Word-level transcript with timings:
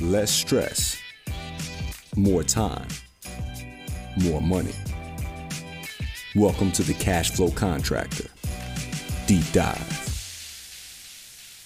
less 0.00 0.30
stress, 0.30 0.96
more 2.16 2.42
time, 2.44 2.86
more 4.16 4.40
money. 4.40 4.74
Welcome 6.36 6.70
to 6.72 6.82
the 6.82 6.94
Cash 6.94 7.32
Flow 7.32 7.50
Contractor 7.50 8.28
Deep 9.26 9.50
Dive. 9.52 9.98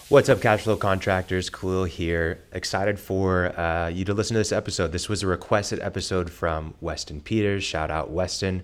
What's 0.08 0.28
up, 0.28 0.42
cash 0.42 0.62
flow 0.62 0.76
contractors? 0.76 1.48
Khalil 1.48 1.84
here. 1.84 2.42
Excited 2.52 2.98
for 2.98 3.58
uh, 3.58 3.88
you 3.88 4.04
to 4.04 4.12
listen 4.12 4.34
to 4.34 4.40
this 4.40 4.52
episode. 4.52 4.92
This 4.92 5.08
was 5.08 5.22
a 5.22 5.26
requested 5.26 5.80
episode 5.80 6.30
from 6.30 6.74
Weston 6.82 7.22
Peters. 7.22 7.64
Shout 7.64 7.90
out, 7.90 8.10
Weston. 8.10 8.62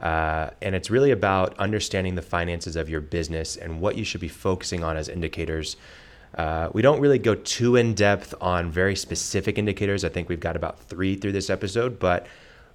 Uh, 0.00 0.50
and 0.60 0.74
it's 0.74 0.90
really 0.90 1.10
about 1.10 1.58
understanding 1.58 2.16
the 2.16 2.22
finances 2.22 2.76
of 2.76 2.90
your 2.90 3.00
business 3.00 3.56
and 3.56 3.80
what 3.80 3.96
you 3.96 4.04
should 4.04 4.20
be 4.20 4.28
focusing 4.28 4.84
on 4.84 4.96
as 4.96 5.08
indicators. 5.08 5.76
Uh, 6.34 6.70
we 6.72 6.82
don't 6.82 7.00
really 7.00 7.18
go 7.18 7.34
too 7.34 7.76
in 7.76 7.94
depth 7.94 8.34
on 8.40 8.70
very 8.70 8.94
specific 8.94 9.58
indicators. 9.58 10.04
I 10.04 10.08
think 10.08 10.28
we've 10.28 10.40
got 10.40 10.56
about 10.56 10.78
three 10.80 11.16
through 11.16 11.32
this 11.32 11.50
episode, 11.50 11.98
but 11.98 12.26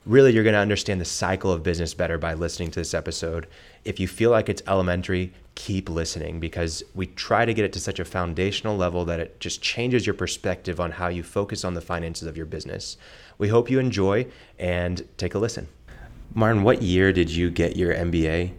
really 0.05 0.33
you're 0.33 0.43
going 0.43 0.53
to 0.53 0.59
understand 0.59 1.01
the 1.01 1.05
cycle 1.05 1.51
of 1.51 1.63
business 1.63 1.93
better 1.93 2.17
by 2.17 2.33
listening 2.33 2.69
to 2.71 2.79
this 2.79 2.93
episode. 2.93 3.47
If 3.83 3.99
you 3.99 4.07
feel 4.07 4.29
like 4.29 4.49
it's 4.49 4.61
elementary, 4.67 5.33
keep 5.55 5.89
listening 5.89 6.39
because 6.39 6.83
we 6.93 7.07
try 7.07 7.45
to 7.45 7.53
get 7.53 7.65
it 7.65 7.73
to 7.73 7.79
such 7.79 7.99
a 7.99 8.05
foundational 8.05 8.77
level 8.77 9.05
that 9.05 9.19
it 9.19 9.39
just 9.39 9.61
changes 9.61 10.05
your 10.05 10.13
perspective 10.13 10.79
on 10.79 10.91
how 10.91 11.07
you 11.07 11.23
focus 11.23 11.63
on 11.63 11.73
the 11.73 11.81
finances 11.81 12.27
of 12.27 12.37
your 12.37 12.45
business. 12.45 12.97
We 13.37 13.47
hope 13.47 13.69
you 13.69 13.79
enjoy 13.79 14.27
and 14.59 15.07
take 15.17 15.33
a 15.33 15.39
listen. 15.39 15.67
Martin, 16.33 16.63
what 16.63 16.81
year 16.81 17.13
did 17.13 17.31
you 17.31 17.49
get 17.49 17.77
your 17.77 17.93
MBA? 17.93 18.51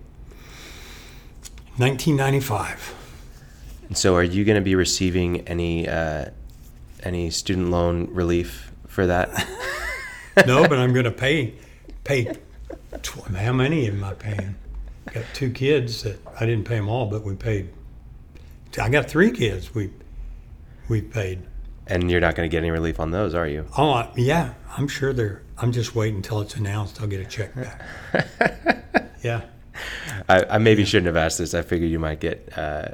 1995. 1.77 3.05
And 3.88 3.96
so, 3.96 4.14
are 4.16 4.22
you 4.22 4.45
going 4.45 4.56
to 4.56 4.64
be 4.64 4.74
receiving 4.74 5.46
any 5.48 5.88
uh, 5.88 6.27
any 7.02 7.30
student 7.30 7.70
loan 7.70 8.08
relief 8.12 8.72
for 8.86 9.06
that? 9.06 9.28
no, 10.47 10.66
but 10.69 10.78
I'm 10.78 10.92
going 10.92 11.05
to 11.05 11.11
pay 11.12 11.55
pay. 12.05 12.36
Tw- 13.02 13.27
how 13.36 13.52
many 13.52 13.86
am 13.86 14.02
I 14.02 14.14
paying? 14.14 14.56
Got 15.12 15.24
two 15.34 15.50
kids 15.50 16.02
that 16.02 16.19
I 16.41 16.46
didn't 16.46 16.64
pay 16.64 16.77
them 16.77 16.88
all, 16.88 17.06
but 17.06 17.22
we 17.22 17.36
paid. 17.36 17.70
I 18.80 18.88
got 18.88 19.08
three 19.08 19.30
kids. 19.30 19.74
We 19.74 19.92
we 20.89 21.00
paid. 21.02 21.42
And 21.86 22.11
you're 22.11 22.20
not 22.20 22.34
going 22.34 22.48
to 22.48 22.52
get 22.52 22.58
any 22.58 22.72
relief 22.72 22.98
on 22.98 23.12
those, 23.12 23.34
are 23.34 23.46
you? 23.46 23.66
Oh 23.78 23.91
I- 23.91 24.12
yeah, 24.16 24.55
I'm 24.77 24.89
sure 24.89 25.12
they're. 25.12 25.42
I'm 25.58 25.72
just 25.72 25.94
waiting 25.94 26.16
until 26.16 26.41
it's 26.41 26.56
announced. 26.56 27.00
I'll 27.00 27.06
get 27.06 27.20
a 27.20 27.24
check 27.24 27.55
back. 27.55 29.14
yeah. 29.22 29.42
I, 30.28 30.44
I 30.50 30.58
maybe 30.58 30.84
shouldn't 30.84 31.06
have 31.06 31.16
asked 31.16 31.39
this. 31.39 31.55
I 31.55 31.62
figured 31.62 31.91
you 31.91 31.98
might 31.98 32.20
get 32.20 32.50
uh, 32.58 32.89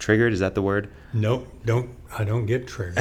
triggered. 0.00 0.32
Is 0.32 0.40
that 0.40 0.54
the 0.54 0.62
word? 0.62 0.88
Nope. 1.12 1.46
Don't. 1.64 1.90
I 2.16 2.24
don't 2.24 2.46
get 2.46 2.66
triggered. 2.66 2.98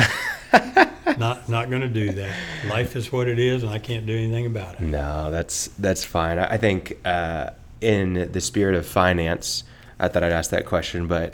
not 1.18 1.50
not 1.50 1.70
going 1.70 1.82
to 1.82 1.88
do 1.90 2.12
that. 2.12 2.36
Life 2.68 2.96
is 2.96 3.12
what 3.12 3.28
it 3.28 3.40
is, 3.40 3.64
and 3.64 3.72
I 3.72 3.80
can't 3.80 4.06
do 4.06 4.16
anything 4.16 4.46
about 4.46 4.76
it. 4.76 4.82
No, 4.82 5.32
that's 5.32 5.68
that's 5.80 6.04
fine. 6.04 6.38
I 6.40 6.58
think 6.58 6.98
uh, 7.06 7.52
in 7.82 8.32
the 8.32 8.42
spirit 8.42 8.76
of 8.76 8.86
finance, 8.86 9.64
I 10.00 10.08
thought 10.08 10.24
I'd 10.24 10.32
ask 10.32 10.52
that 10.52 10.66
question, 10.66 11.08
but 11.08 11.34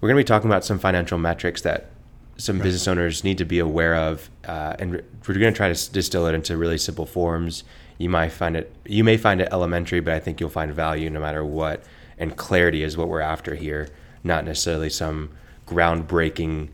we're 0.00 0.08
going 0.08 0.16
to 0.16 0.24
be 0.24 0.28
talking 0.28 0.50
about 0.50 0.64
some 0.64 0.78
financial 0.78 1.18
metrics 1.18 1.62
that 1.62 1.90
some 2.36 2.58
business 2.58 2.88
owners 2.88 3.22
need 3.22 3.38
to 3.38 3.44
be 3.44 3.58
aware 3.58 3.94
of, 3.94 4.28
uh, 4.46 4.74
and 4.78 4.92
we're 4.92 5.34
going 5.34 5.52
to 5.52 5.56
try 5.56 5.68
to 5.68 5.72
s- 5.72 5.86
distill 5.86 6.26
it 6.26 6.34
into 6.34 6.56
really 6.56 6.78
simple 6.78 7.06
forms. 7.06 7.62
You 7.98 8.08
might 8.08 8.30
find 8.30 8.56
it, 8.56 8.74
you 8.84 9.04
may 9.04 9.16
find 9.16 9.40
it 9.40 9.48
elementary, 9.52 10.00
but 10.00 10.14
I 10.14 10.18
think 10.18 10.40
you'll 10.40 10.50
find 10.50 10.72
value 10.74 11.08
no 11.10 11.20
matter 11.20 11.44
what. 11.44 11.84
And 12.18 12.36
clarity 12.36 12.82
is 12.82 12.96
what 12.96 13.08
we're 13.08 13.20
after 13.20 13.54
here, 13.54 13.88
not 14.24 14.44
necessarily 14.44 14.90
some 14.90 15.30
groundbreaking 15.66 16.68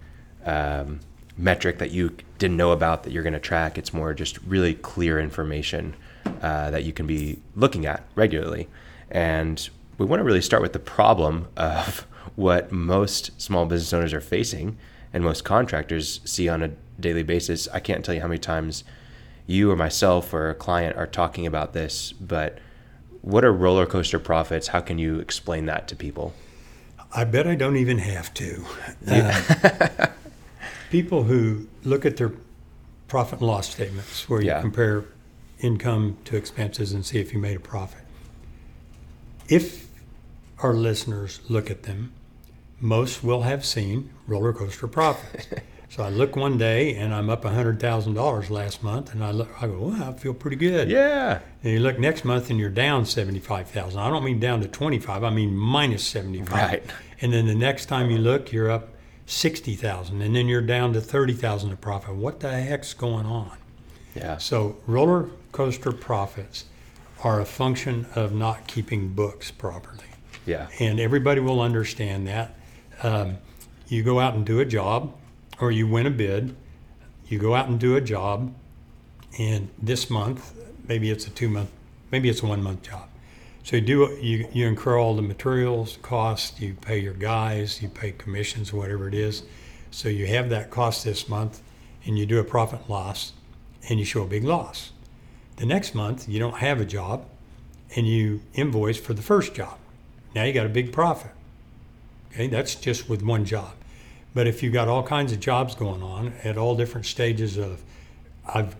um, 0.44 1.00
metric 1.36 1.78
that 1.78 1.90
you 1.90 2.16
didn't 2.38 2.56
know 2.56 2.72
about 2.72 3.04
that 3.04 3.12
you're 3.12 3.22
going 3.22 3.32
to 3.32 3.40
track. 3.40 3.78
It's 3.78 3.92
more 3.92 4.12
just 4.14 4.38
really 4.42 4.74
clear 4.74 5.18
information 5.18 5.94
uh, 6.42 6.70
that 6.70 6.84
you 6.84 6.92
can 6.92 7.06
be 7.06 7.38
looking 7.54 7.86
at 7.86 8.04
regularly. 8.14 8.68
And 9.10 9.68
we 9.96 10.06
want 10.06 10.20
to 10.20 10.24
really 10.24 10.42
start 10.42 10.62
with 10.62 10.72
the 10.72 10.78
problem 10.78 11.48
of 11.56 12.06
what 12.36 12.70
most 12.70 13.40
small 13.40 13.66
business 13.66 13.92
owners 13.92 14.12
are 14.12 14.20
facing 14.20 14.76
and 15.12 15.24
most 15.24 15.44
contractors 15.44 16.20
see 16.24 16.48
on 16.48 16.62
a 16.62 16.70
daily 17.00 17.22
basis. 17.22 17.68
I 17.68 17.80
can't 17.80 18.04
tell 18.04 18.14
you 18.14 18.20
how 18.20 18.28
many 18.28 18.38
times 18.38 18.84
you 19.46 19.70
or 19.70 19.76
myself 19.76 20.34
or 20.34 20.50
a 20.50 20.54
client 20.54 20.96
are 20.96 21.06
talking 21.06 21.46
about 21.46 21.72
this, 21.72 22.12
but 22.12 22.58
what 23.22 23.44
are 23.44 23.52
roller 23.52 23.86
coaster 23.86 24.18
profits? 24.18 24.68
How 24.68 24.80
can 24.80 24.98
you 24.98 25.18
explain 25.18 25.66
that 25.66 25.88
to 25.88 25.96
people? 25.96 26.34
I 27.12 27.24
bet 27.24 27.46
I 27.46 27.54
don't 27.54 27.76
even 27.76 27.98
have 27.98 28.32
to. 28.34 28.64
Uh, 29.08 30.08
people 30.90 31.24
who 31.24 31.66
look 31.84 32.04
at 32.06 32.16
their 32.16 32.32
profit 33.08 33.40
and 33.40 33.48
loss 33.48 33.68
statements, 33.70 34.28
where 34.28 34.40
you 34.40 34.48
Yeah. 34.48 34.60
compare 34.60 35.04
income 35.60 36.16
to 36.24 36.36
expenses 36.36 36.92
and 36.92 37.04
see 37.04 37.18
if 37.20 37.32
you 37.32 37.38
made 37.38 37.56
a 37.56 37.60
profit. 37.60 38.02
If 39.48 39.86
our 40.60 40.72
listeners 40.74 41.40
look 41.48 41.70
at 41.70 41.82
them, 41.84 42.12
most 42.80 43.22
will 43.24 43.42
have 43.42 43.64
seen 43.64 44.10
roller 44.26 44.52
coaster 44.52 44.86
profits. 44.86 45.46
so 45.90 46.02
I 46.02 46.10
look 46.10 46.36
one 46.36 46.58
day 46.58 46.94
and 46.96 47.14
I'm 47.14 47.30
up 47.30 47.44
$100,000 47.44 48.50
last 48.50 48.82
month, 48.82 49.12
and 49.12 49.24
I 49.24 49.30
look, 49.30 49.50
I 49.62 49.66
go, 49.66 49.78
well, 49.78 50.02
I 50.02 50.12
feel 50.12 50.34
pretty 50.34 50.56
good. 50.56 50.90
Yeah. 50.90 51.40
And 51.62 51.72
you 51.72 51.80
look 51.80 51.98
next 51.98 52.24
month 52.24 52.50
and 52.50 52.58
you're 52.58 52.68
down 52.68 53.06
75,000. 53.06 53.98
I 53.98 54.10
don't 54.10 54.22
mean 54.22 54.38
down 54.38 54.60
to 54.60 54.68
25, 54.68 55.24
I 55.24 55.30
mean 55.30 55.56
minus 55.56 56.04
75. 56.04 56.52
Right. 56.52 56.82
And 57.20 57.32
then 57.32 57.46
the 57.46 57.54
next 57.54 57.86
time 57.86 58.10
you 58.10 58.18
look, 58.18 58.52
you're 58.52 58.70
up 58.70 58.90
60,000 59.26 60.20
and 60.20 60.36
then 60.36 60.46
you're 60.46 60.60
down 60.60 60.92
to 60.92 61.00
30,000 61.00 61.72
of 61.72 61.80
profit. 61.80 62.14
What 62.14 62.40
the 62.40 62.50
heck's 62.50 62.92
going 62.92 63.26
on? 63.26 63.56
Yeah. 64.14 64.36
So 64.38 64.76
roller 64.86 65.30
coaster 65.52 65.92
profits 65.92 66.66
are 67.24 67.40
a 67.40 67.44
function 67.46 68.06
of 68.14 68.32
not 68.32 68.66
keeping 68.66 69.08
books 69.08 69.50
properly. 69.50 70.04
Yeah. 70.44 70.68
And 70.78 71.00
everybody 71.00 71.40
will 71.40 71.60
understand 71.60 72.26
that. 72.28 72.54
Um, 73.02 73.38
you 73.88 74.02
go 74.02 74.20
out 74.20 74.34
and 74.34 74.44
do 74.44 74.60
a 74.60 74.64
job 74.64 75.14
or 75.60 75.70
you 75.70 75.86
win 75.86 76.06
a 76.06 76.10
bid, 76.10 76.54
you 77.28 77.38
go 77.38 77.54
out 77.54 77.68
and 77.68 77.78
do 77.78 77.96
a 77.96 78.00
job, 78.00 78.54
and 79.38 79.68
this 79.80 80.08
month, 80.08 80.54
maybe 80.86 81.10
it's 81.10 81.26
a 81.26 81.30
two 81.30 81.48
month, 81.48 81.70
maybe 82.10 82.28
it's 82.28 82.42
a 82.42 82.46
one 82.46 82.62
month 82.62 82.82
job. 82.82 83.08
So 83.64 83.76
you 83.76 83.82
do 83.82 84.18
you 84.20 84.48
you 84.52 84.66
incur 84.66 84.98
all 84.98 85.14
the 85.14 85.22
materials 85.22 85.98
costs, 86.00 86.60
you 86.60 86.74
pay 86.74 86.98
your 86.98 87.12
guys, 87.12 87.82
you 87.82 87.88
pay 87.88 88.12
commissions, 88.12 88.72
whatever 88.72 89.08
it 89.08 89.14
is. 89.14 89.42
So 89.90 90.08
you 90.08 90.26
have 90.26 90.48
that 90.50 90.70
cost 90.70 91.04
this 91.04 91.28
month, 91.28 91.62
and 92.06 92.18
you 92.18 92.24
do 92.24 92.38
a 92.38 92.44
profit 92.44 92.88
loss, 92.88 93.32
and 93.88 93.98
you 93.98 94.04
show 94.04 94.22
a 94.22 94.26
big 94.26 94.44
loss. 94.44 94.92
The 95.56 95.66
next 95.66 95.94
month 95.94 96.28
you 96.28 96.38
don't 96.38 96.58
have 96.58 96.80
a 96.80 96.84
job, 96.84 97.26
and 97.94 98.06
you 98.06 98.40
invoice 98.54 98.98
for 98.98 99.12
the 99.12 99.22
first 99.22 99.54
job. 99.54 99.78
Now 100.34 100.44
you 100.44 100.52
got 100.52 100.66
a 100.66 100.70
big 100.70 100.92
profit. 100.92 101.32
Okay, 102.32 102.46
that's 102.46 102.74
just 102.74 103.08
with 103.08 103.22
one 103.22 103.44
job. 103.44 103.72
But 104.34 104.46
if 104.46 104.62
you've 104.62 104.72
got 104.72 104.88
all 104.88 105.02
kinds 105.02 105.32
of 105.32 105.40
jobs 105.40 105.74
going 105.74 106.02
on 106.02 106.32
at 106.44 106.56
all 106.56 106.76
different 106.76 107.06
stages 107.06 107.56
of, 107.56 107.82
I've 108.46 108.76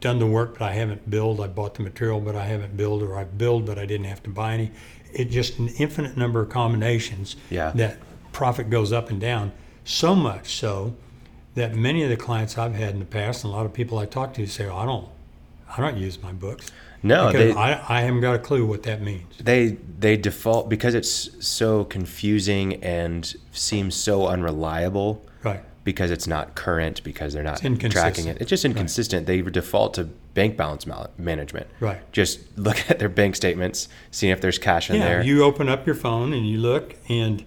done 0.00 0.18
the 0.18 0.26
work, 0.26 0.58
but 0.58 0.62
I 0.62 0.72
haven't 0.72 1.08
billed. 1.10 1.40
I 1.40 1.46
bought 1.48 1.74
the 1.74 1.82
material, 1.82 2.20
but 2.20 2.36
I 2.36 2.44
haven't 2.44 2.76
billed, 2.76 3.02
or 3.02 3.16
I've 3.16 3.36
billed, 3.36 3.66
but 3.66 3.78
I 3.78 3.86
didn't 3.86 4.06
have 4.06 4.22
to 4.24 4.30
buy 4.30 4.54
any. 4.54 4.70
It 5.12 5.26
just 5.30 5.58
an 5.58 5.68
infinite 5.78 6.16
number 6.16 6.40
of 6.40 6.48
combinations 6.50 7.36
Yeah. 7.50 7.72
that 7.74 7.98
profit 8.32 8.70
goes 8.70 8.92
up 8.92 9.10
and 9.10 9.20
down. 9.20 9.52
So 9.84 10.14
much 10.14 10.54
so 10.54 10.94
that 11.54 11.74
many 11.74 12.02
of 12.02 12.10
the 12.10 12.16
clients 12.16 12.58
I've 12.58 12.74
had 12.74 12.90
in 12.90 12.98
the 12.98 13.06
past, 13.06 13.44
and 13.44 13.52
a 13.52 13.56
lot 13.56 13.64
of 13.66 13.72
people 13.72 13.98
I 13.98 14.06
talk 14.06 14.34
to 14.34 14.46
say, 14.46 14.66
oh, 14.66 14.76
I 14.76 14.84
don't, 14.84 15.08
I 15.76 15.80
don't 15.80 15.96
use 15.96 16.22
my 16.22 16.32
books. 16.32 16.70
No, 17.06 17.32
they- 17.32 17.52
I, 17.52 17.98
I 17.98 18.00
haven't 18.02 18.20
got 18.20 18.34
a 18.34 18.38
clue 18.38 18.66
what 18.66 18.82
that 18.84 19.00
means. 19.02 19.36
they 19.40 19.76
they 19.98 20.16
default 20.16 20.68
because 20.68 20.94
it's 20.94 21.30
so 21.46 21.84
confusing 21.84 22.74
and 22.84 23.34
seems 23.52 23.94
so 23.94 24.26
unreliable 24.26 25.24
Right. 25.42 25.62
because 25.84 26.10
it's 26.10 26.26
not 26.26 26.54
current 26.54 27.02
because 27.04 27.32
they're 27.32 27.42
not 27.42 27.58
tracking 27.90 28.26
it. 28.26 28.38
It's 28.40 28.50
just 28.50 28.64
inconsistent. 28.64 29.26
They 29.26 29.40
default 29.40 29.94
to 29.94 30.04
bank 30.34 30.56
balance 30.56 30.86
mal- 30.86 31.10
management. 31.16 31.66
Right. 31.80 32.00
Just 32.12 32.40
look 32.58 32.90
at 32.90 32.98
their 32.98 33.08
bank 33.08 33.36
statements, 33.36 33.88
seeing 34.10 34.32
if 34.32 34.40
there's 34.42 34.58
cash 34.58 34.90
in 34.90 34.96
Yeah, 34.96 35.04
there. 35.08 35.22
you 35.24 35.44
open 35.44 35.68
up 35.70 35.86
your 35.86 35.94
phone 35.94 36.32
and 36.34 36.46
you 36.46 36.58
look, 36.58 36.94
and 37.08 37.44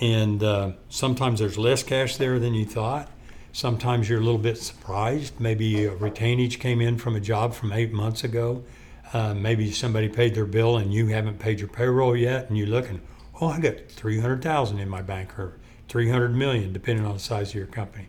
and 0.00 0.42
uh, 0.42 0.72
sometimes 0.88 1.40
there's 1.40 1.58
less 1.58 1.82
cash 1.82 2.16
there 2.16 2.38
than 2.38 2.54
you 2.54 2.64
thought. 2.64 3.10
Sometimes 3.52 4.08
you're 4.08 4.20
a 4.20 4.22
little 4.22 4.38
bit 4.38 4.58
surprised. 4.58 5.40
Maybe 5.40 5.84
a 5.84 5.90
retainage 5.90 6.60
came 6.60 6.80
in 6.80 6.98
from 6.98 7.16
a 7.16 7.20
job 7.20 7.52
from 7.52 7.72
eight 7.72 7.92
months 7.92 8.22
ago. 8.22 8.62
Uh, 9.12 9.34
maybe 9.34 9.72
somebody 9.72 10.08
paid 10.08 10.34
their 10.34 10.46
bill 10.46 10.76
and 10.76 10.94
you 10.94 11.08
haven't 11.08 11.38
paid 11.38 11.58
your 11.58 11.68
payroll 11.68 12.16
yet, 12.16 12.48
and 12.48 12.56
you 12.56 12.66
look 12.66 12.88
and 12.88 13.00
oh, 13.40 13.48
I 13.48 13.58
got 13.58 13.88
three 13.88 14.20
hundred 14.20 14.42
thousand 14.42 14.78
in 14.78 14.88
my 14.88 15.02
bank 15.02 15.38
or 15.38 15.58
three 15.88 16.08
hundred 16.10 16.34
million, 16.34 16.72
depending 16.72 17.04
on 17.04 17.14
the 17.14 17.20
size 17.20 17.50
of 17.50 17.54
your 17.56 17.66
company. 17.66 18.06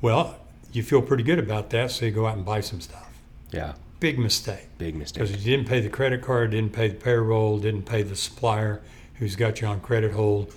Well, 0.00 0.36
you 0.72 0.82
feel 0.82 1.00
pretty 1.02 1.22
good 1.22 1.38
about 1.38 1.70
that, 1.70 1.90
so 1.90 2.04
you 2.06 2.10
go 2.10 2.26
out 2.26 2.36
and 2.36 2.44
buy 2.44 2.60
some 2.60 2.80
stuff. 2.80 3.08
yeah. 3.50 3.74
Big 3.98 4.18
mistake. 4.18 4.68
Big 4.76 4.94
mistake. 4.94 5.22
Because 5.22 5.46
you 5.46 5.56
didn't 5.56 5.68
pay 5.70 5.80
the 5.80 5.88
credit 5.88 6.20
card, 6.20 6.50
didn't 6.50 6.74
pay 6.74 6.88
the 6.88 6.96
payroll, 6.96 7.58
didn't 7.58 7.84
pay 7.84 8.02
the 8.02 8.14
supplier 8.14 8.82
who's 9.14 9.36
got 9.36 9.62
you 9.62 9.66
on 9.66 9.80
credit 9.80 10.12
hold, 10.12 10.52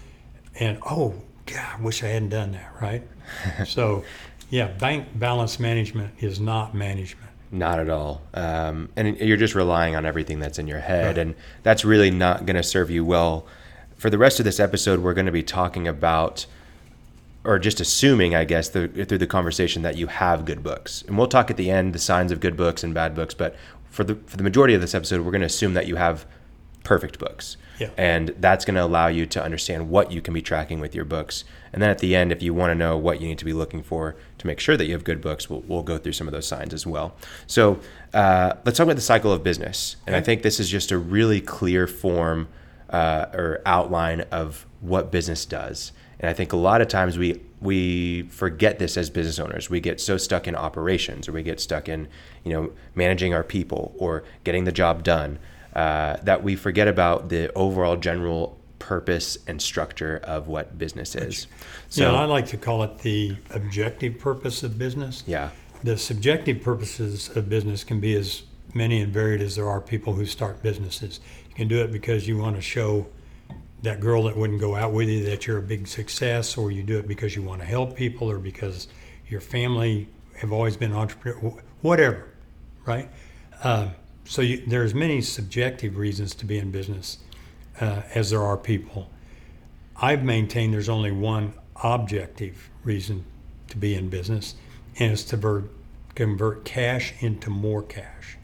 and 0.55 0.77
oh, 0.85 1.15
God, 1.45 1.65
I 1.77 1.81
wish 1.81 2.03
I 2.03 2.07
hadn't 2.07 2.29
done 2.29 2.51
that, 2.51 2.73
right? 2.81 3.01
so 3.65 4.03
Yeah, 4.49 4.67
bank 4.67 5.07
balance 5.17 5.57
management 5.57 6.15
is 6.19 6.39
not 6.39 6.73
management. 6.75 7.28
Not 7.51 7.79
at 7.79 7.89
all. 7.89 8.21
Um, 8.33 8.89
and 8.95 9.17
you're 9.17 9.37
just 9.37 9.55
relying 9.55 9.95
on 9.95 10.05
everything 10.05 10.39
that's 10.39 10.59
in 10.59 10.67
your 10.67 10.79
head. 10.79 11.17
Right. 11.17 11.17
And 11.17 11.35
that's 11.63 11.83
really 11.83 12.11
not 12.11 12.45
going 12.45 12.55
to 12.55 12.63
serve 12.63 12.91
you 12.91 13.03
well. 13.03 13.47
For 13.97 14.09
the 14.09 14.17
rest 14.17 14.39
of 14.39 14.45
this 14.45 14.59
episode, 14.59 14.99
we're 14.99 15.13
going 15.15 15.25
to 15.25 15.31
be 15.31 15.43
talking 15.43 15.87
about, 15.87 16.45
or 17.43 17.57
just 17.57 17.79
assuming, 17.79 18.35
I 18.35 18.45
guess, 18.45 18.69
the, 18.69 18.87
through 18.87 19.17
the 19.17 19.27
conversation 19.27 19.81
that 19.81 19.97
you 19.97 20.07
have 20.07 20.45
good 20.45 20.63
books. 20.63 21.03
And 21.07 21.17
we'll 21.17 21.27
talk 21.27 21.49
at 21.49 21.57
the 21.57 21.71
end 21.71 21.93
the 21.93 21.99
signs 21.99 22.31
of 22.31 22.39
good 22.39 22.55
books 22.55 22.83
and 22.83 22.93
bad 22.93 23.15
books. 23.15 23.33
But 23.33 23.55
for 23.89 24.03
the, 24.03 24.15
for 24.15 24.37
the 24.37 24.43
majority 24.43 24.75
of 24.75 24.81
this 24.81 24.93
episode, 24.93 25.21
we're 25.21 25.31
going 25.31 25.41
to 25.41 25.47
assume 25.47 25.73
that 25.73 25.87
you 25.87 25.95
have 25.95 26.25
perfect 26.83 27.19
books. 27.19 27.57
Yeah. 27.79 27.89
And 27.97 28.29
that's 28.39 28.65
going 28.65 28.75
to 28.75 28.83
allow 28.83 29.07
you 29.07 29.25
to 29.27 29.43
understand 29.43 29.89
what 29.89 30.11
you 30.11 30.21
can 30.21 30.33
be 30.33 30.41
tracking 30.41 30.79
with 30.79 30.93
your 30.93 31.05
books. 31.05 31.43
And 31.71 31.81
then 31.81 31.89
at 31.89 31.99
the 31.99 32.15
end, 32.15 32.31
if 32.31 32.41
you 32.41 32.53
want 32.53 32.71
to 32.71 32.75
know 32.75 32.97
what 32.97 33.21
you 33.21 33.27
need 33.27 33.37
to 33.39 33.45
be 33.45 33.53
looking 33.53 33.83
for 33.83 34.15
to 34.37 34.47
make 34.47 34.59
sure 34.59 34.75
that 34.75 34.85
you 34.85 34.93
have 34.93 35.03
good 35.03 35.21
books, 35.21 35.49
we'll, 35.49 35.61
we'll 35.61 35.83
go 35.83 35.97
through 35.97 36.13
some 36.13 36.27
of 36.27 36.33
those 36.33 36.47
signs 36.47 36.73
as 36.73 36.85
well. 36.85 37.15
So 37.47 37.79
uh, 38.13 38.53
let's 38.65 38.77
talk 38.77 38.85
about 38.85 38.95
the 38.95 39.01
cycle 39.01 39.31
of 39.31 39.43
business. 39.43 39.95
And 40.07 40.15
I 40.15 40.21
think 40.21 40.41
this 40.41 40.59
is 40.59 40.69
just 40.69 40.91
a 40.91 40.97
really 40.97 41.41
clear 41.41 41.87
form 41.87 42.49
uh, 42.89 43.27
or 43.33 43.61
outline 43.65 44.21
of 44.31 44.65
what 44.81 45.11
business 45.11 45.45
does. 45.45 45.91
And 46.19 46.29
I 46.29 46.33
think 46.33 46.51
a 46.51 46.57
lot 46.57 46.81
of 46.81 46.87
times 46.87 47.17
we 47.17 47.41
we 47.61 48.23
forget 48.23 48.79
this 48.79 48.97
as 48.97 49.09
business 49.09 49.39
owners. 49.39 49.69
We 49.69 49.79
get 49.79 49.99
so 50.01 50.17
stuck 50.17 50.47
in 50.47 50.55
operations, 50.55 51.27
or 51.27 51.33
we 51.33 51.43
get 51.43 51.61
stuck 51.61 51.87
in 51.87 52.09
you 52.43 52.51
know 52.51 52.71
managing 52.93 53.33
our 53.33 53.43
people 53.43 53.93
or 53.97 54.23
getting 54.43 54.65
the 54.65 54.71
job 54.71 55.03
done 55.03 55.39
uh, 55.75 56.17
that 56.23 56.43
we 56.43 56.55
forget 56.55 56.87
about 56.87 57.29
the 57.29 57.51
overall 57.53 57.95
general 57.95 58.59
purpose 58.79 59.37
and 59.47 59.61
structure 59.61 60.19
of 60.23 60.47
what 60.47 60.77
business 60.77 61.15
is. 61.15 61.47
So, 61.89 62.11
yeah, 62.11 62.19
I 62.19 62.25
like 62.25 62.47
to 62.47 62.57
call 62.57 62.83
it 62.83 62.99
the 62.99 63.35
objective 63.51 64.17
purpose 64.19 64.63
of 64.63 64.79
business. 64.79 65.23
yeah, 65.27 65.49
The 65.83 65.97
subjective 65.97 66.63
purposes 66.63 67.29
of 67.35 67.49
business 67.49 67.83
can 67.83 67.99
be 67.99 68.15
as 68.15 68.43
many 68.73 69.01
and 69.01 69.13
varied 69.13 69.41
as 69.41 69.55
there 69.55 69.67
are 69.67 69.81
people 69.81 70.13
who 70.13 70.25
start 70.25 70.63
businesses. 70.63 71.19
You 71.49 71.55
can 71.55 71.67
do 71.67 71.83
it 71.83 71.91
because 71.91 72.27
you 72.27 72.37
want 72.37 72.55
to 72.55 72.61
show 72.61 73.07
that 73.81 73.99
girl 73.99 74.23
that 74.23 74.35
wouldn't 74.35 74.59
go 74.59 74.75
out 74.75 74.91
with 74.91 75.07
you 75.07 75.23
that 75.25 75.47
you're 75.47 75.59
a 75.59 75.61
big 75.61 75.87
success, 75.87 76.57
or 76.57 76.71
you 76.71 76.83
do 76.83 76.97
it 76.99 77.07
because 77.07 77.35
you 77.35 77.41
want 77.41 77.61
to 77.61 77.67
help 77.67 77.95
people, 77.95 78.29
or 78.29 78.37
because 78.37 78.87
your 79.27 79.41
family 79.41 80.07
have 80.37 80.51
always 80.51 80.75
been 80.75 80.93
entrepreneur, 80.93 81.53
whatever, 81.81 82.25
right? 82.85 83.09
Um, 83.63 83.91
so 84.29 84.43
you, 84.43 84.61
there's 84.67 84.93
many 84.93 85.21
subjective 85.21 85.97
reasons 85.97 86.35
to 86.35 86.45
be 86.45 86.59
in 86.59 86.69
business 86.69 87.17
uh, 87.81 88.03
as 88.13 88.29
there 88.29 88.43
are 88.43 88.57
people. 88.57 89.09
I've 89.99 90.23
maintained 90.23 90.71
there's 90.71 90.87
only 90.87 91.11
one 91.11 91.55
objective 91.83 92.69
reason 92.83 93.25
to 93.69 93.77
be 93.77 93.95
in 93.95 94.07
business, 94.09 94.53
and 94.99 95.11
it's 95.11 95.23
to 95.23 95.37
ver- 95.37 95.63
convert 96.13 96.63
cash 96.63 97.11
into 97.21 97.49
more 97.49 97.81
cash. 97.81 98.37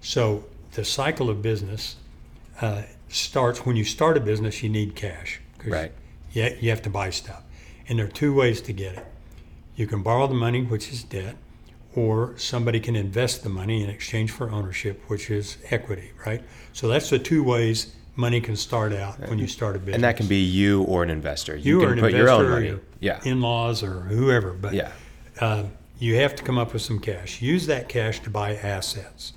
So 0.00 0.44
the 0.74 0.84
cycle 0.84 1.28
of 1.28 1.42
business 1.42 1.96
uh, 2.60 2.82
starts 3.08 3.66
when 3.66 3.74
you 3.74 3.84
start 3.84 4.16
a 4.16 4.20
business, 4.20 4.62
you 4.62 4.68
need 4.68 4.94
cash. 4.94 5.40
Right. 5.66 5.90
You, 6.30 6.56
you 6.60 6.70
have 6.70 6.82
to 6.82 6.90
buy 6.90 7.10
stuff. 7.10 7.42
And 7.88 7.98
there 7.98 8.06
are 8.06 8.10
two 8.10 8.32
ways 8.32 8.60
to 8.62 8.72
get 8.72 8.98
it. 8.98 9.06
You 9.74 9.88
can 9.88 10.00
borrow 10.04 10.28
the 10.28 10.34
money, 10.34 10.62
which 10.62 10.92
is 10.92 11.02
debt, 11.02 11.34
or 11.94 12.34
somebody 12.36 12.80
can 12.80 12.96
invest 12.96 13.42
the 13.42 13.48
money 13.48 13.82
in 13.82 13.90
exchange 13.90 14.30
for 14.30 14.50
ownership, 14.50 15.02
which 15.08 15.30
is 15.30 15.58
equity, 15.70 16.10
right? 16.26 16.42
So 16.72 16.88
that's 16.88 17.10
the 17.10 17.18
two 17.18 17.44
ways 17.44 17.94
money 18.16 18.40
can 18.40 18.56
start 18.56 18.92
out 18.92 19.18
when 19.28 19.38
you 19.38 19.46
start 19.46 19.76
a 19.76 19.78
business. 19.78 19.96
and 19.96 20.04
that 20.04 20.16
can 20.16 20.26
be 20.26 20.38
you 20.38 20.82
or 20.84 21.02
an 21.02 21.10
investor. 21.10 21.56
You, 21.56 21.80
you 21.80 21.80
can 21.80 21.88
or 21.88 21.92
an 21.92 22.00
put 22.00 22.14
investor 22.14 22.22
your 22.22 22.30
own 22.30 22.50
money. 22.50 22.66
your 22.68 22.80
Yeah, 23.00 23.20
in-laws 23.24 23.82
or 23.82 24.00
whoever, 24.02 24.52
but 24.52 24.72
yeah, 24.74 24.92
uh, 25.40 25.64
you 25.98 26.16
have 26.16 26.34
to 26.36 26.42
come 26.42 26.58
up 26.58 26.72
with 26.72 26.82
some 26.82 26.98
cash. 26.98 27.40
Use 27.42 27.66
that 27.66 27.88
cash 27.88 28.20
to 28.20 28.30
buy 28.30 28.56
assets. 28.56 29.32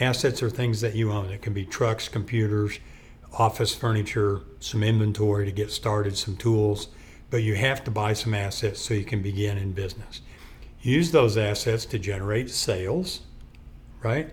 Assets 0.00 0.42
are 0.42 0.50
things 0.50 0.80
that 0.80 0.94
you 0.94 1.10
own. 1.10 1.30
It 1.30 1.42
can 1.42 1.52
be 1.52 1.64
trucks, 1.64 2.08
computers, 2.08 2.78
office 3.32 3.74
furniture, 3.74 4.42
some 4.60 4.82
inventory 4.82 5.46
to 5.46 5.52
get 5.52 5.70
started, 5.70 6.16
some 6.16 6.36
tools, 6.36 6.88
but 7.30 7.38
you 7.38 7.54
have 7.54 7.82
to 7.84 7.90
buy 7.90 8.12
some 8.12 8.34
assets 8.34 8.80
so 8.80 8.94
you 8.94 9.04
can 9.04 9.22
begin 9.22 9.58
in 9.58 9.72
business. 9.72 10.20
Use 10.86 11.10
those 11.10 11.36
assets 11.36 11.84
to 11.86 11.98
generate 11.98 12.48
sales, 12.48 13.22
right? 14.04 14.30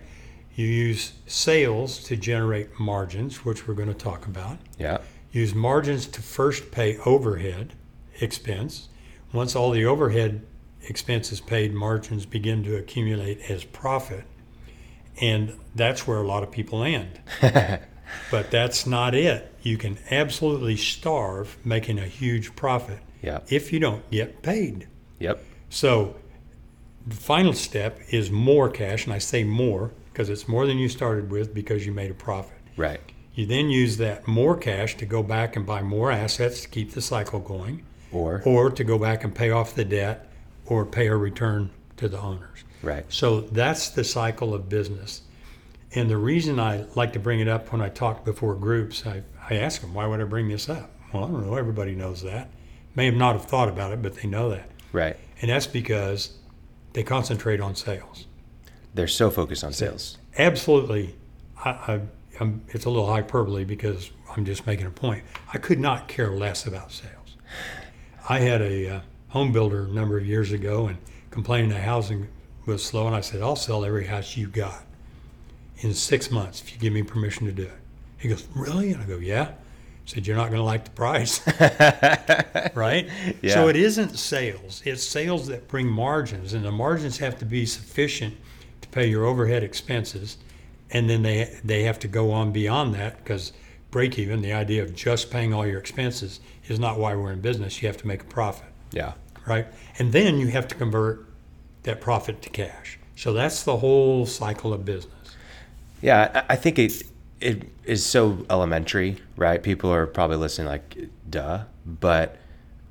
You 0.54 0.66
use 0.66 1.14
sales 1.26 1.98
to 2.04 2.16
generate 2.16 2.78
margins, 2.78 3.44
which 3.44 3.66
we're 3.66 3.74
going 3.74 3.88
to 3.88 3.94
talk 3.94 4.28
about 4.28 4.58
yeah, 4.78 4.98
use 5.32 5.52
margins 5.52 6.06
to 6.06 6.22
first 6.22 6.70
pay 6.70 6.98
overhead 6.98 7.72
expense. 8.20 8.88
Once 9.32 9.56
all 9.56 9.72
the 9.72 9.84
overhead 9.84 10.46
expense 10.82 11.32
is 11.32 11.40
paid, 11.40 11.74
margins 11.74 12.24
begin 12.24 12.62
to 12.62 12.76
accumulate 12.76 13.40
as 13.50 13.64
profit. 13.64 14.22
And 15.20 15.58
that's 15.74 16.06
where 16.06 16.18
a 16.18 16.26
lot 16.26 16.44
of 16.44 16.52
people 16.52 16.84
end. 16.84 17.20
but 18.30 18.52
that's 18.52 18.86
not 18.86 19.12
it. 19.12 19.52
You 19.62 19.76
can 19.76 19.98
absolutely 20.08 20.76
starve 20.76 21.58
making 21.64 21.98
a 21.98 22.06
huge 22.06 22.54
profit 22.54 23.00
yeah, 23.22 23.40
if 23.48 23.72
you 23.72 23.80
don't 23.80 24.08
get 24.12 24.40
paid. 24.42 24.86
yep, 25.18 25.42
So 25.68 26.14
the 27.06 27.14
final 27.16 27.52
step 27.52 28.00
is 28.10 28.30
more 28.30 28.68
cash, 28.70 29.04
and 29.04 29.12
I 29.14 29.18
say 29.18 29.44
more 29.44 29.92
because 30.12 30.30
it's 30.30 30.48
more 30.48 30.66
than 30.66 30.78
you 30.78 30.88
started 30.88 31.30
with 31.30 31.52
because 31.54 31.84
you 31.84 31.92
made 31.92 32.10
a 32.10 32.14
profit. 32.14 32.56
right, 32.76 33.00
You 33.34 33.46
then 33.46 33.68
use 33.68 33.96
that 33.98 34.26
more 34.28 34.56
cash 34.56 34.96
to 34.98 35.06
go 35.06 35.22
back 35.22 35.56
and 35.56 35.66
buy 35.66 35.82
more 35.82 36.10
assets 36.12 36.62
to 36.62 36.68
keep 36.68 36.92
the 36.92 37.00
cycle 37.02 37.40
going, 37.40 37.84
or 38.12 38.42
or 38.44 38.70
to 38.70 38.84
go 38.84 38.98
back 38.98 39.24
and 39.24 39.34
pay 39.34 39.50
off 39.50 39.74
the 39.74 39.84
debt 39.84 40.30
or 40.66 40.86
pay 40.86 41.08
a 41.08 41.16
return 41.16 41.70
to 41.96 42.08
the 42.08 42.18
owners. 42.18 42.64
right, 42.82 43.04
So 43.08 43.40
that's 43.42 43.90
the 43.90 44.04
cycle 44.04 44.54
of 44.54 44.68
business. 44.68 45.22
And 45.94 46.08
the 46.10 46.16
reason 46.16 46.58
I 46.58 46.86
like 46.96 47.12
to 47.12 47.18
bring 47.20 47.38
it 47.40 47.48
up 47.48 47.70
when 47.70 47.80
I 47.82 47.88
talk 47.88 48.24
before 48.24 48.54
groups, 48.54 49.04
I, 49.06 49.22
I 49.48 49.56
ask 49.56 49.80
them, 49.80 49.92
why 49.94 50.06
would 50.06 50.20
I 50.20 50.24
bring 50.24 50.48
this 50.48 50.68
up? 50.68 50.90
Well, 51.12 51.24
I 51.24 51.28
don't 51.28 51.46
know. 51.46 51.54
Everybody 51.54 51.94
knows 51.94 52.22
that. 52.22 52.50
May 52.96 53.06
have 53.06 53.14
not 53.14 53.34
have 53.36 53.44
thought 53.44 53.68
about 53.68 53.92
it, 53.92 54.00
but 54.02 54.14
they 54.14 54.26
know 54.28 54.48
that. 54.50 54.68
right. 54.92 55.16
And 55.42 55.50
that's 55.50 55.66
because 55.66 56.38
they 56.94 57.02
concentrate 57.02 57.60
on 57.60 57.74
sales. 57.74 58.26
They're 58.94 59.06
so 59.08 59.30
focused 59.30 59.62
on 59.62 59.72
sales. 59.72 60.16
absolutely. 60.38 61.14
I, 61.64 61.70
I, 61.70 62.00
I'm, 62.40 62.62
it's 62.68 62.84
a 62.84 62.90
little 62.90 63.06
hyperbole 63.06 63.64
because 63.64 64.10
i'm 64.34 64.44
just 64.44 64.66
making 64.66 64.86
a 64.86 64.90
point. 64.90 65.22
I 65.52 65.58
could 65.58 65.78
not 65.78 66.08
care 66.08 66.30
less 66.30 66.66
about 66.66 66.90
sales. 66.90 67.36
I 68.28 68.40
had 68.40 68.62
a 68.62 68.96
uh, 68.96 69.00
home 69.28 69.52
builder 69.52 69.84
a 69.84 69.88
number 69.88 70.16
of 70.16 70.26
years 70.26 70.52
ago 70.52 70.86
and 70.86 70.98
complaining 71.30 71.70
that 71.70 71.82
housing 71.82 72.28
was 72.66 72.82
slow 72.84 73.06
and 73.06 73.14
i 73.14 73.20
said 73.20 73.42
i'll 73.42 73.56
sell 73.56 73.84
every 73.84 74.06
house 74.06 74.36
you 74.36 74.46
got 74.46 74.84
in 75.78 75.92
six 75.92 76.30
months 76.30 76.62
if 76.62 76.72
you 76.72 76.78
give 76.78 76.92
me 76.92 77.02
permission 77.02 77.46
to 77.46 77.52
do 77.52 77.64
it. 77.64 77.78
He 78.16 78.28
goes 78.28 78.46
really? 78.54 78.92
And 78.92 79.02
i 79.02 79.06
go 79.06 79.18
yeah 79.18 79.52
said 80.06 80.26
you're 80.26 80.36
not 80.36 80.50
going 80.50 80.58
to 80.58 80.64
like 80.64 80.84
the 80.84 80.90
price. 80.90 81.40
Right? 82.74 83.08
Yeah. 83.40 83.54
so 83.54 83.68
it 83.68 83.76
isn't 83.76 84.18
sales. 84.18 84.82
It's 84.84 85.04
sales 85.04 85.46
that 85.46 85.68
bring 85.68 85.86
margins 85.86 86.54
and 86.54 86.64
the 86.64 86.72
margins 86.72 87.18
have 87.18 87.38
to 87.38 87.44
be 87.44 87.66
sufficient 87.66 88.34
to 88.80 88.88
pay 88.88 89.06
your 89.06 89.24
overhead 89.26 89.62
expenses 89.62 90.38
and 90.90 91.10
then 91.10 91.22
they 91.22 91.58
they 91.62 91.82
have 91.82 91.98
to 92.00 92.08
go 92.08 92.30
on 92.30 92.52
beyond 92.52 92.94
that 92.94 93.18
because 93.18 93.52
break 93.90 94.18
even 94.18 94.42
the 94.42 94.52
idea 94.52 94.82
of 94.82 94.94
just 94.94 95.30
paying 95.30 95.52
all 95.54 95.66
your 95.66 95.78
expenses 95.78 96.40
is 96.68 96.80
not 96.80 96.98
why 96.98 97.14
we're 97.14 97.32
in 97.32 97.40
business. 97.40 97.80
You 97.82 97.88
have 97.88 97.96
to 97.98 98.06
make 98.06 98.22
a 98.22 98.26
profit. 98.26 98.66
Yeah, 98.92 99.12
right? 99.46 99.66
And 99.98 100.12
then 100.12 100.38
you 100.38 100.48
have 100.48 100.66
to 100.68 100.74
convert 100.74 101.26
that 101.82 102.00
profit 102.00 102.42
to 102.42 102.50
cash. 102.50 102.98
So 103.16 103.32
that's 103.32 103.62
the 103.62 103.76
whole 103.76 104.26
cycle 104.26 104.72
of 104.72 104.84
business. 104.84 105.36
Yeah, 106.02 106.44
I 106.48 106.56
think 106.56 106.78
it 106.78 107.04
it 107.40 107.68
is 107.84 108.04
so 108.04 108.44
elementary, 108.48 109.18
right? 109.36 109.62
People 109.62 109.92
are 109.92 110.06
probably 110.06 110.36
listening 110.36 110.68
like, 110.68 111.08
duh. 111.28 111.64
But 111.84 112.38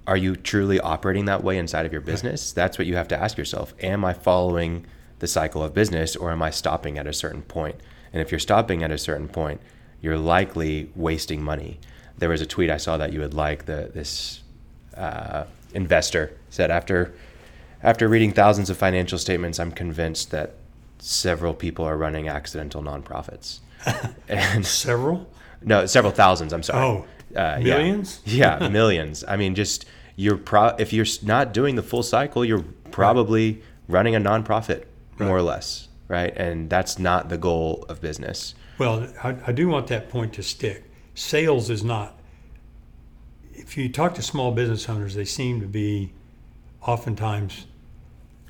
are 0.06 0.18
you 0.18 0.36
truly 0.36 0.80
operating 0.80 1.26
that 1.26 1.44
way 1.44 1.58
inside 1.58 1.86
of 1.86 1.92
your 1.92 2.02
business? 2.02 2.52
That's 2.52 2.78
what 2.78 2.88
you 2.88 2.96
have 2.96 3.08
to 3.10 3.18
ask 3.18 3.38
yourself. 3.38 3.74
Am 3.82 4.04
I 4.04 4.14
following 4.14 4.86
the 5.20 5.28
cycle 5.28 5.64
of 5.64 5.74
business 5.74 6.16
or 6.16 6.32
am 6.32 6.42
I 6.42 6.50
stopping 6.50 6.98
at 6.98 7.08
a 7.08 7.14
certain 7.14 7.42
point? 7.42 7.76
And 8.12 8.22
if 8.22 8.32
you're 8.32 8.40
stopping 8.40 8.84
at 8.84 8.92
a 8.92 8.98
certain 8.98 9.28
point, 9.28 9.62
you're 10.02 10.18
likely 10.18 10.92
wasting 10.96 11.42
money. 11.42 11.80
There 12.18 12.30
was 12.30 12.42
a 12.42 12.46
tweet 12.46 12.70
I 12.70 12.78
saw 12.78 12.98
that 12.98 13.14
you 13.14 13.22
would 13.22 13.34
like 13.34 13.66
the 13.66 13.90
this 13.94 14.42
uh, 14.96 15.46
investor 15.74 16.38
said 16.50 16.70
after 16.70 17.14
after 17.82 18.08
reading 18.08 18.32
thousands 18.32 18.70
of 18.70 18.78
financial 18.78 19.18
statements, 19.18 19.60
I'm 19.60 19.72
convinced 19.72 20.32
that 20.32 20.56
several 21.00 21.54
people 21.54 21.84
are 21.84 21.98
running 21.98 22.30
accidental 22.30 22.82
nonprofits. 22.82 23.60
and 24.28 24.66
several 24.66 25.30
no, 25.62 25.86
several 25.86 26.12
thousands. 26.12 26.52
I'm 26.54 26.64
sorry. 26.64 26.84
Oh, 26.84 27.06
Uh, 27.36 27.58
yeah. 27.62 27.78
millions? 27.78 28.22
Yeah, 28.26 28.68
millions. 28.70 29.24
I 29.28 29.38
mean, 29.38 29.56
just 29.56 29.86
you're 30.16 30.38
pro. 30.38 30.68
If 30.78 30.92
you're 30.94 31.06
not 31.24 31.54
doing 31.54 31.76
the 31.76 31.84
full 31.84 32.04
cycle, 32.04 32.44
you're 32.44 32.66
probably 32.92 33.62
running 33.88 34.16
a 34.16 34.20
nonprofit, 34.20 34.84
more 35.20 35.38
or 35.38 35.42
less, 35.42 35.88
right? 36.08 36.34
And 36.36 36.70
that's 36.70 37.00
not 37.00 37.30
the 37.30 37.38
goal 37.38 37.86
of 37.90 38.02
business. 38.02 38.56
Well, 38.78 39.08
I, 39.24 39.36
I 39.48 39.52
do 39.52 39.68
want 39.70 39.88
that 39.88 40.10
point 40.10 40.34
to 40.34 40.44
stick. 40.44 40.84
Sales 41.16 41.70
is 41.70 41.84
not. 41.84 42.20
If 43.54 43.78
you 43.78 43.88
talk 43.90 44.16
to 44.16 44.22
small 44.22 44.52
business 44.52 44.90
owners, 44.90 45.16
they 45.16 45.26
seem 45.26 45.62
to 45.62 45.68
be 45.68 46.12
oftentimes 46.82 47.68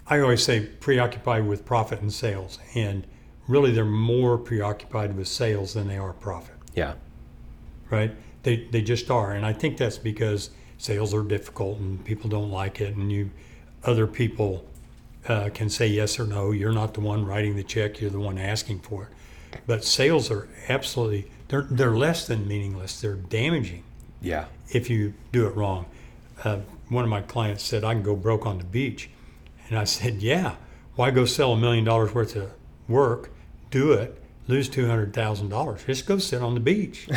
I 0.08 0.20
always 0.20 0.44
say 0.44 0.60
preoccupied 0.66 1.48
with 1.48 1.64
profit 1.66 2.02
and 2.02 2.12
sales, 2.12 2.60
and 2.76 3.08
really 3.48 3.72
they're 3.72 3.86
more 3.86 4.38
preoccupied 4.38 5.16
with 5.16 5.28
sales 5.28 5.74
than 5.74 5.88
they 5.88 5.98
are 5.98 6.14
profit, 6.14 6.56
Yeah. 6.76 6.94
right? 7.90 8.12
They, 8.44 8.58
they 8.72 8.82
just 8.82 9.10
are. 9.12 9.32
And 9.32 9.46
I 9.46 9.54
think 9.54 9.78
that's 9.78 9.98
because 9.98 10.50
sales 10.78 11.14
are 11.14 11.24
difficult 11.24 11.80
and 11.80 12.04
people 12.04 12.30
don't 12.30 12.52
like 12.52 12.82
it, 12.82 12.96
and 12.96 13.12
you 13.12 13.30
other 13.84 14.08
people 14.08 14.66
uh, 15.28 15.50
can 15.54 15.70
say 15.70 15.88
yes 15.88 16.20
or 16.20 16.26
no. 16.26 16.52
You're 16.52 16.72
not 16.72 16.94
the 16.94 17.02
one 17.02 17.26
writing 17.26 17.56
the 17.56 17.64
check, 17.64 18.00
you're 18.02 18.10
the 18.10 18.20
one 18.20 18.38
asking 18.38 18.80
for 18.80 19.04
it. 19.04 19.60
But 19.68 19.84
sales 19.84 20.32
are 20.32 20.48
absolutely, 20.70 21.30
they're, 21.50 21.68
they're 21.70 21.96
less 21.96 22.26
than 22.28 22.48
meaningless, 22.48 23.00
they're 23.02 23.16
damaging 23.16 23.84
Yeah. 24.22 24.46
if 24.72 24.90
you 24.90 25.14
do 25.32 25.46
it 25.48 25.56
wrong. 25.56 25.86
Uh, 26.44 26.60
one 26.90 27.04
of 27.04 27.10
my 27.10 27.22
clients 27.22 27.64
said, 27.64 27.84
I 27.84 27.94
can 27.94 28.04
go 28.04 28.16
broke 28.16 28.46
on 28.46 28.58
the 28.58 28.64
beach. 28.64 29.10
And 29.70 29.78
I 29.78 29.84
said, 29.86 30.22
Yeah, 30.22 30.56
why 30.96 31.12
go 31.12 31.26
sell 31.26 31.54
a 31.54 31.58
million 31.58 31.84
dollars 31.86 32.14
worth 32.14 32.36
of 32.36 32.52
work, 32.88 33.30
do 33.74 33.92
it, 33.92 34.22
lose 34.48 34.70
$200,000? 34.70 35.86
Just 35.86 36.06
go 36.06 36.20
sit 36.20 36.42
on 36.42 36.54
the 36.54 36.60
beach. 36.60 37.10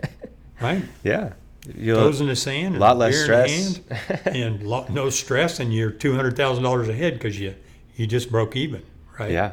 right? 0.60 0.82
Yeah. 1.04 1.34
You'll, 1.76 2.00
Toes 2.00 2.22
in 2.22 2.28
the 2.28 2.36
sand, 2.36 2.76
a 2.76 2.78
lot 2.78 2.96
less 2.96 3.22
stress. 3.22 3.80
and 4.24 4.62
no 4.62 5.10
stress, 5.10 5.60
and 5.60 5.72
you're 5.72 5.90
$200,000 5.90 6.88
ahead 6.88 7.14
because 7.14 7.38
you, 7.38 7.54
you 7.94 8.06
just 8.06 8.30
broke 8.30 8.56
even, 8.56 8.82
right? 9.18 9.30
yeah. 9.30 9.52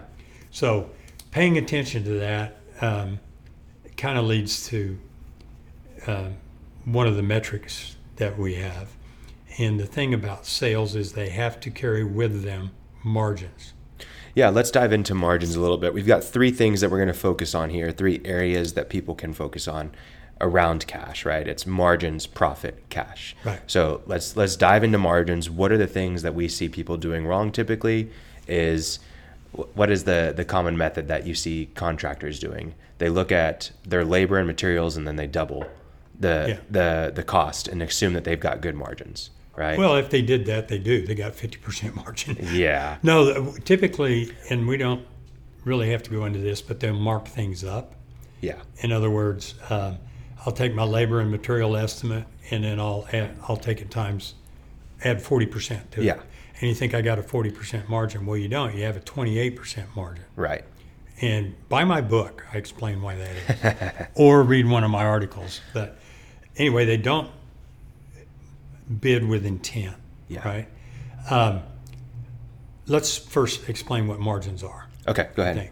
So 0.49 0.89
paying 1.31 1.57
attention 1.57 2.05
to 2.05 2.19
that 2.19 2.57
um, 2.79 3.19
kind 3.97 4.17
of 4.17 4.23
leads 4.25 4.65
to 4.69 4.97
uh, 6.07 6.29
one 6.85 7.05
of 7.05 7.17
the 7.17 7.23
metrics 7.23 7.97
that 8.15 8.37
we 8.39 8.55
have. 8.55 8.91
And 9.57 9.77
the 9.77 9.85
thing 9.85 10.13
about 10.13 10.45
sales 10.45 10.95
is 10.95 11.13
they 11.13 11.29
have 11.29 11.59
to 11.61 11.69
carry 11.69 12.05
with 12.05 12.43
them 12.43 12.71
margins. 13.03 13.73
Yeah, 14.35 14.49
let's 14.49 14.69
dive 14.69 14.91
into 14.93 15.15
margins 15.15 15.55
a 15.55 15.61
little 15.61 15.77
bit. 15.77 15.93
We've 15.93 16.05
got 16.05 16.23
three 16.23 16.51
things 16.51 16.81
that 16.81 16.91
we're 16.91 16.97
going 16.97 17.07
to 17.07 17.13
focus 17.13 17.55
on 17.55 17.69
here, 17.69 17.91
three 17.91 18.21
areas 18.25 18.73
that 18.73 18.89
people 18.89 19.15
can 19.15 19.33
focus 19.33 19.67
on 19.67 19.91
around 20.41 20.85
cash, 20.87 21.23
right? 21.25 21.47
It's 21.47 21.65
margins, 21.65 22.27
profit, 22.27 22.83
cash. 22.89 23.33
Right. 23.45 23.61
So 23.67 24.01
let's 24.05 24.35
let's 24.35 24.57
dive 24.57 24.83
into 24.83 24.97
margins. 24.97 25.49
What 25.49 25.71
are 25.71 25.77
the 25.77 25.87
things 25.87 26.21
that 26.23 26.35
we 26.35 26.49
see 26.49 26.67
people 26.67 26.97
doing 26.97 27.25
wrong 27.25 27.51
typically 27.51 28.11
is 28.47 28.99
what 29.53 29.89
is 29.89 30.03
the 30.03 30.33
the 30.35 30.43
common 30.43 30.75
method 30.77 31.07
that 31.07 31.25
you 31.25 31.33
see 31.33 31.69
contractors 31.73 32.37
doing? 32.37 32.75
They 32.97 33.07
look 33.07 33.31
at 33.31 33.71
their 33.87 34.03
labor 34.03 34.37
and 34.37 34.45
materials 34.47 34.97
and 34.97 35.07
then 35.07 35.15
they 35.15 35.27
double 35.27 35.65
the 36.19 36.45
Yeah. 36.49 36.57
the 36.69 37.11
the 37.15 37.23
cost 37.23 37.69
and 37.69 37.81
assume 37.81 38.11
that 38.13 38.25
they've 38.25 38.39
got 38.39 38.59
good 38.59 38.75
margins, 38.75 39.29
right? 39.55 39.77
Well, 39.77 39.95
if 39.95 40.09
they 40.09 40.21
did 40.21 40.45
that, 40.47 40.67
they 40.67 40.77
do. 40.77 41.05
They 41.05 41.15
got 41.15 41.33
50% 41.33 41.95
margin. 42.03 42.37
yeah. 42.53 42.97
No, 43.03 43.53
typically, 43.65 44.31
and 44.49 44.67
we 44.67 44.77
don't 44.77 45.05
really 45.63 45.91
have 45.91 46.03
to 46.03 46.11
go 46.11 46.25
into 46.25 46.39
this, 46.39 46.61
but 46.61 46.79
they'll 46.79 46.93
mark 46.93 47.27
things 47.27 47.63
up. 47.63 47.95
Yeah. 48.41 48.61
In 48.79 48.91
other 48.91 49.09
words, 49.09 49.55
um, 49.69 49.97
I'll 50.45 50.53
take 50.53 50.75
my 50.75 50.83
labor 50.83 51.19
and 51.19 51.31
material 51.31 51.75
estimate, 51.75 52.25
and 52.51 52.63
then 52.63 52.79
I'll 52.79 53.07
add, 53.11 53.35
I'll 53.47 53.57
take 53.57 53.81
it 53.81 53.89
times, 53.89 54.35
add 55.03 55.21
forty 55.21 55.47
percent 55.47 55.91
to 55.93 56.01
it. 56.01 56.05
Yeah. 56.05 56.19
And 56.59 56.69
you 56.69 56.75
think 56.75 56.93
I 56.93 57.01
got 57.01 57.17
a 57.17 57.23
forty 57.23 57.49
percent 57.49 57.89
margin? 57.89 58.25
Well, 58.25 58.37
you 58.37 58.47
don't. 58.47 58.75
You 58.75 58.83
have 58.83 58.95
a 58.97 58.99
twenty-eight 58.99 59.55
percent 59.55 59.89
margin. 59.95 60.25
Right. 60.35 60.63
And 61.21 61.55
buy 61.69 61.83
my 61.85 62.01
book. 62.01 62.45
I 62.53 62.57
explain 62.57 63.01
why 63.01 63.15
that 63.15 63.99
is, 64.01 64.07
or 64.15 64.43
read 64.43 64.67
one 64.67 64.83
of 64.83 64.91
my 64.91 65.05
articles. 65.05 65.61
But 65.73 65.97
anyway, 66.57 66.85
they 66.85 66.97
don't 66.97 67.31
bid 68.99 69.27
with 69.27 69.45
intent. 69.45 69.95
Yeah. 70.27 70.47
Right. 70.47 70.67
Um, 71.29 71.61
let's 72.87 73.17
first 73.17 73.69
explain 73.69 74.07
what 74.07 74.19
margins 74.19 74.63
are. 74.63 74.87
Okay, 75.07 75.29
go 75.35 75.43
ahead. 75.43 75.71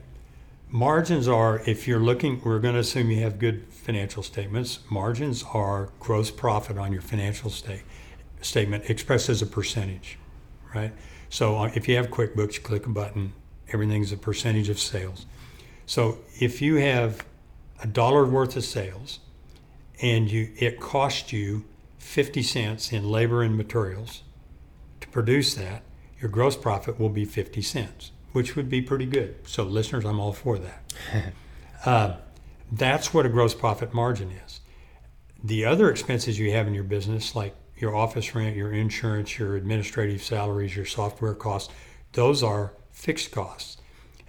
Margins 0.70 1.28
are, 1.28 1.62
if 1.68 1.88
you're 1.88 2.00
looking, 2.00 2.42
we're 2.44 2.60
going 2.60 2.74
to 2.74 2.80
assume 2.80 3.12
you 3.12 3.22
have 3.22 3.38
good 3.38 3.68
financial 3.70 4.24
statements. 4.24 4.80
Margins 4.90 5.44
are 5.54 5.90
gross 6.00 6.32
profit 6.32 6.80
on 6.80 6.92
your 6.92 7.02
financial 7.02 7.52
state, 7.52 7.84
statement 8.42 8.90
expressed 8.90 9.30
as 9.30 9.42
a 9.44 9.46
percentage, 9.46 10.18
right? 10.74 10.92
So 11.30 11.58
uh, 11.58 11.72
if 11.76 11.88
you 11.88 11.96
have 11.96 12.10
QuickBooks, 12.10 12.56
you 12.56 12.62
click 12.62 12.88
a 12.88 12.90
button, 12.90 13.34
everything's 13.72 14.12
a 14.12 14.18
percentage 14.18 14.70
of 14.70 14.80
sales. 14.80 15.28
So 15.86 16.18
if 16.40 16.62
you 16.62 16.78
have 16.78 17.24
a 17.84 17.88
dollar 17.88 18.26
worth 18.26 18.56
of 18.56 18.64
sales 18.64 19.20
and 20.02 20.32
you 20.32 20.50
it 20.58 20.80
cost 20.80 21.32
you 21.32 21.66
50 22.04 22.44
cents 22.44 22.94
in 22.94 23.10
labor 23.10 23.42
and 23.42 23.58
materials 23.58 24.22
to 25.02 25.08
produce 25.08 25.56
that, 25.56 25.82
your 26.20 26.30
gross 26.30 26.56
profit 26.56 27.00
will 27.00 27.10
be 27.10 27.26
50 27.26 27.62
cents, 27.62 28.12
which 28.34 28.56
would 28.56 28.70
be 28.70 28.82
pretty 28.82 29.08
good. 29.08 29.36
So, 29.48 29.64
listeners, 29.64 30.06
I'm 30.06 30.20
all 30.20 30.34
for 30.34 30.60
that. 30.60 30.84
uh, 31.86 32.18
that's 32.72 33.14
what 33.14 33.26
a 33.26 33.30
gross 33.30 33.56
profit 33.56 33.94
margin 33.94 34.32
is. 34.46 34.62
The 35.44 35.66
other 35.66 35.90
expenses 35.90 36.38
you 36.38 36.52
have 36.52 36.68
in 36.68 36.76
your 36.76 36.84
business, 36.84 37.36
like 37.36 37.56
your 37.78 37.96
office 37.96 38.36
rent, 38.36 38.56
your 38.56 38.72
insurance, 38.72 39.40
your 39.40 39.56
administrative 39.56 40.22
salaries, 40.22 40.76
your 40.76 40.86
software 40.86 41.34
costs, 41.34 41.74
those 42.12 42.44
are 42.44 42.74
fixed 42.92 43.32
costs. 43.32 43.78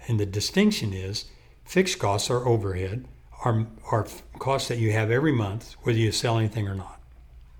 And 0.07 0.19
the 0.19 0.25
distinction 0.25 0.91
is 0.91 1.25
fixed 1.65 1.99
costs 1.99 2.29
are 2.31 2.47
overhead, 2.47 3.05
are, 3.43 3.67
are 3.91 4.07
costs 4.39 4.69
that 4.69 4.79
you 4.79 4.91
have 4.91 5.11
every 5.11 5.31
month, 5.33 5.75
whether 5.83 5.99
you 5.99 6.11
sell 6.11 6.39
anything 6.39 6.67
or 6.67 6.75
not 6.75 6.94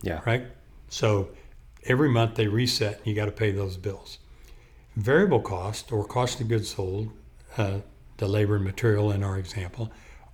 Yeah. 0.02 0.22
right? 0.26 0.46
So 0.90 1.30
every 1.86 2.10
month 2.10 2.36
they 2.36 2.48
reset, 2.48 2.98
and 2.98 3.08
you 3.08 3.16
got 3.16 3.26
to 3.26 3.32
pay 3.32 3.52
those 3.52 3.78
bills. 3.78 4.20
Variable 4.96 5.42
cost 5.42 5.92
or 5.92 6.06
cost 6.06 6.40
of 6.42 6.48
goods 6.48 6.70
sold, 6.70 7.12
uh, 7.58 7.80
the 8.18 8.28
labor 8.28 8.56
and 8.56 8.64
material 8.64 9.12
in 9.12 9.24
our 9.24 9.38
example, 9.38 9.92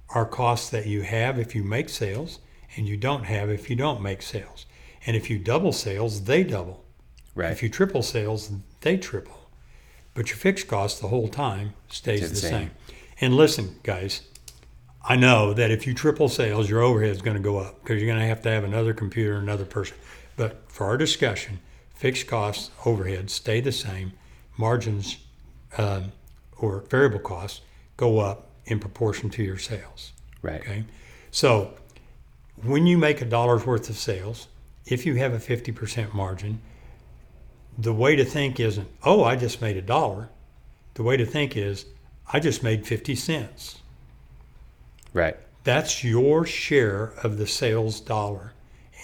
are 0.09 0.25
costs 0.25 0.69
that 0.69 0.85
you 0.85 1.01
have 1.01 1.39
if 1.39 1.55
you 1.55 1.63
make 1.63 1.89
sales 1.89 2.39
and 2.75 2.87
you 2.87 2.97
don't 2.97 3.23
have 3.23 3.49
if 3.49 3.69
you 3.69 3.75
don't 3.75 4.01
make 4.01 4.21
sales. 4.21 4.65
And 5.05 5.15
if 5.15 5.29
you 5.29 5.39
double 5.39 5.71
sales, 5.71 6.23
they 6.23 6.43
double. 6.43 6.85
Right. 7.33 7.51
If 7.51 7.63
you 7.63 7.69
triple 7.69 8.03
sales, 8.03 8.51
they 8.81 8.97
triple. 8.97 9.49
But 10.13 10.29
your 10.29 10.37
fixed 10.37 10.67
cost 10.67 11.01
the 11.01 11.07
whole 11.07 11.27
time 11.27 11.73
stays 11.87 12.21
the 12.21 12.27
the 12.27 12.35
same. 12.35 12.51
same. 12.51 12.71
And 13.19 13.35
listen, 13.35 13.79
guys, 13.83 14.21
I 15.03 15.15
know 15.15 15.53
that 15.53 15.71
if 15.71 15.87
you 15.87 15.93
triple 15.93 16.29
sales, 16.29 16.69
your 16.69 16.81
overhead 16.81 17.11
is 17.11 17.21
going 17.21 17.37
to 17.37 17.43
go 17.43 17.57
up 17.57 17.81
because 17.81 18.01
you're 18.01 18.11
going 18.11 18.21
to 18.21 18.27
have 18.27 18.41
to 18.43 18.49
have 18.49 18.63
another 18.63 18.93
computer, 18.93 19.37
another 19.37 19.65
person. 19.65 19.97
But 20.35 20.63
for 20.67 20.85
our 20.85 20.97
discussion, 20.97 21.59
fixed 21.93 22.27
costs, 22.27 22.71
overhead 22.85 23.29
stay 23.29 23.61
the 23.61 23.71
same. 23.71 24.13
Margins 24.57 25.17
um, 25.77 26.11
or 26.57 26.81
variable 26.89 27.19
costs 27.19 27.61
go 27.97 28.19
up 28.19 28.49
in 28.65 28.79
proportion 28.79 29.29
to 29.31 29.43
your 29.43 29.57
sales. 29.57 30.13
Right. 30.41 30.61
Okay. 30.61 30.85
So 31.31 31.73
when 32.63 32.85
you 32.85 32.97
make 32.97 33.21
a 33.21 33.25
dollar's 33.25 33.65
worth 33.65 33.89
of 33.89 33.97
sales, 33.97 34.47
if 34.85 35.05
you 35.05 35.15
have 35.15 35.33
a 35.33 35.37
50% 35.37 36.13
margin, 36.13 36.61
the 37.77 37.93
way 37.93 38.15
to 38.15 38.25
think 38.25 38.59
isn't, 38.59 38.87
oh, 39.03 39.23
I 39.23 39.35
just 39.35 39.61
made 39.61 39.77
a 39.77 39.81
dollar. 39.81 40.29
The 40.93 41.03
way 41.03 41.17
to 41.17 41.25
think 41.25 41.55
is, 41.55 41.85
I 42.31 42.39
just 42.39 42.63
made 42.63 42.85
50 42.85 43.15
cents. 43.15 43.80
Right. 45.13 45.37
That's 45.63 46.03
your 46.03 46.45
share 46.45 47.13
of 47.23 47.37
the 47.37 47.47
sales 47.47 47.99
dollar. 47.99 48.53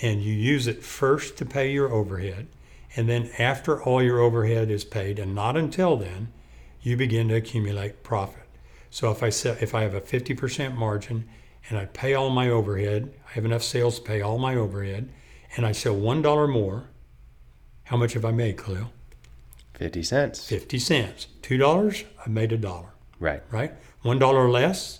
And 0.01 0.21
you 0.21 0.33
use 0.33 0.67
it 0.67 0.83
first 0.83 1.37
to 1.37 1.45
pay 1.45 1.71
your 1.71 1.91
overhead. 1.91 2.47
And 2.95 3.07
then 3.09 3.29
after 3.37 3.81
all 3.81 4.01
your 4.01 4.19
overhead 4.19 4.69
is 4.71 4.83
paid, 4.83 5.19
and 5.19 5.35
not 5.35 5.57
until 5.57 5.97
then, 5.97 6.31
you 6.81 6.97
begin 6.97 7.27
to 7.29 7.35
accumulate 7.35 8.03
profit. 8.03 8.43
So 8.89 9.11
if 9.11 9.21
I 9.21 9.29
sell, 9.29 9.55
if 9.59 9.75
I 9.75 9.81
have 9.81 9.93
a 9.93 10.01
50% 10.01 10.75
margin 10.75 11.27
and 11.69 11.77
I 11.77 11.85
pay 11.85 12.13
all 12.13 12.29
my 12.29 12.49
overhead, 12.49 13.13
I 13.29 13.33
have 13.33 13.45
enough 13.45 13.63
sales 13.63 13.99
to 13.99 14.05
pay 14.05 14.21
all 14.21 14.37
my 14.37 14.55
overhead, 14.55 15.09
and 15.55 15.65
I 15.65 15.71
sell 15.73 15.95
one 15.95 16.21
dollar 16.21 16.47
more, 16.47 16.85
how 17.85 17.97
much 17.97 18.13
have 18.13 18.25
I 18.25 18.31
made, 18.31 18.57
Khalil? 18.57 18.91
50 19.75 20.01
cents. 20.03 20.47
50 20.47 20.79
cents. 20.79 21.27
Two 21.41 21.57
dollars, 21.57 22.03
I 22.25 22.29
made 22.29 22.51
a 22.51 22.57
dollar 22.57 22.89
Right. 23.19 23.43
right? 23.51 23.73
One 24.01 24.17
dollar 24.19 24.49
less, 24.49 24.99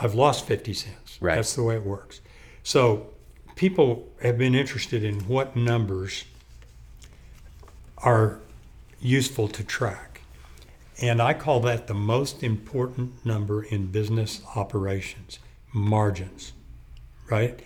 I've 0.00 0.14
lost 0.14 0.46
50 0.46 0.74
cents. 0.74 1.18
Right. 1.20 1.36
That's 1.36 1.54
the 1.54 1.62
way 1.62 1.76
it 1.76 1.84
works. 1.84 2.20
So 2.62 3.10
people 3.54 4.08
have 4.22 4.38
been 4.38 4.54
interested 4.54 5.04
in 5.04 5.20
what 5.28 5.56
numbers 5.56 6.24
are 7.98 8.38
useful 9.00 9.48
to 9.48 9.62
track. 9.62 10.20
And 11.00 11.20
I 11.20 11.34
call 11.34 11.60
that 11.60 11.86
the 11.86 11.94
most 11.94 12.42
important 12.42 13.24
number 13.24 13.62
in 13.62 13.86
business 13.86 14.42
operations 14.54 15.38
margins, 15.72 16.52
right? 17.28 17.60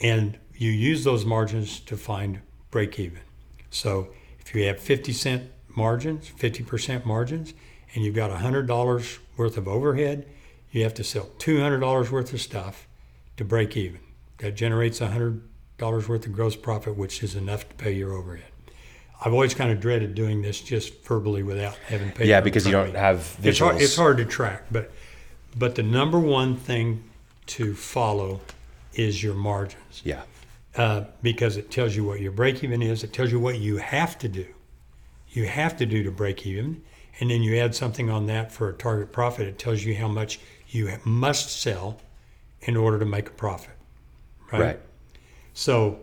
And 0.00 0.38
you 0.54 0.70
use 0.70 1.02
those 1.04 1.24
margins 1.24 1.80
to 1.80 1.96
find 1.96 2.40
break 2.70 2.98
even. 3.00 3.20
So 3.70 4.10
if 4.38 4.54
you 4.54 4.64
have 4.66 4.78
50 4.78 5.12
cent 5.12 5.50
margins, 5.76 6.30
50% 6.38 7.04
margins, 7.04 7.54
and 7.94 8.04
you've 8.04 8.14
got 8.14 8.30
$100 8.30 9.18
worth 9.36 9.56
of 9.56 9.66
overhead, 9.66 10.26
you 10.70 10.82
have 10.82 10.94
to 10.94 11.04
sell 11.04 11.28
$200 11.38 12.10
worth 12.10 12.32
of 12.32 12.40
stuff 12.40 12.86
to 13.36 13.44
break 13.44 13.76
even. 13.76 14.00
That 14.38 14.54
generates 14.54 15.00
$100 15.00 15.40
worth 15.80 16.26
of 16.26 16.32
gross 16.32 16.56
profit, 16.56 16.96
which 16.96 17.22
is 17.22 17.34
enough 17.34 17.68
to 17.68 17.74
pay 17.76 17.92
your 17.92 18.12
overhead. 18.12 18.46
I've 19.22 19.34
always 19.34 19.52
kind 19.52 19.70
of 19.70 19.80
dreaded 19.80 20.14
doing 20.14 20.40
this 20.40 20.60
just 20.60 21.04
verbally 21.04 21.42
without 21.42 21.74
having 21.86 22.08
paper. 22.10 22.24
Yeah, 22.24 22.40
because 22.40 22.64
you 22.64 22.72
don't 22.72 22.94
have 22.94 23.18
visuals. 23.42 23.46
It's 23.46 23.58
hard, 23.58 23.82
it's 23.82 23.96
hard 23.96 24.16
to 24.16 24.24
track, 24.24 24.62
but 24.70 24.90
but 25.58 25.74
the 25.74 25.82
number 25.82 26.18
one 26.18 26.56
thing 26.56 27.02
to 27.48 27.74
follow 27.74 28.40
is 28.94 29.20
your 29.22 29.34
margins 29.34 30.00
Yeah. 30.04 30.22
uh, 30.76 31.04
because 31.22 31.56
it 31.56 31.70
tells 31.70 31.96
you 31.96 32.04
what 32.04 32.20
your 32.20 32.30
break 32.32 32.62
even 32.62 32.80
is. 32.82 33.02
It 33.02 33.12
tells 33.12 33.32
you 33.32 33.40
what 33.40 33.58
you 33.58 33.76
have 33.78 34.16
to 34.20 34.28
do. 34.28 34.46
You 35.30 35.46
have 35.46 35.76
to 35.78 35.86
do 35.86 36.02
to 36.04 36.10
break 36.10 36.46
even, 36.46 36.82
and 37.18 37.30
then 37.30 37.42
you 37.42 37.56
add 37.56 37.74
something 37.74 38.08
on 38.08 38.26
that 38.26 38.52
for 38.52 38.68
a 38.68 38.72
target 38.72 39.12
profit. 39.12 39.48
It 39.48 39.58
tells 39.58 39.84
you 39.84 39.94
how 39.96 40.08
much 40.08 40.38
you 40.70 40.90
must 41.04 41.60
sell 41.60 42.00
in 42.62 42.76
order 42.76 42.98
to 42.98 43.04
make 43.04 43.28
a 43.28 43.32
profit. 43.32 43.74
Right. 44.52 44.60
Right. 44.60 44.80
So, 45.54 46.00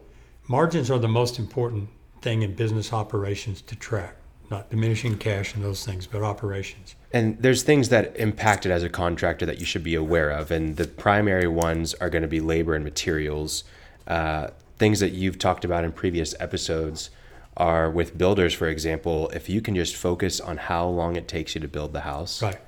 margins 0.47 0.89
are 0.91 1.00
the 1.00 1.07
most 1.07 1.39
important 1.39 1.89
thing 2.21 2.41
in 2.41 2.55
business 2.55 2.93
operations 2.93 3.62
to 3.63 3.75
track. 3.75 4.15
Not 4.50 4.69
diminishing 4.69 5.17
cash 5.17 5.55
and 5.55 5.63
those 5.63 5.86
things, 5.86 6.07
but 6.07 6.24
operations. 6.24 6.95
And 7.12 7.38
there's 7.41 7.63
things 7.63 7.89
that 7.89 8.15
impact 8.15 8.65
it 8.65 8.71
as 8.71 8.81
a 8.81 8.89
contractor 8.89 9.45
that 9.45 9.59
you 9.59 9.65
should 9.65 9.83
be 9.83 9.95
aware 9.95 10.29
of. 10.29 10.51
And 10.51 10.77
the 10.77 10.88
primary 10.88 11.47
ones 11.47 11.93
are 11.95 12.09
going 12.09 12.21
to 12.21 12.29
be 12.29 12.39
labor 12.39 12.74
and 12.74 12.83
materials. 12.83 13.65
Uh, 14.07 14.47
things 14.77 15.01
that 15.01 15.12
you've 15.12 15.38
talked 15.38 15.65
about 15.65 15.83
in 15.83 15.91
previous 15.91 16.33
episodes 16.39 17.09
are 17.57 17.89
with 17.89 18.17
builders, 18.17 18.53
for 18.53 18.67
example, 18.67 19.29
if 19.29 19.50
you 19.50 19.59
can 19.59 19.75
just 19.75 19.95
focus 19.95 20.39
on 20.39 20.57
how 20.57 20.88
long 20.88 21.15
it 21.15 21.27
takes 21.27 21.55
you 21.55 21.62
to 21.62 21.67
build 21.67 21.91
the 21.91 22.01
house, 22.01 22.41
Right. 22.41 22.59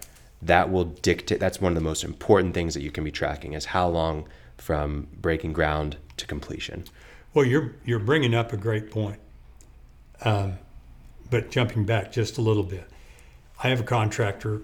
That 0.41 0.71
will 0.71 0.85
dictate, 0.85 1.39
that's 1.39 1.59
one 1.59 1.71
of 1.71 1.75
the 1.75 1.81
most 1.81 2.03
important 2.03 2.53
things 2.53 2.73
that 2.73 2.81
you 2.81 2.91
can 2.91 3.03
be 3.03 3.11
tracking 3.11 3.53
is 3.53 3.65
how 3.65 3.87
long 3.87 4.27
from 4.57 5.07
breaking 5.19 5.53
ground 5.53 5.97
to 6.17 6.25
completion. 6.25 6.85
Well, 7.33 7.45
you're 7.45 7.75
you're 7.85 7.99
bringing 7.99 8.33
up 8.33 8.53
a 8.53 8.57
great 8.57 8.89
point. 8.91 9.19
Um, 10.21 10.59
but 11.29 11.51
jumping 11.51 11.85
back 11.85 12.11
just 12.11 12.37
a 12.37 12.41
little 12.41 12.63
bit, 12.63 12.89
I 13.63 13.69
have 13.69 13.79
a 13.81 13.83
contractor 13.83 14.61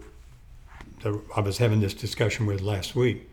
that 1.01 1.21
I 1.35 1.41
was 1.41 1.59
having 1.59 1.79
this 1.79 1.93
discussion 1.93 2.45
with 2.45 2.61
last 2.61 2.95
week. 2.95 3.29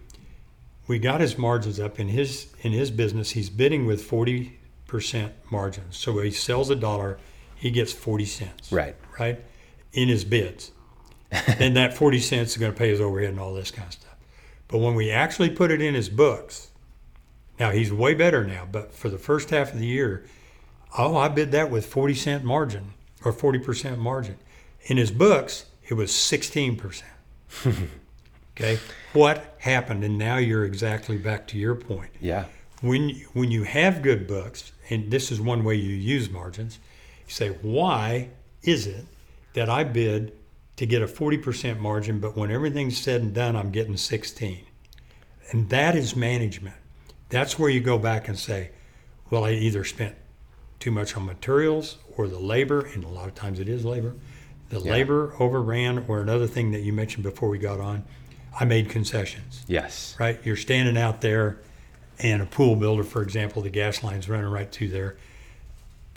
We 0.87 0.99
got 0.99 1.21
his 1.21 1.39
margins 1.39 1.81
up 1.81 1.99
in 1.99 2.09
his 2.09 2.53
in 2.61 2.73
his 2.73 2.91
business. 2.91 3.31
He's 3.31 3.51
bidding 3.51 3.87
with 3.87 4.03
forty 4.03 4.59
percent 4.87 5.33
margins. 5.51 5.97
So 5.97 6.19
he 6.21 6.31
sells 6.31 6.69
a 6.71 6.77
dollar, 6.77 7.19
he 7.55 7.71
gets 7.71 7.93
forty 7.93 8.27
cents. 8.27 8.71
Right. 8.71 8.97
Right, 9.19 9.43
in 9.93 10.09
his 10.09 10.25
bids. 10.25 10.73
and 11.59 11.77
that 11.77 11.97
forty 11.97 12.19
cents 12.19 12.53
is 12.53 12.57
going 12.59 12.73
to 12.73 12.79
pay 12.79 12.91
his 12.91 13.01
overhead 13.01 13.31
and 13.31 13.41
all 13.41 13.55
this 13.55 13.71
kind 13.71 13.89
of 13.89 13.95
stuff. 13.95 14.17
But 14.69 14.79
when 14.79 14.95
we 14.95 15.11
actually 15.11 15.51
put 15.51 15.71
it 15.71 15.83
in 15.83 15.95
his 15.95 16.09
books, 16.09 16.71
now 17.59 17.71
he's 17.71 17.93
way 17.93 18.15
better 18.15 18.45
now, 18.45 18.67
but 18.71 18.95
for 18.95 19.09
the 19.09 19.19
first 19.19 19.51
half 19.51 19.73
of 19.73 19.79
the 19.79 19.87
year, 19.87 20.25
oh, 20.97 21.17
I 21.17 21.29
bid 21.29 21.53
that 21.53 21.71
with 21.71 21.87
40 21.87 22.15
cent 22.15 22.45
margin 22.45 22.95
or 23.25 23.33
40% 23.33 23.99
margin. 23.99 24.37
In 24.85 24.97
his 24.97 25.11
books, 25.11 25.67
it 25.89 25.95
was 25.95 26.11
16%. 26.11 27.03
okay. 28.57 28.79
What 29.13 29.55
happened? 29.59 30.05
And 30.05 30.19
now 30.19 30.39
you're 30.39 30.65
exactly 30.65 31.19
back 31.19 31.47
to 31.49 31.59
your 31.59 31.75
point. 31.75 32.11
Yeah. 32.21 32.47
When, 32.81 33.11
when 33.33 33.51
you 33.51 33.63
have 33.65 34.03
good 34.03 34.27
books, 34.27 34.73
and 34.91 35.11
this 35.11 35.31
is 35.31 35.41
one 35.41 35.63
way 35.63 35.77
you 35.77 35.95
use 35.95 36.31
margins, 36.31 36.81
you 37.27 37.33
say, 37.33 37.49
why 37.63 38.31
is 38.63 38.87
it 38.87 39.05
that 39.55 39.69
I 39.69 39.85
bid 39.85 40.33
to 40.77 40.87
get 40.87 41.03
a 41.03 41.07
40% 41.07 41.79
margin, 41.79 42.19
but 42.19 42.37
when 42.37 42.51
everything's 42.51 42.99
said 42.99 43.21
and 43.23 43.35
done, 43.35 43.57
I'm 43.57 43.71
getting 43.71 43.97
16? 43.97 44.65
And 45.51 45.69
that 45.69 45.95
is 45.95 46.17
management. 46.17 46.77
That's 47.29 47.59
where 47.59 47.71
you 47.71 47.81
go 47.81 47.99
back 47.99 48.29
and 48.29 48.39
say, 48.39 48.71
well, 49.31 49.45
I 49.45 49.53
either 49.53 49.85
spent 49.85 50.15
too 50.81 50.91
much 50.91 51.17
on 51.17 51.25
materials 51.27 51.99
or 52.17 52.27
the 52.27 52.39
labor, 52.39 52.81
and 52.81 53.05
a 53.05 53.09
lot 53.09 53.29
of 53.29 53.35
times 53.35 53.61
it 53.61 53.69
is 53.69 53.85
labor. 53.85 54.15
The 54.71 54.81
Yeah. 54.81 54.93
labor 54.93 55.35
overran, 55.39 56.05
or 56.09 56.21
another 56.21 56.47
thing 56.47 56.73
that 56.73 56.81
you 56.81 56.93
mentioned 56.93 57.23
before 57.23 57.49
we 57.49 57.59
got 57.59 57.81
on, 57.81 58.05
I 58.59 58.65
made 58.65 58.89
concessions, 58.89 59.65
Yes. 59.67 60.15
right? 60.19 60.39
You're 60.45 60.57
standing 60.57 60.97
out 60.97 61.21
there, 61.21 61.59
and 62.19 62.43
a 62.43 62.47
pool 62.47 62.77
builder, 62.77 63.05
for 63.05 63.23
example, 63.23 63.63
the 63.63 63.71
gas 63.71 64.03
line's 64.03 64.29
running 64.29 64.51
right 64.51 64.71
through 64.71 64.89
there. 64.89 65.17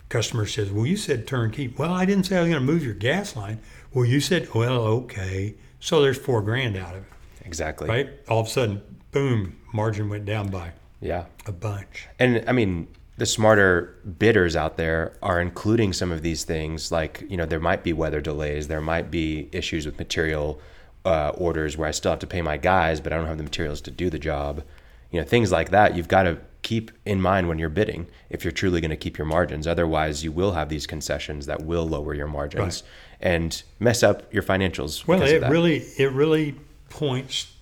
Customer 0.08 0.46
says, 0.46 0.70
Well, 0.70 0.86
you 0.86 0.96
said 0.96 1.26
turnkey. 1.26 1.68
Well, 1.76 1.92
I 1.92 2.04
didn't 2.04 2.24
say 2.24 2.36
I 2.36 2.40
was 2.42 2.50
going 2.50 2.64
to 2.64 2.72
move 2.72 2.84
your 2.84 2.94
gas 2.94 3.34
line. 3.36 3.58
Well, 3.96 4.04
you 4.04 4.20
said, 4.20 4.52
Well, 4.54 4.82
okay. 4.82 5.54
So 5.80 6.02
there's 6.02 6.18
four 6.18 6.42
grand 6.42 6.76
out 6.76 6.94
of 6.94 7.00
it, 7.00 7.08
Exactly. 7.46 7.88
right? 7.88 8.10
All 8.28 8.40
of 8.40 8.46
a 8.46 8.50
sudden, 8.50 8.82
boom, 9.10 9.56
margin 9.72 10.10
went 10.10 10.26
down 10.26 10.48
by 10.48 10.72
Yeah. 11.00 11.24
a 11.46 11.52
bunch. 11.52 12.06
And 12.18 12.44
I 12.46 12.52
mean, 12.52 12.88
the 13.16 13.24
smarter 13.24 13.94
bidders 14.18 14.54
out 14.54 14.76
there 14.76 15.14
are 15.22 15.40
including 15.40 15.94
some 15.94 16.12
of 16.12 16.20
these 16.20 16.44
things. 16.44 16.92
Like, 16.92 17.24
you 17.26 17.38
know, 17.38 17.46
there 17.46 17.58
might 17.58 17.82
be 17.82 17.94
weather 17.94 18.20
delays, 18.20 18.68
there 18.68 18.82
might 18.82 19.10
be 19.10 19.48
issues 19.50 19.86
with 19.86 19.98
material 19.98 20.60
uh, 21.06 21.30
orders 21.30 21.78
where 21.78 21.88
I 21.88 21.92
still 21.92 22.10
have 22.12 22.18
to 22.18 22.26
pay 22.26 22.42
my 22.42 22.58
guys, 22.58 23.00
but 23.00 23.14
I 23.14 23.16
don't 23.16 23.26
have 23.26 23.38
the 23.38 23.44
materials 23.44 23.80
to 23.82 23.90
do 23.90 24.10
the 24.10 24.18
job. 24.18 24.62
You 25.10 25.20
know, 25.22 25.26
things 25.26 25.50
like 25.50 25.70
that. 25.70 25.96
You've 25.96 26.08
got 26.08 26.24
to 26.24 26.36
keep 26.60 26.90
in 27.06 27.22
mind 27.22 27.48
when 27.48 27.58
you're 27.58 27.70
bidding 27.70 28.08
if 28.28 28.44
you're 28.44 28.52
truly 28.52 28.82
going 28.82 28.90
to 28.90 28.96
keep 28.96 29.16
your 29.16 29.26
margins. 29.26 29.66
Otherwise, 29.66 30.22
you 30.22 30.32
will 30.32 30.52
have 30.52 30.68
these 30.68 30.86
concessions 30.86 31.46
that 31.46 31.62
will 31.62 31.88
lower 31.88 32.12
your 32.12 32.26
margins 32.26 32.82
and 33.20 33.62
mess 33.78 34.02
up 34.02 34.32
your 34.32 34.42
financials. 34.42 35.06
Well, 35.06 35.22
it 35.22 35.42
really 35.42 35.78
it 35.98 36.12
really 36.12 36.54
points 36.88 37.52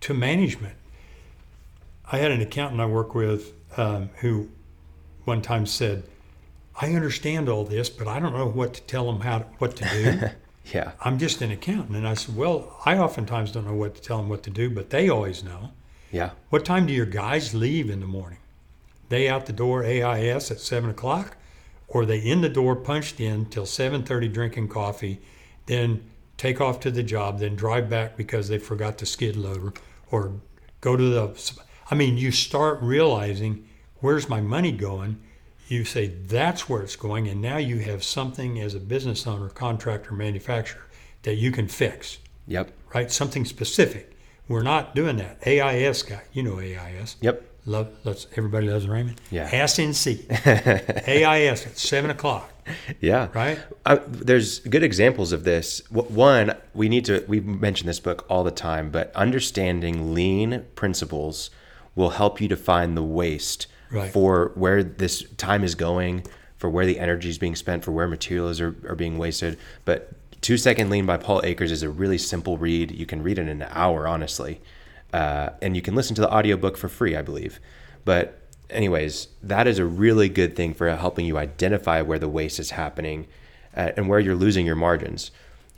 to 0.00 0.14
management. 0.14 0.76
I 2.10 2.18
had 2.18 2.30
an 2.30 2.40
accountant 2.40 2.80
I 2.80 2.86
work 2.86 3.14
with 3.14 3.52
um, 3.76 4.10
who 4.20 4.48
one 5.24 5.42
time 5.42 5.66
said, 5.66 6.04
"I 6.80 6.94
understand 6.94 7.48
all 7.48 7.64
this, 7.64 7.88
but 7.90 8.08
I 8.08 8.18
don't 8.18 8.32
know 8.32 8.48
what 8.48 8.74
to 8.74 8.82
tell 8.82 9.06
them 9.06 9.20
how 9.20 9.40
to, 9.40 9.44
what 9.58 9.76
to 9.76 9.84
do. 9.84 10.28
Yeah. 10.74 10.92
I'm 11.00 11.18
just 11.18 11.40
an 11.40 11.50
accountant." 11.50 11.96
And 11.96 12.06
I 12.06 12.12
said, 12.12 12.36
"Well, 12.36 12.78
I 12.84 12.98
oftentimes 12.98 13.52
don't 13.52 13.66
know 13.66 13.72
what 13.72 13.94
to 13.94 14.02
tell 14.02 14.18
them 14.18 14.28
what 14.28 14.42
to 14.42 14.50
do, 14.50 14.68
but 14.68 14.90
they 14.90 15.08
always 15.08 15.42
know. 15.42 15.70
Yeah. 16.10 16.32
What 16.50 16.66
time 16.66 16.86
do 16.86 16.92
your 16.92 17.06
guys 17.06 17.54
leave 17.54 17.88
in 17.88 18.00
the 18.00 18.06
morning? 18.06 18.38
They 19.08 19.28
out 19.28 19.46
the 19.46 19.52
door 19.52 19.84
AIS 19.84 20.50
at 20.50 20.60
seven 20.60 20.90
o'clock, 20.90 21.36
or 21.88 22.04
they 22.04 22.18
in 22.18 22.42
the 22.42 22.48
door 22.48 22.76
punched 22.76 23.18
in 23.20 23.46
till 23.46 23.66
seven 23.66 24.02
thirty 24.02 24.28
drinking 24.28 24.68
coffee, 24.68 25.20
then 25.66 26.08
take 26.36 26.60
off 26.60 26.78
to 26.80 26.90
the 26.90 27.02
job, 27.02 27.40
then 27.40 27.56
drive 27.56 27.88
back 27.90 28.16
because 28.16 28.48
they 28.48 28.58
forgot 28.58 28.98
the 28.98 29.06
skid 29.06 29.36
loader, 29.36 29.72
or 30.10 30.34
go 30.80 30.96
to 30.96 31.02
the. 31.10 31.52
I 31.90 31.94
mean, 31.94 32.18
you 32.18 32.30
start 32.30 32.80
realizing 32.82 33.66
where's 34.00 34.28
my 34.28 34.40
money 34.40 34.72
going. 34.72 35.20
You 35.68 35.84
say 35.84 36.06
that's 36.06 36.68
where 36.68 36.80
it's 36.82 36.96
going, 36.96 37.28
and 37.28 37.42
now 37.42 37.58
you 37.58 37.78
have 37.78 38.02
something 38.02 38.58
as 38.58 38.74
a 38.74 38.80
business 38.80 39.26
owner, 39.26 39.48
contractor, 39.50 40.14
manufacturer 40.14 40.86
that 41.22 41.34
you 41.34 41.50
can 41.50 41.68
fix 41.68 42.18
Yep. 42.46 42.72
right? 42.94 43.10
Something 43.10 43.44
specific. 43.44 44.12
We're 44.48 44.62
not 44.62 44.94
doing 44.94 45.16
that. 45.18 45.46
AIS 45.46 46.02
guy, 46.02 46.22
you 46.32 46.42
know 46.42 46.58
AIS. 46.58 47.16
Yep. 47.20 47.44
Love, 47.68 47.88
let's 48.04 48.26
everybody 48.34 48.66
loves 48.70 48.88
Raymond. 48.88 49.20
Yeah. 49.30 49.48
SNC. 49.50 50.24
AIS 51.08 51.66
at 51.66 51.76
seven 51.76 52.10
o'clock, 52.10 52.50
Yeah. 52.98 53.28
right? 53.34 53.58
Uh, 53.84 53.98
there's 54.08 54.60
good 54.60 54.82
examples 54.82 55.32
of 55.32 55.44
this. 55.44 55.82
One, 55.90 56.54
we 56.72 56.88
need 56.88 57.04
to, 57.04 57.22
we 57.28 57.40
mention 57.40 57.86
this 57.86 58.00
book 58.00 58.24
all 58.30 58.42
the 58.42 58.50
time, 58.50 58.90
but 58.90 59.14
understanding 59.14 60.14
lean 60.14 60.64
principles 60.76 61.50
will 61.94 62.10
help 62.10 62.40
you 62.40 62.48
to 62.48 62.56
find 62.56 62.96
the 62.96 63.02
waste 63.02 63.66
Right. 63.90 64.10
for 64.12 64.52
where 64.54 64.82
this 64.82 65.22
time 65.36 65.62
is 65.64 65.74
going, 65.74 66.24
for 66.56 66.68
where 66.70 66.84
the 66.86 66.98
energy 66.98 67.28
is 67.28 67.38
being 67.38 67.54
spent, 67.56 67.84
for 67.84 67.92
where 67.92 68.06
materials 68.08 68.60
are, 68.62 68.74
are 68.88 68.94
being 68.94 69.18
wasted. 69.18 69.58
But 69.84 70.12
Two 70.40 70.56
Second 70.56 70.88
Lean 70.88 71.04
by 71.04 71.16
Paul 71.18 71.40
Akers 71.44 71.70
is 71.72 71.82
a 71.82 71.88
really 71.90 72.18
simple 72.18 72.56
read. 72.58 72.90
You 72.92 73.04
can 73.06 73.22
read 73.22 73.38
it 73.38 73.42
in 73.48 73.60
an 73.62 73.68
hour, 73.72 74.06
honestly. 74.06 74.60
Uh, 75.12 75.50
and 75.62 75.74
you 75.74 75.82
can 75.82 75.94
listen 75.94 76.14
to 76.16 76.20
the 76.20 76.32
audiobook 76.32 76.76
for 76.76 76.88
free, 76.88 77.16
I 77.16 77.22
believe. 77.22 77.60
But 78.04 78.40
anyways, 78.70 79.28
that 79.42 79.66
is 79.66 79.78
a 79.78 79.84
really 79.84 80.28
good 80.28 80.54
thing 80.56 80.74
for 80.74 80.94
helping 80.94 81.26
you 81.26 81.38
identify 81.38 82.02
where 82.02 82.18
the 82.18 82.28
waste 82.28 82.58
is 82.58 82.70
happening 82.70 83.26
uh, 83.76 83.92
and 83.96 84.08
where 84.08 84.20
you're 84.20 84.34
losing 84.34 84.66
your 84.66 84.76
margins. 84.76 85.30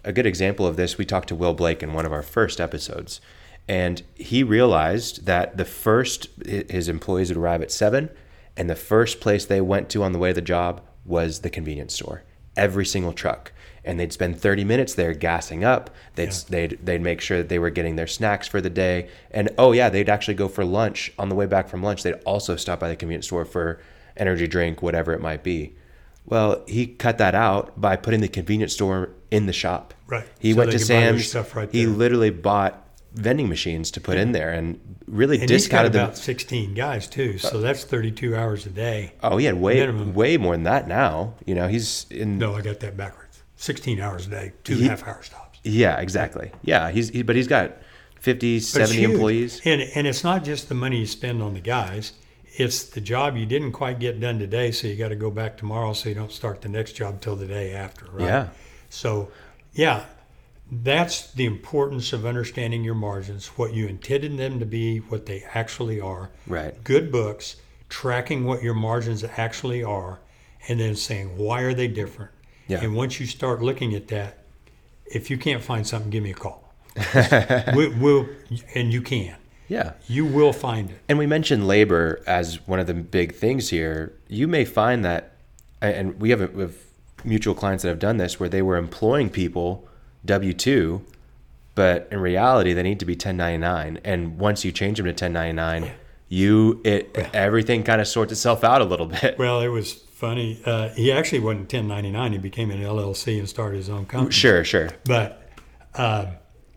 A 0.04 0.12
good 0.12 0.26
example 0.26 0.66
of 0.66 0.76
this, 0.76 0.98
we 0.98 1.04
talked 1.04 1.28
to 1.28 1.34
Will 1.34 1.54
Blake 1.54 1.82
in 1.82 1.92
one 1.92 2.06
of 2.06 2.12
our 2.12 2.22
first 2.22 2.60
episodes, 2.60 3.20
and 3.68 4.02
he 4.14 4.42
realized 4.42 5.26
that 5.26 5.56
the 5.56 5.64
first 5.64 6.28
his 6.46 6.88
employees 6.88 7.28
would 7.28 7.36
arrive 7.36 7.62
at 7.62 7.70
seven, 7.70 8.10
and 8.56 8.68
the 8.68 8.76
first 8.76 9.20
place 9.20 9.44
they 9.44 9.60
went 9.60 9.90
to 9.90 10.02
on 10.02 10.12
the 10.12 10.18
way 10.18 10.30
to 10.30 10.34
the 10.34 10.40
job 10.40 10.80
was 11.04 11.40
the 11.40 11.50
convenience 11.50 11.94
store. 11.94 12.22
Every 12.56 12.86
single 12.86 13.12
truck, 13.12 13.52
and 13.84 13.98
they'd 13.98 14.12
spend 14.12 14.38
30 14.40 14.64
minutes 14.64 14.94
there 14.94 15.14
gassing 15.14 15.64
up. 15.64 15.90
They'd 16.14 16.28
Yeah. 16.32 16.38
they'd 16.48 16.78
they'd 16.84 17.00
make 17.02 17.20
sure 17.20 17.38
that 17.38 17.48
they 17.48 17.58
were 17.58 17.70
getting 17.70 17.96
their 17.96 18.06
snacks 18.06 18.46
for 18.48 18.60
the 18.60 18.70
day, 18.70 19.08
and 19.30 19.48
oh 19.58 19.72
yeah, 19.72 19.88
they'd 19.88 20.08
actually 20.08 20.34
go 20.34 20.48
for 20.48 20.64
lunch 20.64 21.12
on 21.18 21.28
the 21.28 21.34
way 21.34 21.46
back 21.46 21.68
from 21.68 21.82
lunch. 21.82 22.02
They'd 22.02 22.14
also 22.24 22.56
stop 22.56 22.80
by 22.80 22.88
the 22.88 22.96
convenience 22.96 23.26
store 23.26 23.44
for 23.44 23.80
energy 24.16 24.46
drink, 24.46 24.82
whatever 24.82 25.12
it 25.12 25.20
might 25.20 25.42
be. 25.42 25.74
Well, 26.26 26.62
he 26.68 26.86
cut 26.86 27.18
that 27.18 27.34
out 27.34 27.80
by 27.80 27.96
putting 27.96 28.20
the 28.20 28.28
convenience 28.28 28.74
store 28.74 29.10
in 29.30 29.46
the 29.46 29.52
shop. 29.52 29.94
Right. 30.06 30.26
He 30.38 30.52
So 30.52 30.58
went 30.58 30.70
to 30.72 30.78
could 30.78 30.88
buy 30.88 30.94
their 31.00 31.08
Sam's. 31.12 31.28
stuff 31.28 31.56
right 31.56 31.68
he 31.72 31.86
literally 31.86 32.30
bought 32.30 32.86
vending 33.14 33.48
machines 33.48 33.90
to 33.92 34.00
put 34.00 34.16
in 34.16 34.30
there 34.32 34.50
and 34.50 34.78
really 35.08 35.38
And 35.38 35.48
discounted 35.48 35.92
them. 35.92 36.04
about 36.04 36.16
16 36.18 36.74
guys 36.74 37.08
too, 37.08 37.34
uh, 37.42 37.48
so 37.48 37.60
that's 37.60 37.82
32 37.82 38.36
hours 38.36 38.66
a 38.66 38.70
day. 38.70 39.14
Oh, 39.22 39.38
he 39.38 39.46
had 39.46 39.60
way 39.60 39.80
minimum. 39.80 40.14
way 40.14 40.36
more 40.36 40.54
than 40.54 40.62
that 40.64 40.86
now. 40.86 41.34
You 41.44 41.54
know, 41.56 41.66
he's 41.66 42.06
in. 42.10 42.38
No, 42.38 42.54
I 42.54 42.60
got 42.60 42.78
that 42.80 42.96
backwards. 42.96 43.19
16 43.60 44.00
hours 44.00 44.26
a 44.26 44.30
day, 44.30 44.52
two 44.64 44.72
and 44.72 44.86
a 44.86 44.88
half 44.88 45.06
hour 45.06 45.22
stops. 45.22 45.58
Yeah, 45.62 46.00
exactly. 46.00 46.50
Yeah, 46.62 46.90
he's 46.90 47.10
he, 47.10 47.22
but 47.22 47.36
he's 47.36 47.46
got 47.46 47.72
50, 48.20 48.58
But 48.58 48.64
70 48.64 49.02
employees. 49.02 49.60
And, 49.66 49.82
and 49.82 50.06
it's 50.06 50.24
not 50.24 50.44
just 50.44 50.70
the 50.70 50.74
money 50.74 51.00
you 51.00 51.06
spend 51.06 51.42
on 51.42 51.52
the 51.52 51.60
guys, 51.60 52.14
it's 52.56 52.84
the 52.84 53.02
job 53.02 53.36
you 53.36 53.44
didn't 53.44 53.72
quite 53.72 53.98
get 53.98 54.18
done 54.18 54.38
today, 54.38 54.72
so 54.72 54.86
you 54.86 54.96
got 54.96 55.08
to 55.08 55.16
go 55.16 55.30
back 55.30 55.58
tomorrow 55.58 55.92
so 55.92 56.08
you 56.08 56.14
don't 56.14 56.32
start 56.32 56.62
the 56.62 56.70
next 56.70 56.92
job 56.92 57.20
till 57.20 57.36
the 57.36 57.46
day 57.46 57.74
after, 57.74 58.06
right? 58.12 58.26
Yeah. 58.26 58.48
So, 58.88 59.30
yeah, 59.74 60.06
that's 60.72 61.30
the 61.32 61.44
importance 61.44 62.14
of 62.14 62.24
understanding 62.24 62.82
your 62.82 62.94
margins, 62.94 63.48
what 63.48 63.74
you 63.74 63.86
intended 63.88 64.38
them 64.38 64.58
to 64.58 64.66
be, 64.66 64.98
what 64.98 65.26
they 65.26 65.44
actually 65.52 66.00
are. 66.00 66.30
Right. 66.46 66.82
Good 66.82 67.12
books, 67.12 67.56
tracking 67.90 68.44
what 68.44 68.62
your 68.62 68.74
margins 68.74 69.22
actually 69.22 69.84
are, 69.84 70.18
and 70.66 70.80
then 70.80 70.96
saying, 70.96 71.36
why 71.36 71.60
are 71.60 71.74
they 71.74 71.88
different? 71.88 72.30
Yeah. 72.70 72.84
And 72.84 72.94
once 72.94 73.18
you 73.18 73.26
start 73.26 73.60
looking 73.60 73.94
at 73.94 74.08
that, 74.08 74.38
if 75.04 75.28
you 75.28 75.36
can't 75.36 75.62
find 75.62 75.84
something, 75.84 76.08
give 76.08 76.22
me 76.22 76.30
a 76.30 76.34
call. 76.34 76.72
we, 77.74 77.88
we'll, 77.88 78.28
and 78.74 78.92
you 78.92 79.02
can. 79.02 79.36
Yeah. 79.66 79.94
You 80.06 80.24
will 80.24 80.52
find 80.52 80.90
it. 80.90 80.98
And 81.08 81.18
we 81.18 81.26
mentioned 81.26 81.66
labor 81.66 82.22
as 82.28 82.66
one 82.68 82.78
of 82.78 82.86
the 82.86 82.94
big 82.94 83.34
things 83.34 83.70
here. 83.70 84.14
You 84.28 84.46
may 84.46 84.64
find 84.64 85.04
that, 85.04 85.32
and 85.80 86.20
we 86.20 86.30
have, 86.30 86.54
we 86.54 86.62
have 86.62 86.76
mutual 87.24 87.54
clients 87.54 87.82
that 87.82 87.88
have 87.88 87.98
done 87.98 88.18
this 88.18 88.38
where 88.38 88.48
they 88.48 88.62
were 88.62 88.76
employing 88.76 89.30
people 89.30 89.88
W 90.24 90.52
2, 90.52 91.04
but 91.74 92.06
in 92.12 92.20
reality, 92.20 92.72
they 92.72 92.84
need 92.84 93.00
to 93.00 93.06
be 93.06 93.14
1099. 93.14 93.98
And 94.04 94.38
once 94.38 94.64
you 94.64 94.70
change 94.70 94.98
them 94.98 95.06
to 95.06 95.10
1099, 95.10 95.90
you, 96.28 96.80
it, 96.84 97.16
everything 97.34 97.82
kind 97.82 98.00
of 98.00 98.06
sorts 98.06 98.30
itself 98.30 98.62
out 98.62 98.80
a 98.80 98.84
little 98.84 99.06
bit. 99.06 99.36
Well, 99.38 99.60
it 99.60 99.68
was 99.68 100.04
funny. 100.20 100.60
Uh, 100.66 100.90
he 100.90 101.10
actually 101.10 101.40
wasn't 101.40 101.72
1099. 101.72 102.32
He 102.32 102.38
became 102.38 102.70
an 102.70 102.82
LLC 102.82 103.38
and 103.38 103.48
started 103.48 103.78
his 103.78 103.88
own 103.88 104.04
company. 104.04 104.30
Sure, 104.32 104.62
sure. 104.62 104.90
But 105.04 105.50
um, 105.94 106.28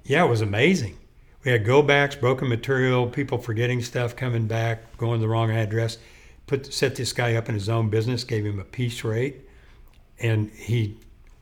yeah, 0.06 0.23
it 0.23 0.29
was 0.29 0.41
amazing. 0.41 0.97
We 1.43 1.51
had 1.51 1.65
go 1.65 1.82
backs, 1.82 2.15
broken 2.15 2.47
material, 2.47 3.08
people 3.08 3.38
forgetting 3.38 3.84
stuff, 3.84 4.15
coming 4.15 4.47
back, 4.47 4.97
going 4.97 5.19
to 5.19 5.21
the 5.21 5.27
wrong 5.27 5.51
address. 5.51 5.97
Put 6.47 6.73
set 6.73 6.95
this 6.95 7.12
guy 7.12 7.36
up 7.36 7.49
in 7.49 7.56
his 7.56 7.67
own 7.67 7.89
business, 7.89 8.23
gave 8.23 8.45
him 8.45 8.60
a 8.60 8.63
piece 8.63 9.03
rate, 9.03 9.41
and 10.19 10.49
he 10.51 10.97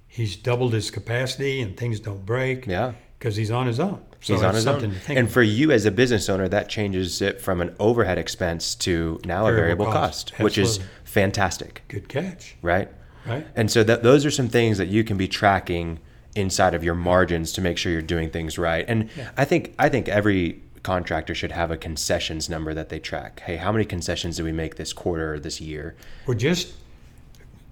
he's 0.08 0.36
doubled 0.36 0.74
his 0.74 0.90
capacity, 0.90 1.62
and 1.62 1.78
things 1.78 2.00
don't 2.00 2.26
break. 2.26 2.66
Yeah. 2.66 2.94
Because 3.22 3.36
he's 3.36 3.52
on 3.52 3.68
his 3.68 3.80
own. 3.80 4.02
So 4.20 4.34
He's 4.34 4.42
on 4.42 4.56
his 4.56 4.66
own. 4.66 4.96
And 5.08 5.32
for 5.32 5.44
you 5.44 5.72
as 5.72 5.86
a 5.86 5.92
business 5.92 6.28
owner, 6.28 6.48
that 6.48 6.70
changes 6.70 7.22
it 7.22 7.40
from 7.40 7.62
an 7.62 7.76
overhead 7.80 8.18
expense 8.18 8.74
to 8.76 9.22
now 9.26 9.46
a 9.46 9.52
Variable 9.52 9.86
variable 9.86 9.86
cost. 9.86 10.32
cost, 10.32 10.44
which 10.44 10.58
is 10.58 10.80
fantastic, 11.04 11.84
good 11.88 12.10
catch, 12.10 12.56
right? 12.64 12.90
right? 13.28 13.46
And 13.56 13.70
so 13.70 13.84
that 13.84 14.02
those 14.02 14.26
are 14.26 14.32
some 14.32 14.50
things 14.50 14.80
that 14.80 14.88
you 14.88 15.04
can 15.04 15.18
be 15.18 15.28
tracking 15.28 16.00
inside 16.36 16.74
of 16.74 16.84
your 16.84 16.96
margins 16.96 17.52
to 17.54 17.62
make 17.62 17.78
sure 17.78 17.92
you're 17.92 18.02
doing 18.02 18.32
things 18.32 18.58
right. 18.58 18.86
And 18.88 19.08
I 19.38 19.46
think 19.46 19.76
I 19.78 19.88
think 19.88 20.10
every 20.10 20.64
contractor 20.82 21.36
should 21.36 21.52
have 21.52 21.70
a 21.70 21.78
concessions 21.78 22.50
number 22.50 22.74
that 22.74 22.90
they 22.90 22.98
track. 22.98 23.42
Hey, 23.42 23.58
how 23.58 23.72
many 23.72 23.86
concessions 23.86 24.38
did 24.38 24.44
we 24.44 24.52
make 24.52 24.78
this 24.78 24.94
quarter 24.94 25.36
or 25.36 25.40
this 25.40 25.62
year? 25.62 25.96
We're 26.26 26.34
just 26.34 26.74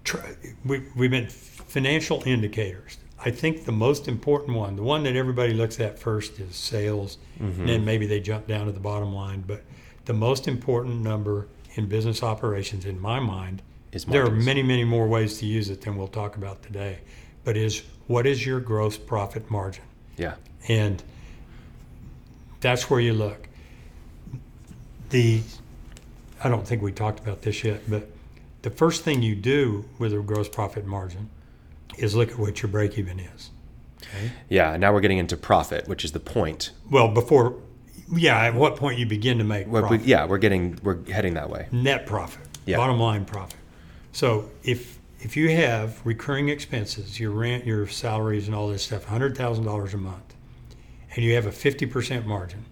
try, 0.04 0.36
we, 0.64 0.84
we've 0.94 1.10
been 1.10 1.28
financial 1.28 2.22
indicators. 2.24 2.98
I 3.22 3.30
think 3.30 3.64
the 3.64 3.72
most 3.72 4.08
important 4.08 4.56
one, 4.56 4.76
the 4.76 4.82
one 4.82 5.02
that 5.02 5.14
everybody 5.14 5.52
looks 5.52 5.78
at 5.78 5.98
first, 5.98 6.40
is 6.40 6.56
sales, 6.56 7.18
and 7.38 7.68
then 7.68 7.84
maybe 7.84 8.06
they 8.06 8.20
jump 8.20 8.46
down 8.46 8.66
to 8.66 8.72
the 8.72 8.80
bottom 8.80 9.14
line. 9.14 9.44
But 9.46 9.62
the 10.06 10.14
most 10.14 10.48
important 10.48 11.02
number 11.02 11.48
in 11.74 11.86
business 11.86 12.22
operations, 12.22 12.84
in 12.86 12.98
my 13.00 13.20
mind, 13.20 13.62
Is 13.92 14.04
there 14.04 14.24
are 14.24 14.30
many, 14.30 14.62
many 14.62 14.84
more 14.84 15.06
ways 15.06 15.38
to 15.38 15.46
use 15.46 15.68
it 15.68 15.82
than 15.82 15.96
we'll 15.96 16.08
talk 16.08 16.36
about 16.36 16.62
today. 16.62 16.98
But 17.44 17.56
is 17.56 17.82
what 18.06 18.26
is 18.26 18.44
your 18.46 18.60
gross 18.60 18.96
profit 18.96 19.50
margin? 19.50 19.84
Yeah. 20.16 20.34
and 20.68 21.02
that's 22.60 22.90
where 22.90 23.00
you 23.00 23.14
look. 23.14 23.48
The 25.10 25.42
I 26.42 26.48
don't 26.48 26.66
think 26.66 26.82
we 26.82 26.92
talked 26.92 27.20
about 27.20 27.42
this 27.42 27.64
yet, 27.64 27.82
but 27.88 28.08
the 28.62 28.70
first 28.70 29.02
thing 29.02 29.22
you 29.22 29.34
do 29.34 29.84
with 29.98 30.12
a 30.12 30.18
gross 30.20 30.48
profit 30.48 30.86
margin 30.86 31.30
is 31.98 32.14
look 32.14 32.30
at 32.30 32.38
what 32.38 32.62
your 32.62 32.70
break 32.70 32.98
even 32.98 33.18
is. 33.20 33.50
Okay. 34.02 34.30
Yeah. 34.48 34.76
Now 34.76 34.92
we're 34.92 35.00
getting 35.00 35.18
into 35.18 35.36
profit, 35.36 35.86
which 35.88 36.04
is 36.04 36.12
the 36.12 36.20
point. 36.20 36.70
Well, 36.90 37.08
before, 37.08 37.56
yeah, 38.14 38.38
at 38.44 38.54
what 38.54 38.76
point 38.76 38.98
you 38.98 39.06
begin 39.06 39.38
to 39.38 39.44
make 39.44 39.66
What 39.66 39.82
we- 39.84 39.88
profit. 39.88 40.06
yeah, 40.06 40.24
we're 40.26 40.38
getting 40.38 40.78
we're 40.82 41.04
heading 41.06 41.34
that 41.34 41.50
way. 41.50 41.66
net 41.70 42.06
profit, 42.06 42.46
Yeah. 42.66 42.76
bottom 42.78 42.98
line 42.98 43.24
profit. 43.24 43.56
So 44.12 44.50
if 44.64 44.98
if 45.20 45.36
you 45.36 45.50
have 45.50 46.00
recurring 46.04 46.48
expenses, 46.48 47.20
your 47.20 47.30
rent, 47.32 47.66
your 47.66 47.86
salaries, 47.86 48.46
and 48.46 48.54
all 48.54 48.68
this 48.68 48.82
stuff, 48.84 49.04
hundred 49.04 49.36
thousand 49.36 49.64
dollars 49.64 49.92
a 49.92 49.98
month, 49.98 50.34
and 51.14 51.24
you 51.24 51.34
have 51.34 51.44
a 51.46 51.52
fifty 51.52 51.84
percent 51.86 52.26
margin, 52.26 52.64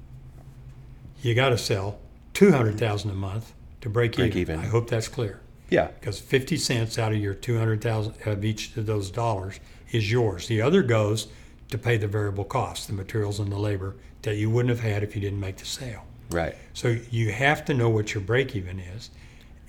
you 1.22 1.34
got 1.34 1.50
to 1.50 1.58
sell 1.58 1.98
two 2.32 2.50
hundred 2.52 2.78
thousand 2.78 3.10
a 3.10 3.14
month 3.14 3.52
to 3.82 3.90
break, 3.90 4.16
Break 4.16 4.34
even. 4.34 4.54
even. 4.56 4.60
I 4.60 4.66
hope 4.68 4.88
that's 4.88 5.08
clear 5.08 5.40
Yeah. 5.70 5.88
because 6.00 6.18
fifty 6.20 6.56
cents 6.56 6.98
out 6.98 7.12
of 7.12 7.18
your 7.18 7.34
two 7.34 7.58
hundred 7.58 7.80
thousand 7.82 8.14
of 8.26 8.44
each 8.44 8.76
of 8.76 8.86
those 8.86 9.10
dollars 9.10 9.60
is 9.92 10.10
yours. 10.10 10.46
The 10.48 10.62
other 10.62 10.82
goes 10.82 11.28
to 11.70 11.78
pay 11.78 11.96
the 11.96 12.06
variable 12.06 12.44
costs, 12.44 12.86
the 12.86 12.92
materials 12.94 13.38
and 13.40 13.50
the 13.52 13.58
labor 13.58 13.96
that 14.22 14.36
you 14.36 14.50
wouldn't 14.50 14.70
have 14.70 14.80
had 14.80 15.02
if 15.02 15.14
you 15.14 15.20
didn't 15.20 15.40
make 15.40 15.56
the 15.58 15.64
sale. 15.66 16.04
Right. 16.30 16.54
So 16.74 16.96
you 17.10 17.32
have 17.32 17.64
to 17.66 17.74
know 17.74 17.88
what 17.88 18.14
your 18.14 18.22
break 18.22 18.54
even 18.56 18.80
is. 18.80 19.10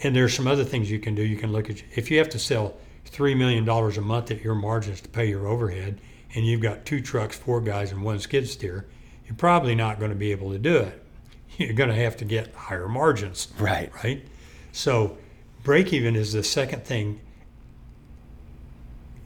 And 0.01 0.15
there's 0.15 0.33
some 0.33 0.47
other 0.47 0.63
things 0.63 0.89
you 0.89 0.99
can 0.99 1.13
do. 1.15 1.23
You 1.23 1.35
can 1.37 1.51
look 1.51 1.69
at 1.69 1.83
if 1.95 2.09
you 2.09 2.17
have 2.19 2.29
to 2.29 2.39
sell 2.39 2.77
three 3.05 3.35
million 3.35 3.65
dollars 3.65 3.97
a 3.97 4.01
month 4.01 4.31
at 4.31 4.41
your 4.41 4.55
margins 4.55 5.01
to 5.01 5.09
pay 5.09 5.27
your 5.27 5.47
overhead, 5.47 5.99
and 6.35 6.45
you've 6.45 6.61
got 6.61 6.85
two 6.85 7.01
trucks, 7.01 7.35
four 7.37 7.59
guys, 7.59 7.91
and 7.91 8.01
one 8.03 8.19
skid 8.19 8.47
steer, 8.47 8.85
you're 9.25 9.35
probably 9.35 9.75
not 9.75 9.99
going 9.99 10.11
to 10.11 10.15
be 10.17 10.31
able 10.31 10.51
to 10.51 10.59
do 10.59 10.77
it. 10.77 11.03
You're 11.57 11.73
going 11.73 11.89
to 11.89 11.95
have 11.95 12.15
to 12.17 12.25
get 12.25 12.53
higher 12.53 12.87
margins, 12.87 13.49
Right. 13.59 13.91
right? 14.03 14.23
So 14.71 15.17
break 15.63 15.93
even 15.93 16.15
is 16.15 16.33
the 16.33 16.43
second 16.43 16.83
thing 16.83 17.19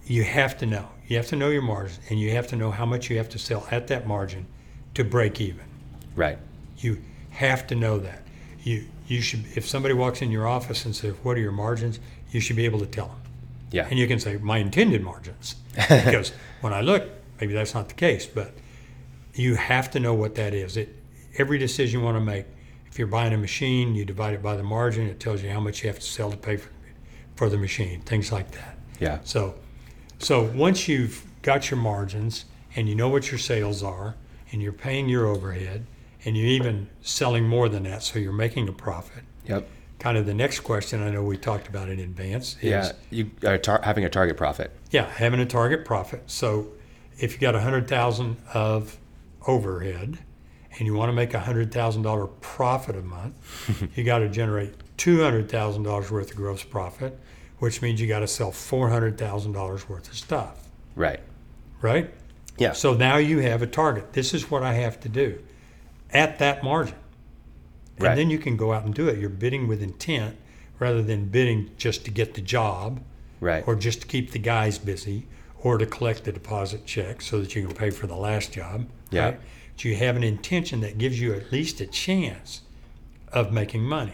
you 0.06 0.24
have 0.24 0.58
to 0.60 0.66
know. 0.66 0.90
You 1.08 1.18
have 1.18 1.28
to 1.28 1.36
know 1.36 1.50
your 1.50 1.62
margin, 1.62 1.98
and 2.10 2.20
you 2.20 2.32
have 2.32 2.48
to 2.48 2.56
know 2.56 2.72
how 2.72 2.86
much 2.86 3.10
you 3.10 3.18
have 3.18 3.30
to 3.30 3.40
sell 3.40 3.68
at 3.72 3.88
that 3.88 4.08
margin 4.08 4.46
to 4.96 5.04
break 5.04 5.40
even. 5.42 5.66
Right. 6.16 6.38
You 6.78 7.02
have 7.32 7.68
to 7.68 7.76
know 7.76 8.00
that. 8.00 8.22
You 8.64 8.86
you 9.08 9.22
should 9.22 9.44
if 9.56 9.68
somebody 9.68 9.94
walks 9.94 10.22
in 10.22 10.32
your 10.32 10.48
office 10.48 10.86
and 10.86 10.96
says, 10.96 11.14
"What 11.24 11.38
are 11.38 11.42
your 11.42 11.52
margins?" 11.52 12.00
You 12.32 12.40
should 12.40 12.56
be 12.56 12.66
able 12.66 12.80
to 12.80 12.86
tell 12.86 13.08
them, 13.08 13.22
Yeah. 13.72 13.88
and 13.90 14.00
you 14.00 14.08
can 14.08 14.20
say, 14.20 14.38
"My 14.38 14.58
intended 14.58 15.04
margins," 15.04 15.56
because 15.76 16.32
when 16.62 16.74
I 16.74 16.82
look, 16.82 17.10
maybe 17.40 17.54
that's 17.54 17.74
not 17.74 17.90
the 17.90 17.96
case, 17.96 18.26
but 18.26 18.54
you 19.36 19.56
have 19.56 19.92
to 19.92 20.00
know 20.00 20.14
what 20.14 20.36
that 20.36 20.54
is. 20.54 20.78
It 20.78 20.96
every 21.38 21.58
decision 21.58 22.00
you 22.00 22.06
want 22.06 22.16
to 22.18 22.22
make. 22.22 22.46
If 22.94 23.00
you're 23.00 23.08
buying 23.08 23.34
a 23.34 23.40
machine, 23.40 23.96
you 23.96 24.06
divide 24.06 24.36
it 24.36 24.44
by 24.44 24.56
the 24.56 24.62
margin. 24.62 25.08
It 25.08 25.20
tells 25.20 25.42
you 25.42 25.50
how 25.50 25.60
much 25.60 25.82
you 25.82 25.88
have 25.90 25.98
to 25.98 26.06
sell 26.06 26.30
to 26.30 26.38
pay 26.38 26.58
for, 26.58 26.70
for 27.36 27.50
the 27.50 27.58
machine. 27.58 28.02
Things 28.02 28.32
like 28.32 28.52
that. 28.52 28.78
Yeah. 29.00 29.18
So, 29.24 29.56
so 30.20 30.44
once 30.44 30.88
you've 30.88 31.26
got 31.42 31.72
your 31.72 31.80
margins 31.80 32.46
and 32.76 32.88
you 32.88 32.94
know 32.94 33.10
what 33.10 33.32
your 33.32 33.40
sales 33.40 33.82
are, 33.82 34.14
and 34.52 34.62
you're 34.62 34.72
paying 34.72 35.10
your 35.10 35.26
overhead, 35.26 35.88
and 36.24 36.38
you're 36.38 36.46
even 36.46 36.88
selling 37.02 37.48
more 37.48 37.68
than 37.68 37.82
that, 37.86 38.04
so 38.04 38.20
you're 38.20 38.32
making 38.32 38.70
a 38.70 38.72
profit. 38.72 39.24
Yep. 39.48 39.68
Kind 39.98 40.20
of 40.20 40.28
the 40.28 40.36
next 40.36 40.60
question 40.60 41.02
I 41.02 41.10
know 41.10 41.24
we 41.24 41.36
talked 41.36 41.68
about 41.68 41.90
in 41.90 41.98
advance 42.00 42.58
is 42.62 42.70
Yeah. 42.70 42.92
You 43.10 43.32
are 43.44 43.58
tar- 43.58 43.82
having 43.84 44.06
a 44.06 44.10
target 44.10 44.38
profit. 44.38 44.70
yeah, 44.92 45.10
having 45.10 45.40
a 45.40 45.48
target 45.48 45.84
profit. 45.84 46.22
So 46.28 46.68
if 47.18 47.34
you 47.34 47.40
got 47.40 47.56
a 47.56 47.62
hundred 47.62 47.88
thousand 47.88 48.38
of 48.54 49.00
overhead 49.48 50.20
and 50.78 50.88
you 50.88 50.94
want 50.94 51.10
to 51.10 51.14
make 51.14 51.34
a 51.34 51.40
hundred 51.40 51.72
thousand 51.72 52.02
dollar 52.04 52.28
profit 52.28 52.96
a 52.96 53.02
month, 53.02 53.36
you 53.98 54.04
got 54.04 54.20
to 54.20 54.30
generate 54.30 54.74
two 54.98 55.22
hundred 55.22 55.50
thousand 55.50 55.84
dollars 55.84 56.10
worth 56.12 56.32
of 56.32 56.38
gross 56.38 56.64
profit, 56.64 57.18
which 57.60 57.82
means 57.82 58.00
you 58.02 58.08
got 58.08 58.20
to 58.20 58.28
sell 58.28 58.52
four 58.52 58.90
hundred 58.90 59.18
thousand 59.18 59.52
dollars 59.54 59.88
worth 59.88 60.08
of 60.08 60.16
stuff, 60.16 60.68
Right. 60.96 61.20
right? 61.82 62.10
Yeah. 62.58 62.74
So 62.74 62.94
now 62.94 63.18
you 63.18 63.40
have 63.40 63.62
a 63.62 63.68
target. 63.68 64.14
This 64.14 64.34
is 64.34 64.50
what 64.52 64.64
I 64.64 64.74
have 64.74 65.00
to 65.02 65.10
do 65.10 65.40
at 66.12 66.40
that 66.40 66.64
margin. 66.64 66.96
And 67.98 68.04
Right. 68.08 68.16
then 68.16 68.30
you 68.30 68.38
can 68.40 68.58
go 68.58 68.74
out 68.74 68.86
and 68.86 68.94
do 68.94 69.08
it. 69.08 69.18
You're 69.20 69.30
bidding 69.30 69.68
with 69.68 69.82
intent 69.82 70.38
rather 70.80 71.02
than 71.02 71.26
bidding 71.26 71.70
just 71.78 72.06
to 72.06 72.12
get 72.12 72.34
the 72.34 72.42
job 72.42 73.02
Right. 73.40 73.64
or 73.68 73.76
just 73.76 74.02
to 74.02 74.08
keep 74.08 74.32
the 74.32 74.40
guys 74.40 74.78
busy 74.78 75.28
or 75.62 75.78
to 75.78 75.86
collect 75.86 76.24
the 76.26 76.32
deposit 76.32 76.86
check 76.86 77.22
so 77.22 77.40
that 77.40 77.56
you 77.56 77.66
can 77.66 77.76
pay 77.76 77.90
for 77.90 78.06
the 78.08 78.16
last 78.16 78.52
job. 78.52 78.86
Yeah. 79.12 79.36
But 79.76 79.86
you 79.86 79.96
have 79.96 80.16
an 80.16 80.24
intention 80.24 80.82
that 80.82 80.98
gives 80.98 81.20
you 81.20 81.34
at 81.34 81.52
least 81.52 81.82
a 81.82 81.86
chance 81.86 82.62
of 83.32 83.52
making 83.52 83.84
money. 83.84 84.14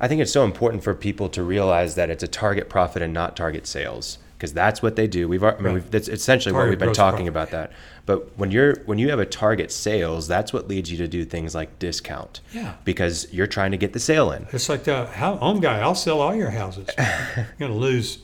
I 0.00 0.08
think 0.08 0.20
it's 0.20 0.32
so 0.32 0.44
important 0.44 0.82
for 0.84 0.94
people 0.94 1.28
to 1.30 1.42
realize 1.42 1.94
that 1.94 2.10
it's 2.10 2.22
a 2.22 2.28
target 2.28 2.68
profit 2.68 3.02
and 3.02 3.12
not 3.12 3.36
target 3.36 3.66
sales 3.66 4.18
because 4.36 4.52
that's 4.52 4.82
what 4.82 4.96
they 4.96 5.06
do. 5.06 5.28
We've, 5.28 5.42
I 5.42 5.52
mean, 5.56 5.64
Right. 5.64 5.74
we've 5.74 5.90
that's 5.90 6.08
essentially 6.08 6.52
what 6.52 6.68
we've 6.68 6.78
been 6.78 6.92
talking 6.92 7.26
profit. 7.26 7.28
about 7.28 7.50
that. 7.50 7.72
But 8.06 8.36
when 8.38 8.50
you're 8.50 8.76
when 8.86 8.98
you 8.98 9.08
have 9.10 9.18
a 9.18 9.24
target 9.26 9.72
sales, 9.72 10.28
that's 10.28 10.52
what 10.52 10.68
leads 10.68 10.90
you 10.90 10.98
to 10.98 11.08
do 11.08 11.24
things 11.24 11.54
like 11.54 11.78
discount. 11.78 12.40
Yeah. 12.52 12.74
Because 12.84 13.32
you're 13.32 13.46
trying 13.46 13.70
to 13.70 13.76
get 13.76 13.92
the 13.92 14.00
sale 14.00 14.30
in. 14.32 14.46
It's 14.52 14.68
like 14.68 14.84
the 14.84 15.06
home 15.06 15.60
guy. 15.60 15.80
I'll 15.80 15.94
sell 15.94 16.20
all 16.20 16.34
your 16.34 16.50
houses. 16.50 16.88
You're 16.98 17.46
going 17.58 17.72
to 17.72 17.78
lose, 17.78 18.18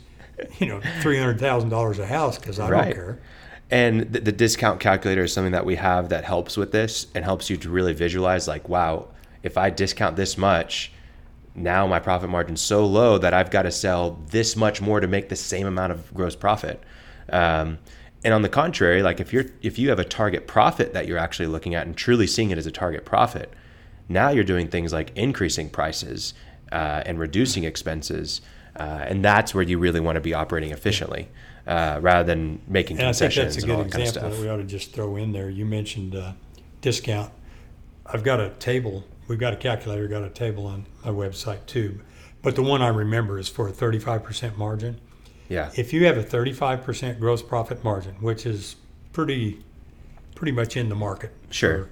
you 0.58 0.66
know, 0.66 0.80
three 1.00 1.18
hundred 1.18 1.38
thousand 1.40 1.70
dollars 1.70 1.98
a 1.98 2.06
house 2.06 2.38
because 2.38 2.58
I 2.58 2.68
Right. 2.68 2.84
don't 2.86 2.94
care. 2.94 3.18
And 3.70 4.12
the, 4.12 4.20
the 4.20 4.32
discount 4.32 4.80
calculator 4.80 5.24
is 5.24 5.32
something 5.32 5.52
that 5.52 5.64
we 5.64 5.76
have 5.76 6.08
that 6.08 6.24
helps 6.24 6.56
with 6.56 6.72
this 6.72 7.06
and 7.14 7.24
helps 7.24 7.48
you 7.48 7.56
to 7.58 7.70
really 7.70 7.92
visualize 7.92 8.48
like, 8.48 8.68
wow, 8.68 9.08
if 9.42 9.56
I 9.56 9.70
discount 9.70 10.16
this 10.16 10.36
much, 10.36 10.92
now 11.54 11.86
my 11.86 11.98
profit 11.98 12.30
margin's 12.30 12.60
so 12.60 12.84
low 12.84 13.18
that 13.18 13.32
I've 13.32 13.50
got 13.50 13.62
to 13.62 13.70
sell 13.70 14.18
this 14.30 14.56
much 14.56 14.80
more 14.80 15.00
to 15.00 15.06
make 15.06 15.28
the 15.28 15.36
same 15.36 15.66
amount 15.66 15.92
of 15.92 16.12
gross 16.14 16.34
profit. 16.34 16.82
Um, 17.30 17.78
and 18.24 18.34
on 18.34 18.42
the 18.42 18.48
contrary, 18.48 19.02
like 19.02 19.20
if 19.20 19.32
you're 19.32 19.46
if 19.62 19.78
you 19.78 19.88
have 19.88 19.98
a 19.98 20.04
target 20.04 20.46
profit 20.46 20.92
that 20.92 21.06
you're 21.06 21.18
actually 21.18 21.46
looking 21.46 21.74
at 21.74 21.86
and 21.86 21.96
truly 21.96 22.26
seeing 22.26 22.50
it 22.50 22.58
as 22.58 22.66
a 22.66 22.70
target 22.70 23.04
profit, 23.04 23.52
now 24.08 24.30
you're 24.30 24.44
doing 24.44 24.68
things 24.68 24.92
like 24.92 25.10
increasing 25.16 25.70
prices 25.70 26.34
uh, 26.70 27.02
and 27.06 27.18
reducing 27.18 27.64
expenses, 27.64 28.42
uh, 28.76 29.04
and 29.06 29.24
that's 29.24 29.54
where 29.54 29.62
you 29.62 29.78
really 29.78 30.00
want 30.00 30.16
to 30.16 30.20
be 30.20 30.34
operating 30.34 30.70
efficiently 30.70 31.28
uh, 31.66 31.98
rather 32.00 32.24
than 32.24 32.60
making 32.66 32.98
And 32.98 33.08
I 33.08 33.12
think 33.12 33.32
concessions 33.32 33.54
that's 33.54 33.64
a 33.64 33.66
good 33.66 33.90
that 33.92 34.00
example 34.00 34.30
that 34.30 34.40
we 34.40 34.48
ought 34.48 34.56
to 34.56 34.64
just 34.64 34.92
throw 34.92 35.16
in 35.16 35.32
there. 35.32 35.50
You 35.50 35.64
mentioned 35.64 36.14
uh, 36.14 36.32
discount. 36.80 37.32
I've 38.06 38.24
got 38.24 38.40
a 38.40 38.50
table. 38.50 39.04
We've 39.28 39.38
got 39.38 39.52
a 39.52 39.56
calculator. 39.56 40.08
Got 40.08 40.24
a 40.24 40.30
table 40.30 40.66
on 40.66 40.86
my 41.04 41.10
website 41.10 41.66
too. 41.66 42.00
But 42.42 42.56
the 42.56 42.62
one 42.62 42.82
I 42.82 42.88
remember 42.88 43.38
is 43.38 43.48
for 43.48 43.68
a 43.68 43.72
35% 43.72 44.56
margin. 44.56 45.00
Yeah, 45.48 45.70
If 45.76 45.92
you 45.92 46.06
have 46.06 46.16
a 46.16 46.22
35% 46.22 47.18
gross 47.18 47.42
profit 47.42 47.82
margin, 47.82 48.14
which 48.20 48.46
is 48.46 48.76
pretty, 49.12 49.64
pretty 50.36 50.52
much 50.52 50.76
in 50.76 50.88
the 50.88 50.94
market. 50.94 51.32
Sure. 51.50 51.88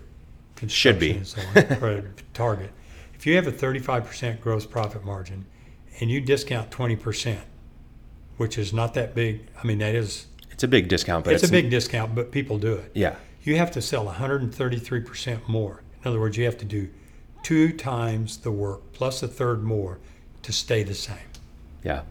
Should 0.67 0.99
be. 0.99 1.13
and 1.13 1.27
so 1.27 1.41
on, 1.55 2.15
target. 2.35 2.71
If 3.15 3.27
you 3.27 3.35
have 3.35 3.49
a 3.49 3.53
35% 3.53 4.41
gross 4.41 4.65
profit 4.65 5.05
margin 5.05 5.45
and 6.01 6.09
you 6.09 6.21
discount 6.21 6.71
20%, 6.71 7.39
which 8.39 8.57
is 8.57 8.73
not 8.73 8.95
that 8.95 9.15
big. 9.15 9.43
I 9.63 9.67
mean, 9.67 9.79
that 9.79 9.95
is 9.95 10.27
it's 10.51 10.65
a 10.65 10.69
big 10.69 10.89
discount, 10.89 11.25
but 11.25 11.35
it's, 11.35 11.45
a 11.45 11.51
big 11.51 11.71
discount, 11.71 12.15
but 12.15 12.33
people 12.33 12.59
do 12.59 12.73
it. 12.75 12.91
yeah, 12.95 13.15
You 13.45 13.57
have 13.57 13.71
to 13.73 13.81
sell 13.83 14.07
133% 14.07 15.47
more. 15.49 15.83
In 16.03 16.09
other 16.09 16.19
words, 16.21 16.37
you 16.37 16.45
have 16.47 16.59
to 16.59 16.65
do 16.65 16.89
two 17.43 17.73
times 17.73 18.39
the 18.39 18.51
work 18.51 18.93
plus 18.93 19.23
a 19.23 19.29
third 19.29 19.63
more 19.63 19.99
to 20.43 20.53
stay 20.53 20.83
the 20.83 20.95
same. 20.95 21.17
yeah, 21.85 22.03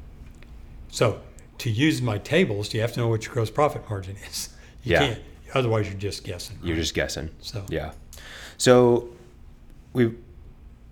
So 0.89 1.21
to 1.57 1.69
use 1.69 2.01
my 2.01 2.17
tables, 2.19 2.73
you 2.73 2.79
have 2.81 2.93
to 2.93 2.99
know 3.01 3.07
what 3.09 3.25
your 3.25 3.33
gross 3.33 3.49
profit 3.49 3.89
margin 3.89 4.15
is. 4.29 4.49
You 4.83 4.93
Yeah. 4.93 4.99
can't, 4.99 5.21
otherwise 5.53 5.87
you're 5.89 5.97
just 5.99 6.23
guessing. 6.23 6.57
you're 6.63 6.75
just 6.77 6.93
guessing. 6.93 7.29
so 7.41 7.65
Yeah. 7.69 7.91
So 8.57 9.09
we 9.93 10.13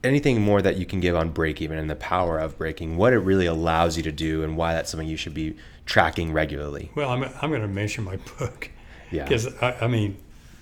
anything 0.05 0.41
more 0.41 0.61
that 0.61 0.77
you 0.77 0.85
can 0.85 0.99
give 0.99 1.15
on 1.15 1.29
break 1.29 1.61
even 1.61 1.77
and 1.77 1.89
the 1.89 1.95
power 1.95 2.39
of 2.39 2.57
breaking, 2.57 2.97
what 2.97 3.13
it 3.13 3.19
really 3.19 3.45
allows 3.45 3.97
you 3.97 4.03
to 4.03 4.11
do 4.11 4.43
and 4.43 4.55
why 4.55 4.73
that's 4.73 4.89
something 4.91 5.07
you 5.07 5.17
should 5.17 5.33
be 5.33 5.55
tracking 5.85 6.31
regularly. 6.31 6.91
Well, 6.95 7.09
I'm, 7.09 7.23
I'm 7.41 7.49
going 7.49 7.61
to 7.61 7.67
mention 7.67 8.03
my 8.03 8.17
book 8.39 8.69
Yeah. 9.11 9.23
because 9.23 9.47
I, 9.61 9.73
I 9.81 9.87
mean, 9.87 10.17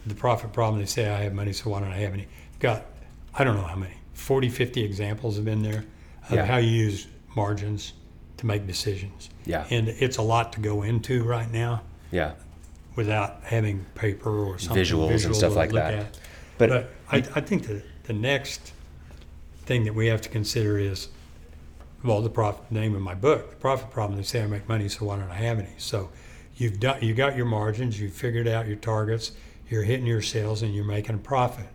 the 0.05 0.15
profit 0.15 0.51
problem. 0.53 0.79
They 0.81 0.85
say 0.87 1.09
I 1.09 1.21
have 1.23 1.33
money, 1.33 1.53
so 1.53 1.69
why 1.69 1.79
don't 1.79 1.91
I 1.91 1.97
have 1.99 2.13
any? 2.13 2.27
Got, 2.59 2.85
I 3.33 3.43
don't 3.43 3.55
know 3.55 3.63
how 3.63 3.75
many, 3.75 3.93
40, 4.13 4.49
50 4.49 4.83
examples 4.83 5.35
have 5.35 5.45
been 5.45 5.61
there 5.63 5.85
of 6.29 6.35
Yeah. 6.35 6.45
how 6.45 6.57
you 6.57 6.69
use 6.69 7.07
margins 7.35 7.93
to 8.37 8.45
make 8.45 8.65
decisions. 8.67 9.29
Yeah. 9.45 9.65
And 9.69 9.87
it's 9.89 10.17
a 10.17 10.21
lot 10.21 10.53
to 10.53 10.59
go 10.59 10.83
into 10.83 11.23
right 11.23 11.49
now 11.51 11.83
Yeah. 12.11 12.33
without 12.95 13.41
having 13.43 13.85
paper 13.95 14.29
or 14.45 14.57
something 14.59 14.83
Visuals 14.83 15.25
and 15.25 15.35
stuff 15.35 15.55
like 15.55 15.71
that. 15.71 15.93
at. 15.93 16.17
But, 16.57 16.69
But 16.69 16.89
I, 17.11 17.17
I 17.35 17.41
think 17.41 17.65
the, 17.67 17.81
the 18.03 18.13
next 18.13 18.73
thing 19.65 19.83
that 19.85 19.95
we 19.95 20.07
have 20.07 20.21
to 20.21 20.29
consider 20.29 20.77
is, 20.77 21.09
well, 22.03 22.21
the 22.21 22.29
profit 22.29 22.71
name 22.71 22.95
of 22.95 23.01
my 23.01 23.15
book, 23.15 23.49
the 23.49 23.55
profit 23.55 23.89
problem. 23.89 24.17
They 24.17 24.23
say 24.23 24.43
I 24.43 24.47
make 24.47 24.67
money, 24.67 24.89
so 24.89 25.05
why 25.05 25.17
don't 25.17 25.31
I 25.31 25.35
have 25.35 25.59
any? 25.59 25.73
So 25.77 26.09
you've 26.55 26.79
done, 26.79 26.97
you 27.01 27.13
got 27.13 27.35
your 27.35 27.45
margins, 27.45 27.99
you've 27.99 28.13
figured 28.13 28.47
out 28.47 28.67
your 28.67 28.75
targets, 28.75 29.31
you're 29.69 29.83
hitting 29.83 30.05
your 30.05 30.21
sales, 30.21 30.61
and 30.61 30.75
you're 30.75 30.83
making 30.85 31.15
a 31.15 31.19
profit, 31.19 31.67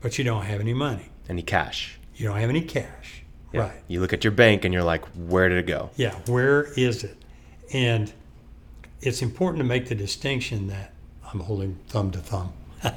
but 0.00 0.18
you 0.18 0.24
don't 0.24 0.44
have 0.44 0.60
any 0.60 0.74
money. 0.74 1.10
any 1.28 1.42
cash. 1.42 1.98
You 2.14 2.28
don't 2.28 2.38
have 2.38 2.48
any 2.50 2.62
cash. 2.62 3.22
Yeah. 3.52 3.60
Right. 3.60 3.82
You 3.86 4.00
look 4.00 4.12
at 4.12 4.24
your 4.24 4.32
bank 4.32 4.64
and 4.64 4.72
you're 4.72 4.82
like, 4.82 5.04
where 5.14 5.48
did 5.48 5.58
it 5.58 5.66
go? 5.66 5.90
Yeah, 5.96 6.14
where 6.26 6.72
is 6.74 7.04
it? 7.04 7.16
And 7.72 8.12
it's 9.00 9.22
important 9.22 9.58
to 9.58 9.64
make 9.64 9.88
the 9.88 9.94
distinction 9.94 10.68
that 10.68 10.92
I'm 11.32 11.40
holding 11.40 11.78
thumb 11.88 12.10
to 12.12 12.18
thumb 12.18 12.52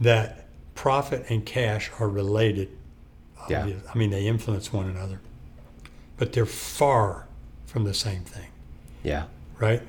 that 0.00 0.46
profit 0.74 1.26
and 1.28 1.44
cash 1.44 1.90
are 2.00 2.08
related. 2.08 2.70
Yeah. 3.48 3.60
Obvious- 3.62 3.82
I 3.94 3.98
mean, 3.98 4.10
they 4.10 4.26
influence 4.26 4.72
one 4.72 4.88
another, 4.88 5.20
but 6.16 6.32
they're 6.32 6.46
far 6.46 7.26
from 7.66 7.84
the 7.84 7.94
same 7.94 8.24
thing, 8.24 8.48
Yeah. 9.02 9.24
right? 9.58 9.82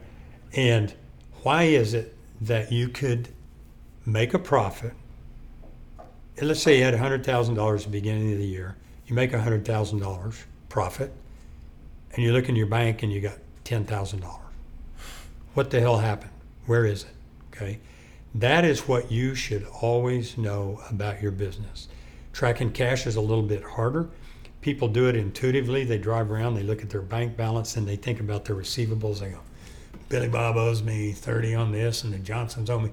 And 0.53 0.93
why 1.43 1.63
is 1.63 1.93
it 1.93 2.15
that 2.41 2.71
you 2.71 2.89
could 2.89 3.29
make 4.05 4.33
a 4.33 4.39
profit? 4.39 4.93
and 6.37 6.47
Let's 6.47 6.61
say 6.61 6.77
you 6.77 6.83
had 6.85 6.93
$100,000 6.93 7.81
at 7.81 7.91
the 7.91 7.91
beginning 7.91 8.31
of 8.31 8.37
the 8.39 8.45
year. 8.47 8.75
You 9.07 9.15
make 9.15 9.31
$100,000 9.33 10.45
profit, 10.69 11.11
and 12.13 12.23
you 12.23 12.31
look 12.31 12.47
in 12.47 12.55
your 12.55 12.67
bank 12.67 13.03
and 13.03 13.11
you 13.11 13.19
got 13.21 13.37
$10,000. 13.65 14.39
What 15.53 15.69
the 15.71 15.79
hell 15.81 15.97
happened? 15.97 16.31
Where 16.65 16.85
is 16.85 17.03
it? 17.03 17.09
Okay. 17.53 17.79
That 18.35 18.63
is 18.63 18.87
what 18.87 19.11
you 19.11 19.33
should 19.35 19.65
always 19.81 20.37
know 20.37 20.79
about 20.89 21.21
your 21.21 21.31
business. 21.31 21.87
Tracking 22.33 22.71
cash 22.71 23.07
is 23.07 23.15
a 23.15 23.21
little 23.21 23.43
bit 23.43 23.63
harder. 23.63 24.09
People 24.61 24.87
do 24.87 25.07
it 25.07 25.15
intuitively. 25.15 25.85
They 25.85 25.97
drive 25.97 26.31
around, 26.31 26.55
they 26.55 26.63
look 26.63 26.81
at 26.81 26.89
their 26.89 27.01
bank 27.01 27.37
balance, 27.37 27.77
and 27.77 27.87
they 27.87 27.95
think 27.95 28.19
about 28.19 28.45
their 28.45 28.55
receivables. 28.55 29.19
They 29.19 29.29
go, 29.29 29.39
Billy 30.09 30.27
Bob 30.27 30.57
owes 30.57 30.83
me 30.83 31.11
30 31.11 31.55
on 31.55 31.71
this, 31.71 32.03
and 32.03 32.13
the 32.13 32.19
Johnsons 32.19 32.69
owe 32.69 32.79
me. 32.79 32.91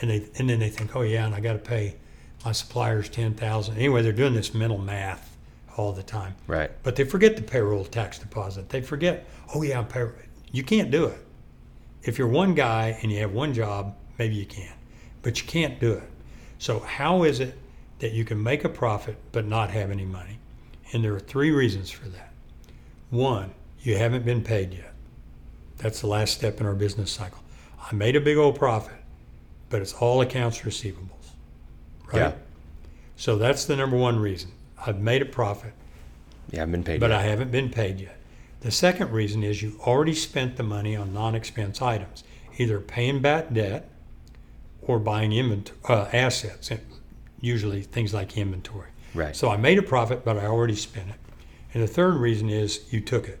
And, 0.00 0.10
they, 0.10 0.28
and 0.36 0.48
then 0.48 0.58
they 0.58 0.68
think, 0.68 0.94
oh, 0.94 1.02
yeah, 1.02 1.24
and 1.24 1.34
I 1.34 1.40
got 1.40 1.54
to 1.54 1.58
pay 1.58 1.96
my 2.44 2.52
suppliers 2.52 3.08
10000 3.08 3.76
Anyway, 3.76 4.02
they're 4.02 4.12
doing 4.12 4.34
this 4.34 4.54
mental 4.54 4.78
math 4.78 5.36
all 5.76 5.92
the 5.92 6.02
time. 6.02 6.34
Right. 6.46 6.70
But 6.82 6.96
they 6.96 7.04
forget 7.04 7.36
the 7.36 7.42
payroll 7.42 7.84
tax 7.84 8.18
deposit. 8.18 8.68
They 8.68 8.80
forget, 8.80 9.26
oh 9.54 9.62
yeah, 9.62 9.82
payroll. 9.82 10.12
You 10.52 10.62
can't 10.62 10.90
do 10.90 11.06
it. 11.06 11.18
If 12.02 12.18
you're 12.18 12.28
one 12.28 12.54
guy 12.54 12.98
and 13.02 13.10
you 13.10 13.18
have 13.20 13.32
one 13.32 13.52
job, 13.52 13.96
maybe 14.18 14.36
you 14.36 14.46
can, 14.46 14.72
but 15.22 15.40
you 15.40 15.46
can't 15.48 15.80
do 15.80 15.94
it. 15.94 16.08
So 16.58 16.78
how 16.80 17.24
is 17.24 17.40
it 17.40 17.58
that 17.98 18.12
you 18.12 18.24
can 18.24 18.42
make 18.42 18.64
a 18.64 18.68
profit 18.68 19.16
but 19.32 19.46
not 19.46 19.70
have 19.70 19.90
any 19.90 20.04
money? 20.04 20.38
And 20.92 21.02
there 21.04 21.14
are 21.14 21.20
three 21.20 21.50
reasons 21.50 21.90
for 21.90 22.08
that. 22.08 22.32
One, 23.10 23.50
you 23.80 23.96
haven't 23.96 24.24
been 24.24 24.42
paid 24.42 24.72
yet. 24.72 24.92
That's 25.78 26.00
the 26.00 26.06
last 26.06 26.34
step 26.34 26.60
in 26.60 26.66
our 26.66 26.74
business 26.74 27.10
cycle. 27.10 27.42
I 27.90 27.94
made 27.94 28.16
a 28.16 28.20
big 28.20 28.36
old 28.36 28.56
profit, 28.58 28.96
but 29.70 29.82
it's 29.82 29.92
all 29.94 30.20
accounts 30.20 30.60
receivables. 30.60 31.10
Right? 32.06 32.16
Yeah. 32.20 32.32
So 33.16 33.36
that's 33.36 33.64
the 33.64 33.76
number 33.76 33.96
one 33.96 34.18
reason. 34.18 34.50
I've 34.86 35.00
made 35.00 35.22
a 35.22 35.26
profit, 35.26 35.72
Yeah. 36.50 36.62
I've 36.62 36.70
been 36.70 36.84
paid. 36.84 37.00
but 37.00 37.10
yet. 37.10 37.18
I 37.20 37.22
haven't 37.22 37.50
been 37.50 37.70
paid 37.70 38.00
yet. 38.00 38.16
The 38.60 38.70
second 38.70 39.10
reason 39.12 39.42
is 39.42 39.62
you 39.62 39.78
already 39.80 40.14
spent 40.14 40.56
the 40.56 40.62
money 40.62 40.96
on 40.96 41.12
non-expense 41.12 41.80
items, 41.82 42.24
either 42.58 42.80
paying 42.80 43.20
back 43.20 43.52
debt 43.52 43.88
or 44.82 44.98
buying 44.98 45.32
inventory 45.32 45.78
uh, 45.88 46.08
assets, 46.12 46.70
usually 47.40 47.82
things 47.82 48.14
like 48.14 48.36
inventory. 48.36 48.90
Right. 49.14 49.34
So 49.34 49.48
I 49.50 49.56
made 49.56 49.78
a 49.78 49.82
profit, 49.82 50.24
but 50.24 50.36
I 50.36 50.46
already 50.46 50.76
spent 50.76 51.10
it. 51.10 51.16
And 51.72 51.82
the 51.82 51.88
third 51.88 52.14
reason 52.16 52.48
is 52.50 52.84
you 52.90 53.00
took 53.00 53.28
it, 53.28 53.40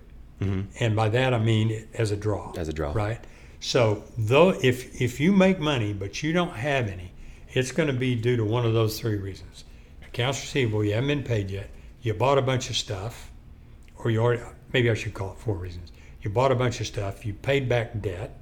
and 0.80 0.94
by 0.94 1.08
that 1.08 1.32
I 1.32 1.38
mean 1.38 1.70
it 1.70 1.88
as 1.94 2.10
a 2.10 2.16
draw. 2.16 2.48
Mm-hmm. 2.48 2.58
As 2.58 2.68
a 2.68 2.72
draw. 2.72 2.92
Right. 2.92 3.20
So 3.60 4.04
though 4.18 4.50
if 4.50 5.00
if 5.00 5.18
you 5.20 5.32
make 5.32 5.58
money 5.58 5.92
but 5.92 6.22
you 6.22 6.32
don't 6.32 6.54
have 6.54 6.88
any, 6.88 7.12
it's 7.48 7.72
going 7.72 7.86
to 7.86 7.94
be 7.94 8.14
due 8.14 8.36
to 8.36 8.44
one 8.44 8.66
of 8.66 8.74
those 8.74 9.00
three 9.00 9.16
reasons: 9.16 9.64
accounts 10.06 10.40
receivable, 10.40 10.84
you 10.84 10.92
haven't 10.92 11.08
been 11.08 11.22
paid 11.22 11.50
yet, 11.50 11.70
you 12.02 12.12
bought 12.14 12.38
a 12.38 12.42
bunch 12.42 12.68
of 12.70 12.76
stuff, 12.76 13.32
or 13.96 14.10
you 14.10 14.20
already 14.20 14.42
maybe 14.72 14.90
I 14.90 14.94
should 14.94 15.14
call 15.14 15.32
it 15.32 15.38
four 15.38 15.56
reasons. 15.56 15.92
You 16.22 16.30
bought 16.30 16.52
a 16.52 16.56
bunch 16.56 16.80
of 16.80 16.86
stuff, 16.86 17.24
you 17.24 17.32
paid 17.32 17.68
back 17.68 18.00
debt. 18.02 18.38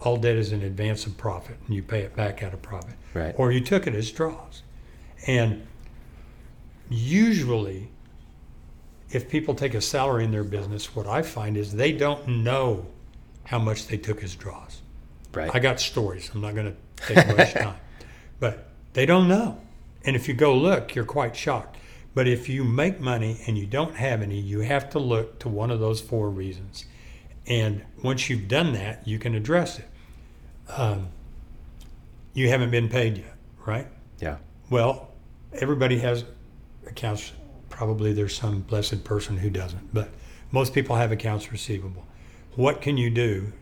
All 0.00 0.16
debt 0.16 0.36
is 0.36 0.52
an 0.52 0.62
advance 0.62 1.06
of 1.06 1.16
profit, 1.16 1.56
and 1.66 1.74
you 1.74 1.82
pay 1.82 2.00
it 2.00 2.14
back 2.14 2.42
out 2.42 2.54
of 2.54 2.62
profit. 2.62 2.94
Right. 3.14 3.34
Or 3.36 3.50
you 3.50 3.60
took 3.60 3.86
it 3.86 3.94
as 3.94 4.10
draws. 4.10 4.62
And 5.26 5.66
usually, 6.88 7.88
if 9.10 9.28
people 9.28 9.54
take 9.54 9.74
a 9.74 9.80
salary 9.80 10.24
in 10.24 10.30
their 10.30 10.44
business, 10.44 10.94
what 10.94 11.06
I 11.06 11.22
find 11.22 11.56
is 11.56 11.72
they 11.72 11.92
don't 11.92 12.28
know 12.28 12.86
how 13.44 13.58
much 13.58 13.86
they 13.86 13.96
took 13.96 14.22
as 14.22 14.34
draws. 14.36 14.82
right. 15.32 15.50
I 15.54 15.58
got 15.58 15.80
stories. 15.80 16.30
I'm 16.34 16.40
not 16.42 16.54
going 16.54 16.74
to 16.74 17.14
take 17.14 17.36
much 17.36 17.52
time, 17.54 17.76
but 18.38 18.68
they 18.92 19.06
don't 19.06 19.26
know. 19.26 19.58
And 20.04 20.14
if 20.14 20.28
you 20.28 20.34
go 20.34 20.54
look, 20.54 20.94
you're 20.94 21.04
quite 21.04 21.34
shocked. 21.34 21.76
But 22.14 22.26
if 22.28 22.48
you 22.48 22.64
make 22.64 23.00
money 23.00 23.40
and 23.46 23.56
you 23.56 23.66
don't 23.66 23.94
have 23.94 24.22
any, 24.22 24.38
you 24.38 24.60
have 24.60 24.90
to 24.90 24.98
look 24.98 25.38
to 25.40 25.48
one 25.48 25.70
of 25.70 25.80
those 25.80 26.00
four 26.00 26.30
reasons. 26.30 26.84
And 27.48 27.82
once 28.04 28.28
you've 28.28 28.46
done 28.46 28.74
that, 28.74 29.08
you 29.08 29.18
can 29.18 29.34
address 29.34 29.78
it. 29.78 29.88
Um, 30.68 31.08
you 32.34 32.48
haven't 32.50 32.70
been 32.70 32.88
paid 32.88 33.18
yet, 33.18 33.34
right? 33.64 33.88
Yeah. 34.20 34.36
Well, 34.70 35.10
everybody 35.54 35.98
has 36.00 36.24
accounts. 36.86 37.32
Probably 37.70 38.12
there's 38.12 38.36
some 38.36 38.60
blessed 38.60 39.02
person 39.02 39.38
who 39.38 39.48
doesn't, 39.48 39.94
but 39.94 40.10
most 40.52 40.74
people 40.74 40.96
have 40.96 41.10
accounts 41.10 41.50
receivable. 41.50 42.06
What 42.54 42.82
can 42.82 42.98
you 42.98 43.08
do? 43.08 43.52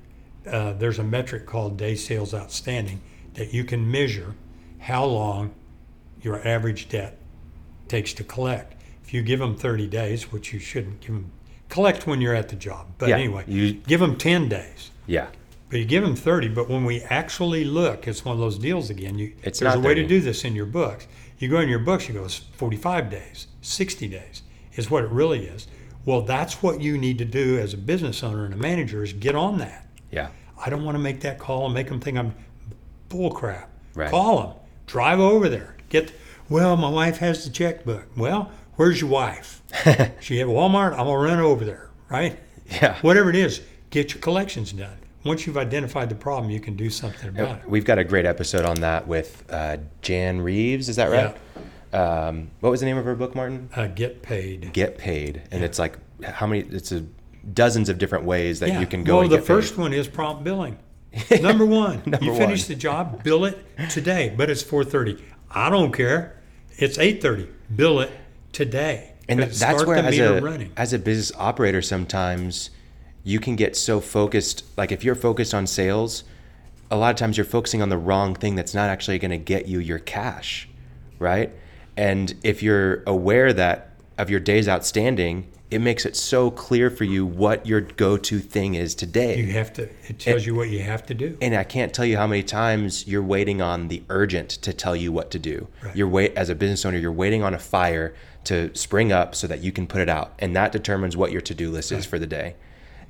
Uh, 0.51 0.73
there's 0.73 0.99
a 0.99 1.05
metric 1.05 1.47
called 1.47 1.77
day 1.77 1.95
sales 1.95 2.35
outstanding 2.35 3.01
that 3.35 3.53
you 3.53 3.63
can 3.65 3.89
measure 3.89 4.35
how 4.79 5.05
long 5.05 5.55
your 6.23 6.47
average 6.47 6.89
debt 6.89 7.19
takes 7.89 8.13
to 8.15 8.25
collect. 8.25 8.75
If 9.05 9.15
you 9.15 9.23
give 9.23 9.39
them 9.39 9.57
30 9.57 9.87
days, 9.87 10.33
which 10.33 10.53
you 10.53 10.59
shouldn't 10.59 11.01
give 11.01 11.11
them, 11.11 11.31
collect 11.69 12.07
when 12.07 12.21
you're 12.21 12.35
at 12.35 12.49
the 12.49 12.57
job. 12.57 12.87
But 12.99 13.09
Yeah, 13.09 13.17
anyway, 13.17 13.45
you- 13.47 13.73
give 13.75 14.01
them 14.01 14.17
10 14.17 14.49
days. 14.49 14.91
Yeah. 15.07 15.27
But 15.69 15.81
you 15.81 15.85
give 15.85 16.03
them 16.05 16.15
30, 16.15 16.49
but 16.49 16.69
when 16.71 16.85
we 16.85 17.01
actually 17.03 17.65
look, 17.65 18.07
it's 18.07 18.25
one 18.25 18.35
of 18.35 18.41
those 18.41 18.59
deals 18.59 18.89
again. 18.89 19.19
You, 19.19 19.33
It's 19.43 19.59
there's 19.59 19.75
a 19.75 19.79
way 19.79 19.91
30. 19.95 20.03
to 20.03 20.09
do 20.09 20.21
this 20.21 20.45
in 20.45 20.55
your 20.55 20.67
books. 20.67 21.07
You 21.39 21.49
go 21.49 21.59
in 21.61 21.69
your 21.69 21.81
books, 21.81 22.09
you 22.09 22.15
go, 22.15 22.25
it's 22.25 22.37
45 22.37 23.11
days, 23.11 23.49
60 23.63 24.09
days 24.09 24.43
is 24.77 24.91
what 24.91 25.05
it 25.05 25.11
really 25.11 25.45
is. 25.47 25.67
Well, 26.05 26.23
that's 26.23 26.63
what 26.63 26.81
you 26.81 26.97
need 26.97 27.19
to 27.19 27.25
do 27.25 27.59
as 27.59 27.75
a 27.75 27.77
business 27.77 28.23
owner 28.23 28.45
and 28.45 28.55
a 28.55 28.57
manager 28.57 29.03
is 29.03 29.13
get 29.13 29.35
on 29.35 29.59
that. 29.59 29.87
Yeah. 30.13 30.29
I 30.65 30.71
don't 30.71 30.85
want 30.85 30.95
to 30.95 31.03
make 31.03 31.21
that 31.23 31.39
call 31.39 31.65
and 31.67 31.75
make 31.75 31.89
them 31.89 31.99
think 32.01 32.17
I'm 32.17 32.35
bull 33.09 33.33
crap. 33.33 33.69
Right. 33.95 34.09
Call 34.11 34.41
them. 34.43 34.51
Drive 34.87 35.19
over 35.19 35.49
there. 35.49 35.77
Get, 35.89 36.13
well, 36.49 36.77
my 36.77 36.89
wife 36.89 37.19
has 37.19 37.45
the 37.45 37.51
checkbook. 37.51 38.07
Well, 38.17 38.51
where's 38.77 39.01
your 39.01 39.11
wife? 39.11 39.63
she 40.21 40.41
at 40.41 40.47
Walmart? 40.47 40.93
I'm 40.93 41.07
to 41.07 41.17
run 41.17 41.41
over 41.41 41.65
there, 41.65 41.91
right? 42.09 42.39
Yeah. 42.67 42.99
Whatever 43.01 43.31
it 43.31 43.37
is, 43.37 43.63
get 43.91 44.13
your 44.13 44.21
collections 44.21 44.73
done. 44.73 44.97
Once 45.25 45.47
you've 45.47 45.57
identified 45.59 46.09
the 46.09 46.15
problem, 46.15 46.51
you 46.51 46.61
can 46.61 46.77
do 46.77 46.89
something 46.89 47.29
about 47.29 47.59
it. 47.59 47.69
We've 47.69 47.85
got 47.85 47.99
a 47.99 48.05
great 48.05 48.27
episode 48.27 48.65
on 48.65 48.77
that 48.81 49.09
with 49.09 49.45
uh, 49.51 49.79
Jan 50.01 50.41
Reeves. 50.41 50.89
Is 50.89 50.97
that 50.97 51.11
right? 51.11 51.37
Um, 51.93 52.51
what 52.61 52.71
was 52.71 52.81
the 52.81 52.87
name 52.87 52.97
of 52.97 53.05
her 53.05 53.15
book, 53.15 53.35
Martin? 53.35 53.69
Uh, 53.75 53.87
get 53.89 54.23
paid. 54.23 54.73
Get 54.73 54.99
Paid. 54.99 55.43
And 55.51 55.65
it's 55.65 55.79
like 55.79 55.99
how 56.23 56.47
many? 56.47 56.61
It's 56.61 56.93
a 56.93 57.05
dozens 57.53 57.89
of 57.89 57.99
different 57.99 58.25
ways 58.25 58.61
that 58.61 58.81
you 58.81 58.87
can 58.87 59.05
go. 59.05 59.19
Well, 59.19 59.29
the 59.29 59.41
first 59.41 59.75
paid. 59.75 59.83
one 59.83 59.93
is 59.93 60.09
prompt 60.09 60.45
billing. 60.45 60.79
Number 61.41 61.65
one, 61.65 62.03
Number 62.05 62.25
you 62.25 62.35
finish 62.37 62.63
one. 62.63 62.69
the 62.69 62.75
job, 62.75 63.23
bill 63.25 63.45
it 63.47 63.59
today, 63.91 64.35
but 64.37 64.51
it's 64.51 64.63
4:30. 64.63 65.21
I 65.51 65.71
don't 65.71 65.93
care. 65.93 66.41
It's 66.77 66.99
8:30. 66.99 67.49
Bill 67.75 68.01
it 68.01 68.11
today. 68.53 69.13
And 69.29 69.41
th- 69.41 69.59
that's 69.59 69.85
where 69.85 69.97
as 69.97 70.19
a 70.19 70.41
running. 70.41 70.73
as 70.77 70.93
a 70.93 70.99
business 70.99 71.33
operator 71.39 71.83
sometimes 71.83 72.71
you 73.25 73.41
can 73.41 73.57
get 73.57 73.77
so 73.77 74.01
focused 74.01 74.65
like 74.77 74.93
if 74.93 75.03
you're 75.05 75.15
focused 75.15 75.55
on 75.55 75.67
sales 75.67 76.25
a 76.91 76.97
lot 76.97 77.11
of 77.11 77.17
times 77.17 77.37
you're 77.37 77.45
focusing 77.45 77.83
on 77.83 77.89
the 77.89 77.99
wrong 77.99 78.35
thing 78.35 78.55
that's 78.55 78.75
not 78.75 78.89
actually 78.89 79.19
going 79.19 79.31
to 79.31 79.39
get 79.39 79.67
you 79.67 79.79
your 79.81 79.99
cash 79.99 80.69
right 81.19 81.51
and 81.97 82.35
if 82.43 82.63
you're 82.63 83.03
aware 83.07 83.53
that 83.53 83.91
of 84.19 84.31
your 84.31 84.41
days 84.41 84.69
outstanding 84.69 85.47
it 85.69 85.81
makes 85.81 86.07
it 86.07 86.15
so 86.15 86.49
clear 86.49 86.89
for 86.91 87.03
you 87.03 87.27
what 87.27 87.67
your 87.67 87.81
go-to 87.81 88.39
thing 88.39 88.77
is 88.77 88.95
today 88.95 89.37
You 89.39 89.53
have 89.55 89.73
to. 89.73 89.89
It 90.07 90.21
tells 90.21 90.47
you 90.47 90.55
what 90.55 90.71
you 90.71 90.79
have 90.85 91.05
to 91.07 91.15
do. 91.15 91.37
and 91.43 91.57
I 91.57 91.65
can't 91.65 91.93
tell 91.93 92.05
you 92.05 92.17
how 92.17 92.29
many 92.29 92.45
times 92.45 93.09
you're 93.09 93.21
waiting 93.23 93.61
on 93.61 93.89
the 93.89 94.05
urgent 94.09 94.49
to 94.51 94.73
tell 94.73 94.95
you 94.95 95.11
what 95.11 95.33
to 95.33 95.41
do. 95.41 95.67
Right. 95.83 95.97
You're 95.97 96.07
wait 96.07 96.37
as 96.37 96.51
a 96.51 96.55
business 96.55 96.85
owner, 96.87 96.99
you're 96.99 97.11
waiting 97.11 97.43
on 97.43 97.53
a 97.53 97.59
fire 97.59 98.15
to 98.47 98.75
spring 98.75 99.13
up 99.13 99.35
so 99.35 99.47
that 99.47 99.61
you 99.63 99.73
can 99.73 99.87
put 99.87 100.01
it 100.01 100.09
out, 100.09 100.33
and 100.39 100.57
that 100.57 100.73
determines 100.73 101.17
what 101.17 101.33
your 101.33 101.41
to-do 101.41 101.71
list 101.71 101.93
is 101.93 102.05
for 102.07 102.19
the 102.19 102.27
day. 102.27 102.55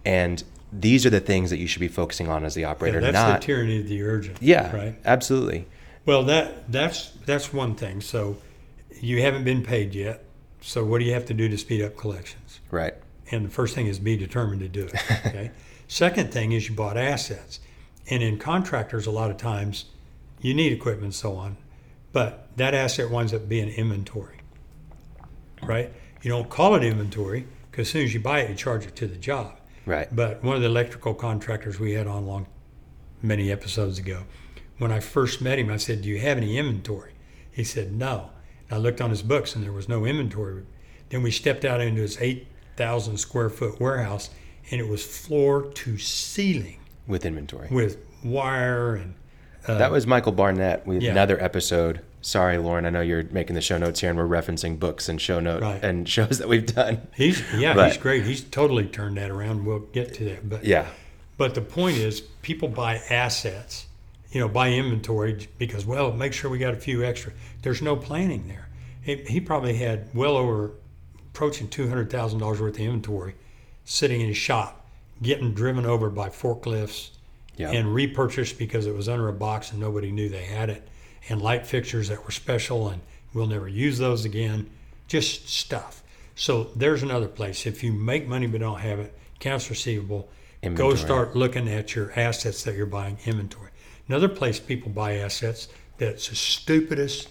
And 0.05 0.42
these 0.72 1.07
are 1.07 1.11
the 1.11 1.20
things 1.20 1.51
that 1.51 1.59
you 1.59 1.66
should 1.66 1.81
be 1.81 1.88
focusing 1.88 2.29
on 2.29 2.44
as 2.44 2.55
the 2.55 2.64
operator, 2.64 3.01
that's 3.01 3.14
not 3.14 3.40
the 3.40 3.46
tyranny 3.46 3.81
of 3.81 3.88
the 3.88 4.03
urgent. 4.03 4.38
yeah, 4.40 4.75
Right. 4.75 4.94
absolutely. 5.05 5.66
Well, 6.05 6.22
that 6.25 6.70
that's 6.70 7.11
that's 7.25 7.53
one 7.53 7.75
thing. 7.75 8.01
So 8.01 8.37
you 9.01 9.22
haven't 9.22 9.44
been 9.44 9.62
paid 9.64 9.94
yet. 9.94 10.25
So 10.61 10.85
what 10.85 10.99
do 10.99 11.05
you 11.05 11.12
have 11.12 11.27
to 11.27 11.35
do 11.35 11.49
to 11.49 11.59
speed 11.59 11.83
up 11.83 11.96
collections? 11.96 12.61
Right. 12.70 12.94
And 13.31 13.44
the 13.44 13.51
first 13.51 13.75
thing 13.75 13.87
is 13.87 13.99
be 13.99 14.16
determined 14.16 14.61
to 14.61 14.68
do 14.68 14.85
it. 14.87 14.94
Okay. 15.27 15.51
Second 15.88 16.33
thing 16.33 16.53
is 16.53 16.68
you 16.68 16.75
bought 16.75 16.96
assets. 16.96 17.61
And 18.09 18.22
in 18.22 18.38
contractors, 18.38 19.07
a 19.07 19.11
lot 19.11 19.31
of 19.33 19.37
times 19.37 19.87
you 20.40 20.55
need 20.55 20.72
equipment 20.72 21.05
and 21.05 21.14
so 21.14 21.35
on, 21.37 21.57
but 22.12 22.49
that 22.57 22.72
asset 22.75 23.11
winds 23.11 23.33
up 23.35 23.49
being 23.49 23.68
inventory. 23.68 24.37
Right? 25.62 25.92
You 26.23 26.31
don't 26.31 26.49
call 26.49 26.75
it 26.75 26.83
inventory 26.85 27.47
because 27.71 27.87
as 27.88 27.92
soon 27.92 28.05
as 28.05 28.14
you 28.14 28.21
buy 28.21 28.40
it, 28.40 28.51
you 28.51 28.57
charge 28.57 28.87
it 28.87 28.97
to 28.97 29.07
the 29.07 29.16
job. 29.16 29.59
Right. 29.85 30.09
But 30.14 30.42
one 30.42 30.57
of 30.57 30.62
the 30.62 30.69
electrical 30.69 31.14
contractors 31.14 31.79
we 31.79 31.92
had 31.92 32.07
on 32.07 32.27
long, 32.27 32.47
many 33.23 33.51
episodes 33.53 33.99
ago, 33.99 34.25
when 34.79 34.90
I 34.92 35.01
first 35.01 35.40
met 35.40 35.59
him, 35.59 35.71
I 35.71 35.77
said, 35.77 36.03
"Do 36.03 36.09
you 36.09 36.19
have 36.21 36.37
any 36.37 36.59
inventory?" 36.59 37.12
He 37.51 37.64
said, 37.64 37.92
"No." 37.92 38.31
And 38.69 38.77
I 38.79 38.81
looked 38.81 39.01
on 39.01 39.11
his 39.11 39.23
books, 39.23 39.55
and 39.55 39.64
there 39.64 39.73
was 39.73 39.88
no 39.88 40.05
inventory. 40.05 40.64
Then 41.11 41.23
we 41.23 41.31
stepped 41.31 41.64
out 41.64 41.81
into 41.81 42.03
his 42.03 42.19
eight 42.21 42.49
thousand 42.77 43.16
square 43.19 43.49
foot 43.49 43.81
warehouse, 43.81 44.31
and 44.71 44.81
it 44.81 44.88
was 44.88 45.05
floor 45.05 45.62
to 45.73 45.97
ceiling 45.99 46.79
With 47.07 47.25
inventory. 47.25 47.69
with 47.71 47.97
wire 48.25 48.97
and 48.97 49.14
uh, 49.69 49.79
that 49.79 49.90
was 49.90 50.07
Michael 50.07 50.33
Barnett 50.33 50.87
with 50.87 51.03
Yeah. 51.03 51.12
another 51.12 51.42
episode. 51.42 52.01
Sorry, 52.27 52.59
Lauren. 52.59 52.85
I 52.87 52.91
know 52.91 53.03
you're 53.03 53.23
making 53.31 53.55
the 53.55 53.61
show 53.61 53.79
notes 53.79 54.01
here, 54.01 54.11
and 54.11 54.19
we're 54.19 54.27
referencing 54.27 54.81
books 54.81 55.09
and 55.09 55.21
show 55.21 55.39
note 55.39 55.62
Right. 55.62 55.81
and 55.85 56.09
shows 56.17 56.39
that 56.39 56.49
we've 56.49 56.67
done. 56.67 57.07
he's 57.15 57.41
yeah 57.55 57.73
But- 57.73 57.93
he's 57.93 58.03
great. 58.03 58.25
He's 58.25 58.41
totally 58.43 58.87
turned 58.87 59.17
that 59.17 59.31
around. 59.31 59.65
We'll 59.65 59.79
get 59.79 60.12
to 60.15 60.25
that, 60.25 60.49
but 60.49 60.65
Yeah. 60.65 60.87
But 61.39 61.55
the 61.55 61.61
point 61.61 61.99
is, 61.99 62.23
people 62.43 62.67
buy 62.67 62.97
assets, 63.11 63.87
you 64.33 64.41
know, 64.41 64.49
buy 64.49 64.73
inventory 64.73 65.47
because, 65.57 65.87
well, 65.87 66.11
make 66.12 66.33
sure 66.33 66.51
we 66.51 66.59
got 66.59 66.75
a 66.75 66.79
few 66.79 67.05
extra. 67.05 67.33
There's 67.62 67.81
no 67.81 67.95
planning 67.95 68.49
there. 68.49 68.67
He, 69.03 69.15
he 69.29 69.41
probably 69.41 69.77
had 69.77 70.09
well 70.12 70.37
over 70.37 70.73
approaching 71.33 71.69
$200,000 71.69 72.41
worth 72.41 72.61
of 72.61 72.77
inventory 72.81 73.37
sitting 73.85 74.21
in 74.21 74.27
his 74.27 74.37
shop, 74.37 74.85
getting 75.23 75.55
driven 75.55 75.87
over 75.87 76.11
by 76.11 76.29
forklifts 76.31 77.11
Yeah. 77.57 77.71
and 77.71 77.95
repurchased 77.95 78.59
because 78.59 78.87
it 78.87 78.97
was 78.97 79.09
under 79.09 79.29
a 79.29 79.33
box 79.33 79.71
and 79.71 79.79
nobody 79.79 80.11
knew 80.11 80.29
they 80.29 80.45
had 80.45 80.71
it, 80.71 80.89
and 81.29 81.43
light 81.43 81.67
fixtures 81.67 82.09
that 82.09 82.25
were 82.25 82.31
special 82.31 82.89
and 82.89 83.01
we'll 83.35 83.47
never 83.47 83.69
use 83.69 83.99
those 83.99 84.25
again. 84.25 84.71
Just 85.09 85.49
stuff. 85.49 86.03
So 86.35 86.65
there's 86.77 87.03
another 87.03 87.29
place. 87.29 87.67
If 87.67 87.83
you 87.83 87.93
make 87.93 88.27
money 88.27 88.47
but 88.47 88.61
don't 88.61 88.81
have 88.81 88.99
it, 88.99 89.17
accounts 89.37 89.71
receivable, 89.71 90.29
go 90.75 90.95
start 90.95 91.37
looking 91.37 91.69
at 91.69 91.95
your 91.95 92.12
assets 92.19 92.65
that 92.65 92.75
you're 92.75 92.87
buying 92.87 93.19
inventory. 93.25 93.71
Another 94.09 94.29
place 94.29 94.59
people 94.59 94.91
buy 94.91 95.17
assets 95.17 95.69
that's 95.99 96.29
the 96.29 96.35
stupidest 96.35 97.29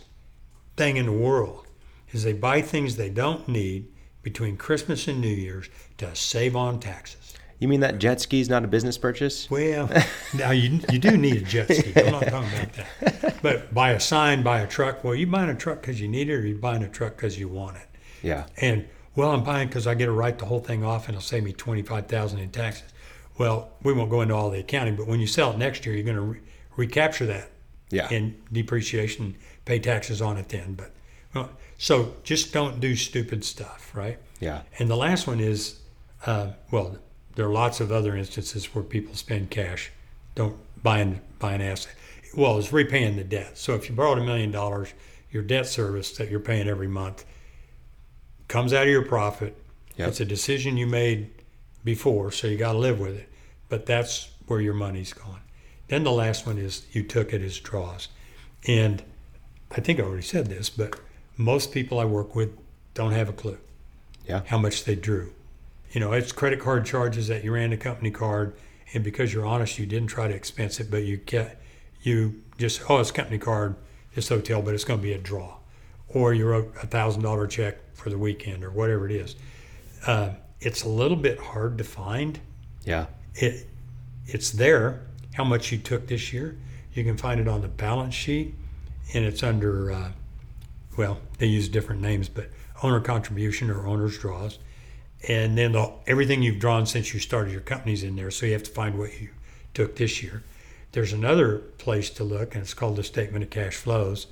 thing 0.78 0.98
in 0.98 1.06
the 1.06 1.12
world 1.12 1.66
is 2.12 2.24
they 2.24 2.34
buy 2.34 2.62
things 2.62 2.96
they 2.96 3.10
don't 3.10 3.48
need 3.48 3.88
between 4.24 4.58
Christmas 4.58 5.08
and 5.08 5.22
New 5.22 5.28
Year's 5.28 5.70
to 5.98 6.16
save 6.16 6.56
on 6.56 6.80
taxes. 6.80 7.25
You 7.60 7.68
mean 7.68 7.80
that 7.80 8.00
jet 8.00 8.20
ski 8.20 8.42
is 8.42 8.50
not 8.50 8.64
a 8.64 8.68
business 8.68 8.98
purchase? 8.98 9.50
Well, 9.50 9.90
now 10.34 10.52
you, 10.52 10.82
you 10.92 11.00
do 11.00 11.16
need 11.16 11.38
a 11.38 11.42
jet 11.42 11.74
ski. 11.74 11.94
I'm 11.96 12.12
not 12.12 12.28
talking 12.28 12.50
about 12.52 12.74
that. 12.74 13.42
But 13.42 13.74
buy 13.74 13.92
a 13.92 14.00
sign, 14.00 14.44
buy 14.44 14.60
a 14.60 14.68
truck. 14.68 15.04
Well, 15.04 15.16
you 15.16 15.26
buying 15.28 15.50
a 15.50 15.56
truck 15.56 15.82
because 15.82 16.02
you 16.02 16.08
need 16.08 16.30
it, 16.30 16.34
or 16.34 16.46
you 16.46 16.56
buying 16.58 16.84
a 16.84 16.90
truck 16.90 17.16
because 17.16 17.40
you 17.40 17.48
want 17.48 17.78
it. 17.78 17.88
Yeah. 18.22 18.48
And 18.58 18.88
well, 19.16 19.32
I'm 19.32 19.44
buying 19.44 19.68
because 19.70 19.88
I 19.88 19.94
get 19.96 20.06
to 20.08 20.12
write 20.12 20.38
the 20.40 20.46
whole 20.46 20.60
thing 20.60 20.84
off, 20.84 21.08
and 21.08 21.16
it'll 21.16 21.22
save 21.26 21.44
me 21.44 21.54
twenty 21.54 21.82
five 21.82 22.08
thousand 22.08 22.40
in 22.40 22.50
taxes. 22.50 22.92
Well, 23.38 23.70
we 23.84 23.94
won't 23.94 24.10
go 24.10 24.22
into 24.22 24.34
all 24.36 24.50
the 24.50 24.60
accounting, 24.60 24.96
but 24.96 25.08
when 25.08 25.20
you 25.20 25.28
sell 25.28 25.52
it 25.52 25.58
next 25.58 25.86
year, 25.86 25.96
you're 25.96 26.04
going 26.06 26.16
to 26.16 26.22
re- 26.22 26.40
recapture 26.78 27.26
that 27.26 27.52
Yeah. 27.90 28.10
in 28.10 28.36
depreciation, 28.52 29.36
pay 29.66 29.80
taxes 29.80 30.22
on 30.22 30.38
it 30.38 30.50
then. 30.50 30.74
But 30.74 30.92
well, 31.34 31.50
so 31.78 32.14
just 32.24 32.54
don't 32.54 32.80
do 32.80 32.96
stupid 32.96 33.44
stuff, 33.44 33.92
right? 33.94 34.20
Yeah. 34.40 34.62
And 34.80 34.90
the 34.90 34.96
last 34.98 35.28
one 35.28 35.40
is, 35.42 35.82
uh, 36.26 36.52
well, 36.72 36.98
there 37.36 37.46
are 37.46 37.52
lots 37.52 37.80
of 37.82 37.92
other 37.92 38.16
instances 38.16 38.74
where 38.74 38.84
people 38.84 39.14
spend 39.16 39.50
cash, 39.50 39.92
don't 40.36 40.56
buy 40.82 41.00
an, 41.00 41.22
buy 41.40 41.54
an 41.54 41.62
asset. 41.62 41.94
Well, 42.36 42.58
it's 42.58 42.74
repaying 42.74 43.16
the 43.18 43.24
debt. 43.24 43.58
So 43.58 43.76
if 43.76 43.90
you 43.90 43.96
borrowed 43.96 44.18
a 44.20 44.24
million 44.24 44.52
dollars, 44.52 44.94
your 45.32 45.44
debt 45.44 45.68
service 45.68 46.12
that 46.18 46.30
you're 46.30 46.40
paying 46.40 46.68
every 46.68 46.88
month 46.88 47.26
comes 48.48 48.74
out 48.74 48.84
of 48.84 48.90
your 48.90 49.06
profit. 49.06 49.56
Yep. 49.98 50.08
It's 50.10 50.20
a 50.20 50.26
decision 50.26 50.78
you 50.78 50.88
made 50.88 51.30
before, 51.84 52.32
so 52.32 52.48
you 52.48 52.58
got 52.58 52.74
to 52.74 52.78
live 52.78 53.00
with 53.00 53.16
it. 53.16 53.30
But 53.70 53.86
that's 53.86 54.30
where 54.48 54.62
your 54.62 54.74
money's 54.74 55.14
gone. 55.14 55.40
Then 55.88 56.04
the 56.04 56.12
last 56.12 56.46
one 56.46 56.58
is 56.58 56.86
you 56.92 57.04
took 57.04 57.34
it 57.34 57.42
as 57.42 57.60
draws. 57.60 58.08
And 58.68 59.04
I 59.72 59.82
think 59.82 60.00
I 60.00 60.04
already 60.04 60.24
said 60.24 60.48
this, 60.48 60.70
but 60.70 61.00
most 61.38 61.72
people 61.72 62.00
I 62.00 62.06
work 62.06 62.36
with 62.36 62.50
don't 62.94 63.12
have 63.12 63.30
a 63.30 63.34
clue 63.34 63.58
Yeah. 64.28 64.42
how 64.48 64.58
much 64.58 64.84
they 64.86 64.96
drew. 64.96 65.32
You 65.96 66.02
know, 66.02 66.12
it's 66.12 66.34
credit 66.34 66.60
card 66.60 66.86
charges 66.86 67.30
that 67.30 67.46
you 67.46 67.54
ran 67.54 67.72
a 67.72 67.78
company 67.78 68.12
card, 68.12 68.58
and 68.94 69.02
because 69.02 69.34
you're 69.34 69.46
honest, 69.46 69.80
you 69.80 69.86
didn't 69.86 70.10
try 70.10 70.28
to 70.28 70.34
expense 70.34 70.82
it, 70.82 70.92
but 70.92 71.06
you 71.06 71.18
kept, 71.18 71.64
you 72.02 72.44
just 72.58 72.82
oh, 72.90 73.00
it's 73.00 73.12
company 73.12 73.38
card, 73.38 73.78
it's 74.14 74.28
hotel, 74.28 74.62
but 74.62 74.74
it's 74.74 74.84
going 74.84 75.00
to 75.00 75.04
be 75.04 75.14
a 75.14 75.18
draw, 75.18 75.56
or 76.10 76.34
you 76.34 76.48
wrote 76.48 76.74
a 76.84 76.86
thousand 76.86 77.24
dollar 77.24 77.48
check 77.48 77.78
for 77.94 78.10
the 78.10 78.18
weekend 78.18 78.66
or 78.66 78.72
whatever 78.72 79.06
it 79.06 79.16
is. 79.16 79.38
Uh, 80.06 80.32
it's 80.60 80.84
a 80.84 80.90
little 80.90 81.16
bit 81.16 81.40
hard 81.40 81.78
to 81.78 81.86
find. 81.86 82.42
Yeah. 82.84 83.06
It 83.34 83.66
it's 84.26 84.52
there. 84.52 85.00
How 85.36 85.46
much 85.46 85.72
you 85.72 85.78
took 85.78 86.08
this 86.08 86.34
year? 86.34 86.58
You 86.94 87.06
can 87.06 87.16
find 87.16 87.40
it 87.40 87.48
on 87.48 87.62
the 87.62 87.70
balance 87.70 88.14
sheet, 88.14 88.54
and 89.14 89.24
it's 89.24 89.44
under. 89.44 89.94
Uh, 89.94 90.12
well, 90.98 91.20
they 91.38 91.48
use 91.48 91.70
different 91.70 92.02
names, 92.02 92.28
but 92.28 92.50
owner 92.84 93.00
contribution 93.00 93.70
or 93.70 93.88
owner's 93.88 94.18
draws, 94.18 94.60
and 95.28 95.58
then 95.58 95.72
the, 95.74 95.92
everything 96.08 96.42
you've 96.44 96.60
drawn 96.60 96.86
since 96.86 97.14
you 97.14 97.20
started 97.20 97.52
your 97.52 97.62
company's 97.62 98.04
in 98.04 98.16
there. 98.16 98.32
So 98.32 98.46
you 98.46 98.54
have 98.54 98.64
to 98.64 98.72
find 98.72 98.98
what 98.98 99.20
you 99.22 99.30
took 99.74 99.96
this 99.96 100.22
year. 100.24 100.44
There's 100.92 101.14
another 101.14 101.58
place 101.78 102.10
to 102.12 102.24
look, 102.24 102.54
and 102.56 102.64
it's 102.64 102.74
called 102.74 102.96
the 102.96 103.04
statement 103.04 103.44
of 103.44 103.50
cash 103.50 103.76
flows, 103.76 104.28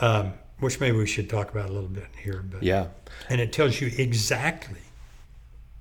um, 0.00 0.34
which 0.58 0.80
maybe 0.80 0.96
we 0.96 1.06
should 1.06 1.30
talk 1.30 1.50
about 1.50 1.70
a 1.70 1.72
little 1.72 1.88
bit 1.88 2.08
here. 2.22 2.42
But 2.48 2.62
Yeah. 2.62 2.88
and 3.28 3.40
it 3.40 3.52
tells 3.52 3.80
you 3.80 3.90
exactly, 3.96 4.80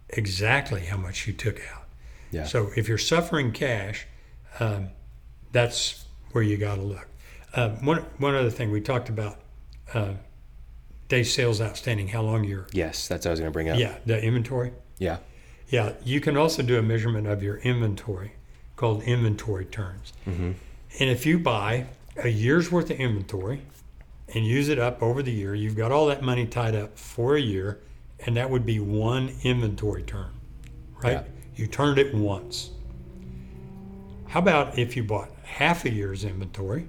exactly 0.10 0.82
how 0.86 0.98
much 0.98 1.28
you 1.28 1.34
took 1.34 1.60
out. 1.74 1.84
Yeah. 2.32 2.46
So 2.46 2.72
if 2.76 2.88
you're 2.88 2.98
suffering 2.98 3.52
cash, 3.52 4.06
um, 4.60 4.90
that's 5.52 6.06
where 6.32 6.44
you 6.44 6.58
got 6.58 6.76
to 6.76 6.82
look. 6.82 7.08
Uh, 7.54 7.70
one 7.82 8.00
one 8.18 8.36
other 8.36 8.50
thing 8.50 8.72
we 8.72 8.82
talked 8.82 9.10
about, 9.10 9.40
uh, 9.94 10.14
day 11.10 11.24
sales 11.24 11.62
outstanding, 11.62 12.10
how 12.10 12.22
long 12.22 12.44
you're 12.44 12.68
yes, 12.72 13.08
that's 13.08 13.26
what 13.26 13.30
I 13.30 13.34
was 13.34 13.40
going 13.40 13.52
to 13.52 13.54
bring 13.54 13.70
up. 13.70 13.80
yeah 13.80 13.98
the 14.06 14.22
inventory. 14.22 14.72
Yeah. 14.98 15.18
Yeah, 15.70 15.94
you 16.04 16.22
can 16.22 16.38
also 16.38 16.64
do 16.64 16.78
a 16.80 16.82
measurement 16.82 17.28
of 17.28 17.44
your 17.44 17.58
inventory 17.58 18.34
called 18.78 19.04
inventory 19.04 19.66
turns. 19.66 20.14
Mm-hmm. 20.26 20.52
And 21.00 21.10
if 21.10 21.26
you 21.26 21.40
buy 21.40 21.88
a 22.16 22.30
year's 22.30 22.72
worth 22.72 22.90
of 22.90 22.98
inventory 22.98 23.62
and 24.34 24.46
use 24.46 24.70
it 24.70 24.80
up 24.80 25.04
over 25.04 25.22
the 25.22 25.32
year, 25.32 25.54
you've 25.56 25.76
got 25.76 25.92
all 25.92 26.08
that 26.08 26.22
money 26.22 26.46
tied 26.46 26.74
up 26.74 26.98
for 26.98 27.36
a 27.36 27.42
year, 27.42 27.80
and 28.26 28.38
that 28.38 28.50
would 28.50 28.66
be 28.66 28.80
one 28.80 29.36
inventory 29.44 30.04
turn, 30.04 30.32
right? 31.04 31.14
Yeah. 31.14 31.24
You 31.56 31.68
turned 31.68 32.00
it 32.00 32.14
once. 32.14 32.72
How 34.28 34.40
about 34.40 34.78
if 34.78 34.96
you 34.96 35.04
bought 35.04 35.32
half 35.44 35.86
a 35.86 35.92
year's 35.92 36.24
inventory 36.24 36.88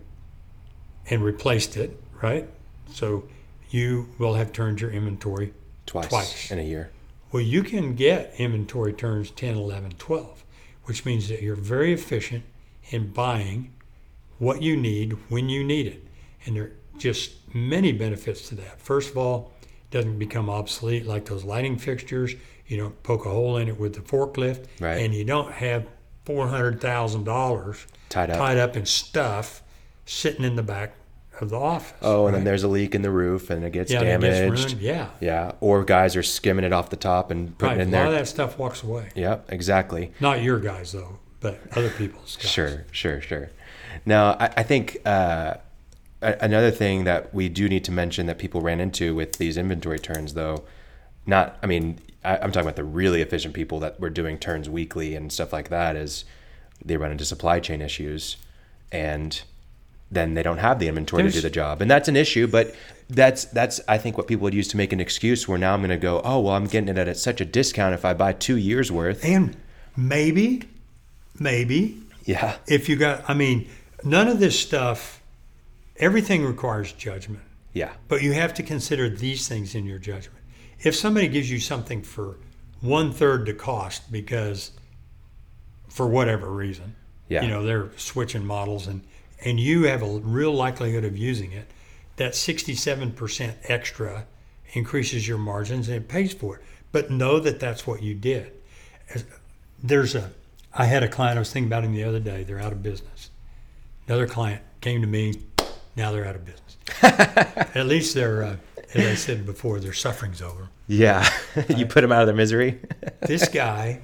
and 1.11 1.23
replaced 1.23 1.77
it, 1.77 2.01
right? 2.21 2.49
So 2.91 3.25
you 3.71 4.09
will 4.19 4.35
have 4.35 4.53
turned 4.53 4.81
your 4.81 4.91
inventory 4.91 5.53
Twice, 5.87 6.09
Twice. 6.09 6.51
in 6.51 6.59
a 6.59 6.63
year. 6.63 6.91
well, 7.33 7.43
you 7.43 7.63
can 7.63 7.95
get 7.95 8.35
inventory 8.39 8.93
turns 8.93 9.31
10, 9.31 9.57
11, 9.57 9.93
12, 9.99 10.45
which 10.85 11.05
means 11.05 11.29
that 11.29 11.43
you're 11.43 11.55
very 11.57 11.93
efficient 11.93 12.45
in 12.91 13.09
buying 13.13 13.73
what 14.39 14.63
you 14.63 14.77
need 14.77 15.13
when 15.29 15.49
you 15.49 15.65
need 15.65 15.87
it. 15.87 16.07
And 16.47 16.57
there 16.57 16.63
are 16.65 16.73
just 16.99 17.33
many 17.55 17.93
benefits 17.93 18.49
to 18.49 18.55
that. 18.57 18.81
First 18.81 19.11
of 19.11 19.19
all, 19.19 19.53
it 19.63 19.91
doesn't 19.91 20.19
become 20.19 20.49
obsolete 20.51 21.07
like 21.07 21.25
those 21.27 21.45
lighting 21.45 21.77
fixtures. 21.79 22.35
You 22.67 22.77
don't 22.77 23.03
poke 23.03 23.25
a 23.27 23.31
hole 23.31 23.57
in 23.57 23.69
it 23.69 23.79
with 23.79 23.95
the 23.95 24.01
forklift. 24.01 24.67
Right. 24.81 24.99
And 25.03 25.15
you 25.15 25.25
don't 25.25 25.53
have 25.53 25.87
$400,000 26.27 27.87
Tied 28.09 28.31
up. 28.31 28.37
tied 28.39 28.59
up 28.59 28.77
in 28.77 28.87
stuff 28.87 29.63
sitting 30.07 30.45
in 30.45 30.57
the 30.57 30.63
back 30.63 30.95
of 31.43 31.51
the 31.51 31.59
office. 31.59 31.97
Oh, 32.03 32.27
and 32.27 32.35
then 32.37 32.45
there's 32.45 32.63
a 32.65 32.69
leak 32.69 32.95
in 32.95 33.03
the 33.03 33.11
roof 33.11 33.51
and 33.51 33.65
it 33.65 33.73
gets 33.73 33.91
yeah, 33.91 34.01
and 34.03 34.25
it 34.25 34.31
damaged. 34.31 34.69
gets. 34.71 34.81
Yeah. 34.81 35.09
Yeah. 35.21 35.53
Or 35.61 35.85
guys 35.85 36.17
are 36.17 36.23
skimming 36.23 36.65
it 36.65 36.73
off 36.73 36.91
the 36.91 36.97
top 36.97 37.31
and 37.31 37.57
putting 37.59 37.79
Right. 37.79 37.81
it 37.81 37.81
A 37.81 37.87
in 37.87 37.91
lot 37.93 37.99
there. 37.99 38.07
of 38.07 38.13
that 38.13 38.27
stuff 38.29 38.59
walks 38.59 38.83
away. 38.83 39.09
Yep, 39.15 39.47
exactly. 39.53 40.13
Not 40.21 40.43
your 40.43 40.59
guys, 40.61 40.93
though, 40.93 41.19
but 41.41 41.61
other 41.77 41.91
people's 41.91 42.37
guys. 42.37 42.51
Sure, 42.51 42.85
sure, 42.91 43.21
sure. 43.21 43.51
Now, 44.07 44.33
I, 44.41 44.51
I 44.59 44.63
think 44.63 44.99
uh, 45.07 45.55
a- 46.23 46.37
another 46.41 46.71
thing 46.71 47.05
that 47.05 47.33
we 47.35 47.49
do 47.49 47.69
need 47.69 47.85
to 47.85 47.93
mention 47.93 48.27
that 48.27 48.39
people 48.39 48.61
ran 48.61 48.81
into 48.81 49.15
with 49.15 49.35
these 49.39 49.57
inventory 49.57 49.99
turns, 49.99 50.35
though, 50.35 50.65
not, 51.27 51.59
I 51.63 51.67
mean, 51.67 51.99
I, 52.25 52.37
I'm 52.39 52.53
talking 52.53 52.63
about 52.67 52.77
the 52.77 52.85
really 52.85 53.23
efficient 53.23 53.55
people 53.55 53.81
that 53.81 54.01
were 54.01 54.11
doing 54.11 54.39
turns 54.39 54.69
weekly 54.69 55.15
and 55.15 55.33
stuff 55.33 55.53
like 55.53 55.69
that, 55.69 55.95
is 55.97 56.25
they 56.85 56.97
run 56.97 57.11
into 57.11 57.25
supply 57.25 57.61
chain 57.61 57.81
issues 57.83 58.37
and 58.93 59.43
then 60.11 60.35
they 60.35 60.43
don't 60.43 60.59
have 60.59 60.79
the 60.79 60.89
inventory 60.89 61.25
to 61.25 61.31
do 61.31 61.41
the 61.41 61.51
job. 61.51 61.83
And 61.83 61.91
that's 61.91 62.09
an 62.09 62.17
issue, 62.17 62.47
but 62.47 62.75
that's 63.11 63.45
that's 63.47 63.81
I 63.89 63.99
think 63.99 64.17
what 64.17 64.27
people 64.27 64.45
would 64.45 64.55
use 64.55 64.69
to 64.69 64.77
make 64.77 64.93
an 64.93 65.01
excuse 65.01 65.47
where 65.47 65.59
now 65.59 65.75
I'm 65.75 65.81
going 65.81 65.91
to 65.91 65.97
go, 65.97 66.21
oh 66.25 66.41
well, 66.41 66.55
I'm 66.55 66.67
getting 66.67 66.89
it 66.89 66.97
at 66.99 67.17
such 67.17 67.41
a 67.41 67.45
discount 67.45 67.95
if 67.95 68.05
I 68.05 68.15
buy 68.15 68.33
two 68.33 68.57
years 68.57 68.91
worth. 68.91 69.25
And 69.25 69.57
maybe, 69.97 70.63
maybe 71.39 72.01
Yeah, 72.25 72.57
if 72.67 72.89
you 72.89 72.97
got, 72.97 73.29
I 73.29 73.35
mean, 73.35 73.69
none 74.05 74.29
of 74.29 74.39
this 74.39 74.59
stuff, 74.59 75.23
everything 75.97 76.45
requires 76.45 76.93
judgment, 76.93 77.43
yeah, 77.73 77.93
but 78.07 78.23
you 78.23 78.33
have 78.33 78.53
to 78.55 78.63
consider 78.63 79.09
these 79.09 79.49
things 79.49 79.75
in 79.75 79.87
your 79.87 79.99
judgment. 79.99 80.45
If 80.81 80.95
somebody 80.95 81.29
gives 81.29 81.51
you 81.51 81.59
something 81.59 82.03
for 82.03 82.37
one 82.81 83.13
third 83.13 83.47
the 83.47 83.55
cost 83.55 84.13
because, 84.13 84.73
for 85.89 86.07
whatever 86.07 86.51
reason, 86.51 86.95
yeah. 87.29 87.43
you 87.43 87.49
know, 87.49 87.65
they're 87.65 87.91
switching 87.97 88.45
models 88.45 88.87
and, 88.87 89.03
and 89.45 89.61
you 89.61 89.85
have 89.85 90.03
a 90.03 90.19
real 90.19 90.53
likelihood 90.53 91.05
of 91.05 91.17
using 91.17 91.53
it, 91.53 91.71
that 92.17 92.33
67% 92.33 93.55
extra 93.65 94.27
increases 94.73 95.27
your 95.27 95.39
margins 95.39 95.89
and 95.89 95.97
it 95.97 96.09
pays 96.09 96.33
for 96.33 96.57
it. 96.57 96.63
But 96.91 97.11
know 97.11 97.39
that 97.39 97.61
that's 97.61 97.87
what 97.87 98.03
you 98.03 98.15
did. 98.15 98.53
There's 99.83 100.15
a, 100.15 100.31
I 100.75 100.85
had 100.85 101.03
a 101.03 101.09
client 101.09 101.37
I 101.37 101.41
was 101.41 101.53
thinking 101.53 101.69
about 101.69 101.85
him 101.85 101.93
the 101.93 102.05
other 102.05 102.21
day. 102.21 102.45
They're 102.45 102.61
out 102.61 102.73
of 102.73 102.83
business. 102.83 103.31
Another 104.07 104.27
client 104.27 104.63
came 104.81 105.01
to 105.01 105.07
me. 105.07 105.35
Now 105.97 106.13
they're 106.13 106.27
out 106.27 106.35
of 106.35 106.45
business. 106.45 106.77
At 107.03 107.87
least 107.87 108.15
they're, 108.15 108.43
uh, 108.43 108.57
as 108.95 109.07
I 109.07 109.15
said 109.15 109.45
before, 109.45 109.81
their 109.81 109.93
suffering's 109.93 110.41
over. 110.41 110.69
Yeah, 110.87 111.29
you 111.69 111.87
put 111.87 112.01
them 112.01 112.13
out 112.13 112.23
of 112.23 112.27
their 112.27 112.35
misery. 112.35 112.81
This 113.21 113.49
guy, 113.49 114.01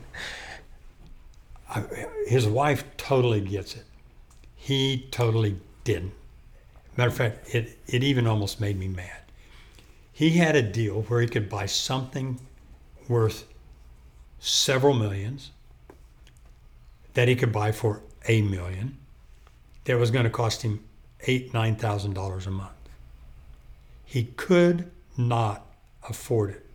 his 2.27 2.47
wife 2.47 2.85
totally 2.97 3.41
gets 3.41 3.77
it. 3.77 3.85
He 4.65 5.09
totally 5.11 5.59
didn't. 5.85 6.15
Matter 6.97 7.11
of 7.11 7.17
fact, 7.19 7.55
it, 7.55 7.77
it 7.87 8.03
even 8.03 8.27
almost 8.27 8.63
made 8.63 8.79
me 8.79 8.89
mad. 8.89 9.21
He 10.11 10.31
had 10.39 10.57
a 10.57 10.63
deal 10.63 11.03
where 11.03 11.21
he 11.21 11.27
could 11.27 11.51
buy 11.51 11.67
something 11.67 12.41
worth 13.07 13.45
several 14.39 14.95
millions 14.95 15.51
that 17.13 17.29
he 17.29 17.37
could 17.37 17.53
buy 17.53 17.73
for 17.73 18.01
a 18.27 18.41
million 18.41 18.97
that 19.85 19.99
was 19.99 20.11
going 20.11 20.25
to 20.25 20.31
cost 20.31 20.63
him 20.63 20.83
eight, 21.27 21.53
nine 21.53 21.77
thousand 21.77 22.15
dollars 22.15 22.47
a 22.47 22.51
month. 22.51 22.73
He 24.07 24.25
could 24.25 24.91
not 25.19 25.67
afford 26.09 26.49
it. 26.49 26.67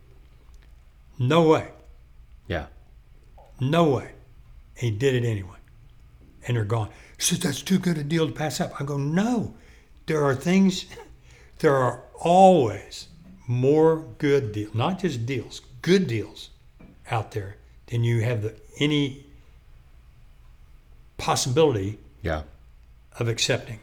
No 1.18 1.42
way. 1.42 1.72
yeah, 2.46 2.66
No 3.58 3.90
way. 3.90 4.12
He 4.76 4.92
did 4.92 5.16
it 5.16 5.26
anyway. 5.26 5.56
And 6.46 6.56
they're 6.56 6.64
gone. 6.64 6.88
Says, 7.18 7.40
that's 7.40 7.62
too 7.62 7.78
good 7.78 7.98
a 7.98 8.04
deal 8.04 8.26
to 8.26 8.32
pass 8.32 8.60
up. 8.60 8.80
I 8.80 8.84
go, 8.84 8.96
no. 8.96 9.54
There 10.06 10.24
are 10.24 10.34
things, 10.34 10.86
there 11.58 11.76
are 11.76 12.02
always 12.18 13.08
more 13.46 14.04
good 14.18 14.52
deals, 14.52 14.74
not 14.74 15.00
just 15.00 15.26
deals, 15.26 15.60
good 15.82 16.06
deals 16.06 16.50
out 17.10 17.32
there 17.32 17.56
than 17.88 18.04
you 18.04 18.22
have 18.22 18.42
the, 18.42 18.54
any 18.78 19.26
possibility 21.18 21.98
yeah, 22.22 22.42
of 23.18 23.28
accepting. 23.28 23.80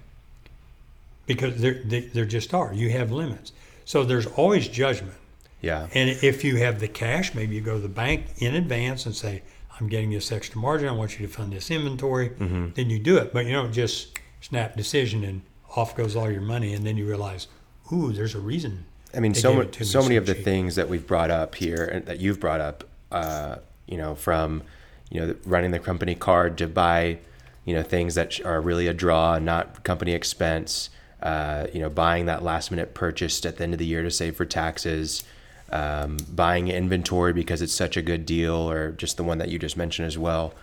Because 1.26 1.60
there, 1.62 1.82
they, 1.84 2.02
there 2.02 2.26
just 2.26 2.54
are. 2.54 2.74
You 2.74 2.90
have 2.92 3.12
limits. 3.12 3.52
So 3.86 4.04
there's 4.04 4.26
always 4.26 4.68
judgment. 4.68 5.18
yeah, 5.62 5.88
And 5.94 6.10
if 6.10 6.44
you 6.44 6.58
have 6.58 6.80
the 6.80 6.88
cash, 6.88 7.34
maybe 7.36 7.56
you 7.56 7.62
go 7.62 7.76
to 7.76 7.82
the 7.82 7.90
bank 7.90 8.26
in 8.38 8.56
advance 8.56 9.06
and 9.06 9.16
say, 9.16 9.44
I'm 9.80 9.88
getting 9.88 10.10
this 10.10 10.32
extra 10.32 10.60
margin. 10.60 10.88
I 10.88 10.92
want 10.92 11.20
you 11.20 11.28
to 11.28 11.32
fund 11.32 11.54
this 11.54 11.70
inventory. 11.70 12.30
Mm-hmm. 12.30 12.70
Then 12.74 12.90
you 12.90 13.00
do 13.00 13.18
it. 13.18 13.34
But 13.34 13.46
you 13.46 13.54
don't 13.54 13.74
just 13.74 14.20
snap 14.42 14.76
decision 14.76 15.24
and 15.24 15.42
off 15.76 15.96
goes 15.96 16.16
all 16.16 16.32
your 16.32 16.42
money. 16.42 16.74
And 16.74 16.86
then 16.86 16.98
you 16.98 17.08
realize, 17.08 17.48
ooh, 17.92 18.12
there's 18.12 18.36
a 18.36 18.40
reason. 18.40 18.86
I 19.16 19.20
mean, 19.20 19.34
so 19.34 19.50
gave 19.50 19.58
mu- 19.58 19.64
it 19.64 19.72
to 19.74 19.80
me 19.82 19.86
so 19.86 20.02
many 20.02 20.16
of 20.16 20.26
the 20.26 20.34
things 20.34 20.76
that 20.76 20.90
we've 20.90 21.06
brought 21.06 21.32
up 21.32 21.56
here 21.56 21.86
and 21.86 22.06
that 22.06 22.20
you've 22.20 22.40
brought 22.40 22.62
up, 22.62 22.84
uh, 23.12 23.58
you 23.86 23.98
know, 23.98 24.16
from 24.16 24.64
you 25.10 25.22
know 25.22 25.36
running 25.46 25.72
the 25.72 25.80
company 25.80 26.14
card 26.16 26.58
to 26.58 26.68
buy, 26.68 27.20
you 27.66 27.74
know, 27.74 27.84
things 27.84 28.16
that 28.16 28.44
are 28.46 28.60
really 28.60 28.88
a 28.88 28.94
draw, 28.94 29.40
not 29.40 29.84
company 29.84 30.14
expense. 30.14 30.90
Uh, 31.22 31.66
you 31.74 31.80
know, 31.80 31.90
buying 31.90 32.28
that 32.28 32.44
last 32.44 32.70
minute 32.70 32.94
purchase 32.94 33.44
at 33.44 33.58
the 33.58 33.64
end 33.64 33.74
of 33.74 33.80
the 33.80 33.86
year 33.86 34.04
to 34.04 34.12
save 34.12 34.36
for 34.36 34.46
taxes. 34.46 35.24
Um, 35.70 36.18
buying 36.34 36.70
inventory 36.70 37.34
because 37.34 37.62
it's 37.62 37.74
such 37.74 37.98
a 37.98 38.02
good 38.02 38.26
deal, 38.26 38.56
or 38.56 38.94
just 38.94 39.18
the 39.18 39.24
one 39.24 39.38
that 39.40 39.50
you 39.50 39.60
just 39.60 39.76
mentioned 39.76 40.08
as 40.08 40.18
well. 40.18 40.54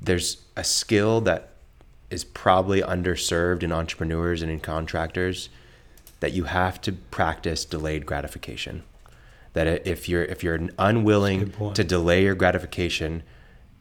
There's 0.00 0.42
a 0.56 0.62
skill 0.62 1.20
that 1.22 1.50
is 2.10 2.22
probably 2.22 2.80
underserved 2.80 3.64
in 3.64 3.72
entrepreneurs 3.72 4.42
and 4.42 4.50
in 4.52 4.60
contractors 4.60 5.48
that 6.20 6.32
you 6.32 6.44
have 6.44 6.80
to 6.82 6.92
practice 6.92 7.64
delayed 7.64 8.06
gratification. 8.06 8.84
That 9.54 9.86
if 9.86 10.08
you're 10.08 10.24
if 10.24 10.44
you're 10.44 10.68
unwilling 10.78 11.38
That's 11.40 11.48
a 11.48 11.52
good 11.52 11.58
point. 11.58 11.76
to 11.76 11.84
delay 11.84 12.22
your 12.22 12.34
gratification, 12.34 13.22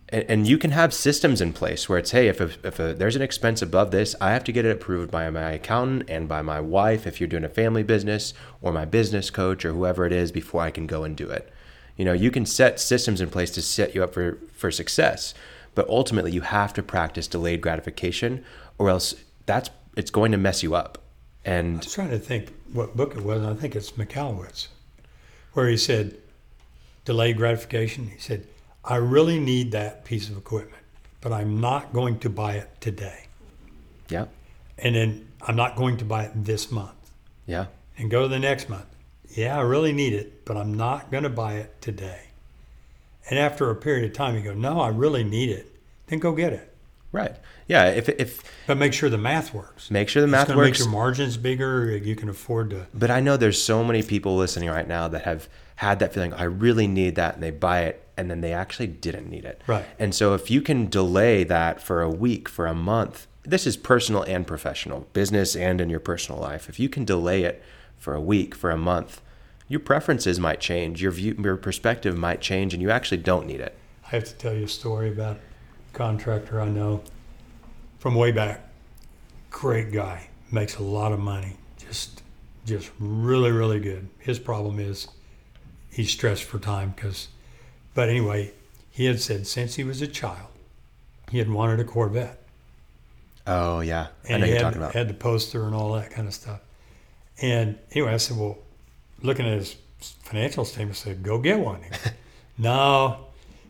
and, 0.10 0.26
and 0.28 0.48
you 0.48 0.58
can 0.58 0.72
have 0.72 0.94
systems 0.94 1.42
in 1.42 1.54
place 1.54 1.90
where 1.90 1.98
it's 1.98 2.12
hey 2.12 2.28
if, 2.28 2.40
a, 2.40 2.50
if 2.64 2.80
a, 2.80 2.92
uh, 2.92 2.94
there's 2.94 3.16
an 3.16 3.22
expense 3.22 3.62
above 3.62 3.92
this 3.92 4.16
i 4.22 4.32
have 4.32 4.44
to 4.44 4.52
get 4.52 4.66
it 4.66 4.72
approved 4.72 5.12
by 5.12 5.30
my 5.30 5.52
accountant 5.52 6.10
and 6.10 6.28
by 6.28 6.42
my 6.42 6.60
wife 6.60 7.08
if 7.08 7.20
you're 7.20 7.28
doing 7.28 7.44
a 7.44 7.50
family 7.50 7.84
business 7.84 8.34
or 8.62 8.72
my 8.72 8.86
business 8.86 9.30
coach 9.30 9.66
or 9.66 9.72
whoever 9.72 10.06
it 10.06 10.14
is 10.14 10.32
before 10.32 10.62
i 10.62 10.72
can 10.72 10.88
go 10.88 11.04
and 11.04 11.16
do 11.16 11.30
it. 11.30 11.52
You 11.98 12.06
know 12.06 12.14
you 12.14 12.32
can 12.32 12.46
set 12.46 12.80
systems 12.80 13.22
in 13.22 13.30
place 13.30 13.52
to 13.52 13.62
set 13.62 13.96
you 13.96 14.04
up 14.04 14.14
for 14.14 14.38
for 14.54 14.70
success 14.70 15.34
but 15.76 15.88
ultimately 15.90 16.32
you 16.32 16.42
have 16.42 16.74
to 16.74 16.84
practice 16.84 17.28
delayed 17.28 17.62
gratification 17.62 18.44
or 18.78 18.90
else 18.90 19.16
that's 19.46 19.70
it's 19.96 20.12
going 20.12 20.32
to 20.32 20.38
mess 20.38 20.64
you 20.64 20.76
up. 20.76 20.98
And 21.44 21.76
I 21.76 21.78
was 21.78 21.94
trying 21.94 22.10
to 22.10 22.20
think 22.20 22.54
what 22.74 22.96
book 22.98 23.16
it 23.16 23.24
was, 23.24 23.44
I 23.44 23.54
think 23.54 23.76
it's 23.76 23.92
Michalowicz, 23.92 24.68
where 25.54 25.70
he 25.70 25.78
said, 25.78 26.18
delayed 27.06 27.38
gratification. 27.38 28.08
He 28.08 28.20
said, 28.20 28.48
I 28.88 28.98
really 28.98 29.40
need 29.40 29.72
that 29.72 30.06
piece 30.06 30.30
of 30.30 30.38
equipment, 30.38 30.84
but 31.22 31.34
I'm 31.34 31.60
not 31.60 31.92
going 31.92 32.20
to 32.20 32.30
buy 32.30 32.54
it 32.54 32.70
today. 32.80 33.26
yeah 34.10 34.26
And 34.78 34.96
then 34.96 35.28
I'm 35.42 35.56
not 35.56 35.76
going 35.76 35.98
to 35.98 36.06
buy 36.06 36.26
it 36.26 36.32
this 36.46 36.72
month. 36.72 37.12
yeah 37.48 37.66
And 37.98 38.12
go 38.12 38.24
to 38.24 38.28
the 38.28 38.40
next 38.40 38.70
month. 38.70 38.86
Yeah, 39.36 39.58
I 39.58 39.62
really 39.62 39.92
need 39.92 40.14
it, 40.14 40.46
but 40.46 40.56
I'm 40.56 40.74
not 40.74 41.12
going 41.12 41.24
to 41.24 41.30
buy 41.30 41.56
it 41.56 41.82
today. 41.82 42.28
And 43.30 43.40
after 43.40 43.70
a 43.70 43.76
period 43.76 44.06
of 44.06 44.14
time, 44.14 44.36
you 44.36 44.42
go, 44.42 44.54
No, 44.54 44.80
I 44.80 44.90
really 44.90 45.24
need 45.24 45.50
it. 45.50 45.76
Then 46.08 46.20
go 46.20 46.32
get 46.32 46.54
it. 46.54 46.75
Right 47.16 47.36
yeah 47.68 47.86
if 47.86 48.10
if 48.10 48.44
But 48.68 48.78
make 48.78 48.94
sure 48.94 49.10
the 49.10 49.18
math 49.18 49.54
works. 49.54 49.90
make 49.90 50.10
sure 50.10 50.22
the 50.22 50.28
math 50.28 50.50
make 50.50 50.58
works 50.58 50.80
your 50.80 50.90
margins 50.90 51.38
bigger. 51.38 51.96
You 51.98 52.16
can 52.16 52.30
afford 52.30 52.70
to. 52.72 52.88
But 52.94 53.10
I 53.12 53.20
know 53.20 53.38
there's 53.38 53.62
so 53.62 53.84
many 53.84 54.04
people 54.04 54.36
listening 54.36 54.70
right 54.70 54.88
now 54.88 55.08
that 55.08 55.24
have 55.24 55.48
had 55.78 56.00
that 56.00 56.14
feeling, 56.14 56.34
I 56.34 56.44
really 56.44 56.88
need 56.88 57.16
that, 57.16 57.36
and 57.36 57.44
they 57.44 57.52
buy 57.52 57.82
it, 57.82 58.08
and 58.16 58.30
then 58.32 58.42
they 58.42 58.54
actually 58.54 58.88
didn't 58.88 59.30
need 59.30 59.46
it. 59.46 59.62
Right. 59.68 59.86
And 60.00 60.16
so 60.16 60.34
if 60.34 60.50
you 60.50 60.62
can 60.62 60.88
delay 60.90 61.44
that 61.44 61.82
for 61.82 62.02
a 62.02 62.10
week, 62.10 62.48
for 62.48 62.66
a 62.66 62.74
month, 62.74 63.28
this 63.44 63.68
is 63.68 63.76
personal 63.78 64.24
and 64.24 64.48
professional, 64.48 65.08
business 65.14 65.56
and 65.56 65.82
in 65.82 65.90
your 65.90 66.00
personal 66.00 66.40
life. 66.40 66.70
If 66.70 66.80
you 66.80 66.90
can 66.90 67.04
delay 67.06 67.44
it 67.44 67.62
for 67.98 68.14
a 68.16 68.22
week, 68.22 68.56
for 68.56 68.72
a 68.72 68.78
month, 68.78 69.22
your 69.68 69.80
preferences 69.80 70.40
might 70.40 70.60
change, 70.60 71.02
your 71.02 71.12
view, 71.12 71.36
your 71.40 71.58
perspective 71.58 72.18
might 72.18 72.40
change, 72.42 72.74
and 72.74 72.82
you 72.82 72.90
actually 72.90 73.18
don't 73.18 73.46
need 73.46 73.60
it. 73.60 73.76
I 74.06 74.10
have 74.12 74.24
to 74.26 74.34
tell 74.36 74.54
you 74.54 74.66
a 74.66 74.70
story 74.70 75.10
about 75.12 75.40
contractor 75.96 76.62
I 76.62 76.70
know 76.70 77.02
from 77.98 78.14
way 78.16 78.32
back. 78.32 78.62
Great 79.50 79.92
guy, 79.92 80.28
makes 80.52 80.76
a 80.78 80.84
lot 80.84 81.12
of 81.12 81.20
money, 81.20 81.56
just 81.78 82.22
just 82.66 82.92
really 83.00 83.52
really 83.52 83.80
good. 83.80 84.10
His 84.20 84.38
problem 84.38 84.80
is 84.80 85.08
he's 85.90 86.12
stressed 86.12 86.44
for 86.44 86.60
time 86.60 86.94
because, 86.96 87.30
but 87.94 88.10
anyway, 88.10 88.52
he 88.92 89.06
had 89.06 89.20
said 89.22 89.48
since 89.48 89.76
he 89.76 89.84
was 89.84 90.02
a 90.02 90.08
child, 90.08 90.50
he 91.32 91.38
had 91.40 91.50
wanted 91.50 91.80
a 91.80 91.84
Corvette, 91.86 92.40
Oh 93.48 93.80
yeah, 93.80 94.08
I 94.30 94.38
know 94.38 94.46
he 94.46 94.52
you're 94.52 94.58
had, 94.58 94.62
talking 94.64 94.82
about. 94.82 94.94
had 94.94 95.08
the 95.08 95.14
poster 95.14 95.66
and 95.66 95.74
all 95.76 95.94
that 95.94 96.12
kind 96.12 96.28
of 96.28 96.34
stuff. 96.34 96.60
And 97.42 97.78
anyway, 97.92 98.14
I 98.14 98.18
said, 98.18 98.38
well, 98.38 98.58
looking 99.22 99.46
at 99.46 99.58
his 99.58 99.76
financial 100.24 100.64
statement, 100.66 100.92
I 100.98 101.00
said, 101.00 101.24
go 101.24 101.38
get 101.40 101.60
one. 101.60 101.82
No, 102.58 103.25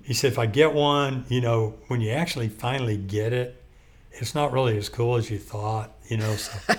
he 0.05 0.13
said, 0.13 0.31
if 0.31 0.37
I 0.39 0.45
get 0.45 0.71
one, 0.73 1.25
you 1.29 1.41
know, 1.41 1.73
when 1.87 1.99
you 1.99 2.11
actually 2.11 2.47
finally 2.47 2.95
get 2.95 3.33
it, 3.33 3.59
it's 4.11 4.35
not 4.35 4.53
really 4.53 4.77
as 4.77 4.87
cool 4.87 5.15
as 5.15 5.31
you 5.31 5.39
thought, 5.39 5.91
you 6.07 6.17
know. 6.17 6.35
So 6.35 6.57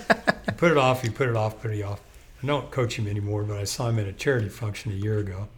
you 0.47 0.53
put 0.53 0.71
it 0.71 0.77
off, 0.77 1.03
you 1.03 1.11
put 1.11 1.27
it 1.27 1.35
off, 1.35 1.61
put 1.61 1.71
it 1.71 1.83
off. 1.83 1.99
I 2.41 2.45
don't 2.47 2.71
coach 2.71 2.97
him 2.97 3.05
anymore, 3.05 3.43
but 3.43 3.57
I 3.57 3.65
saw 3.65 3.89
him 3.89 3.99
at 3.99 4.07
a 4.07 4.13
charity 4.13 4.47
function 4.47 4.93
a 4.93 4.95
year 4.95 5.17
ago. 5.19 5.49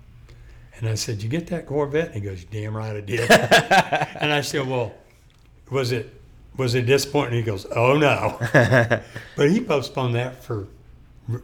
And 0.78 0.90
I 0.90 0.96
said, 0.96 1.22
You 1.22 1.30
get 1.30 1.46
that 1.48 1.68
Corvette? 1.68 2.08
And 2.08 2.16
he 2.16 2.22
goes, 2.22 2.44
Damn 2.46 2.76
right 2.76 2.96
I 2.96 3.02
did. 3.02 3.30
and 3.32 4.34
I 4.34 4.42
said, 4.42 4.68
Well, 4.68 4.94
was 5.70 5.92
it 5.92 6.12
was 6.58 6.74
it 6.74 6.88
disappointing? 6.88 7.36
He 7.36 7.44
goes, 7.44 7.68
Oh 7.76 7.98
no. 7.98 8.38
but 9.36 9.50
he 9.52 9.62
postponed 9.62 10.16
that 10.16 10.44
for 10.44 10.68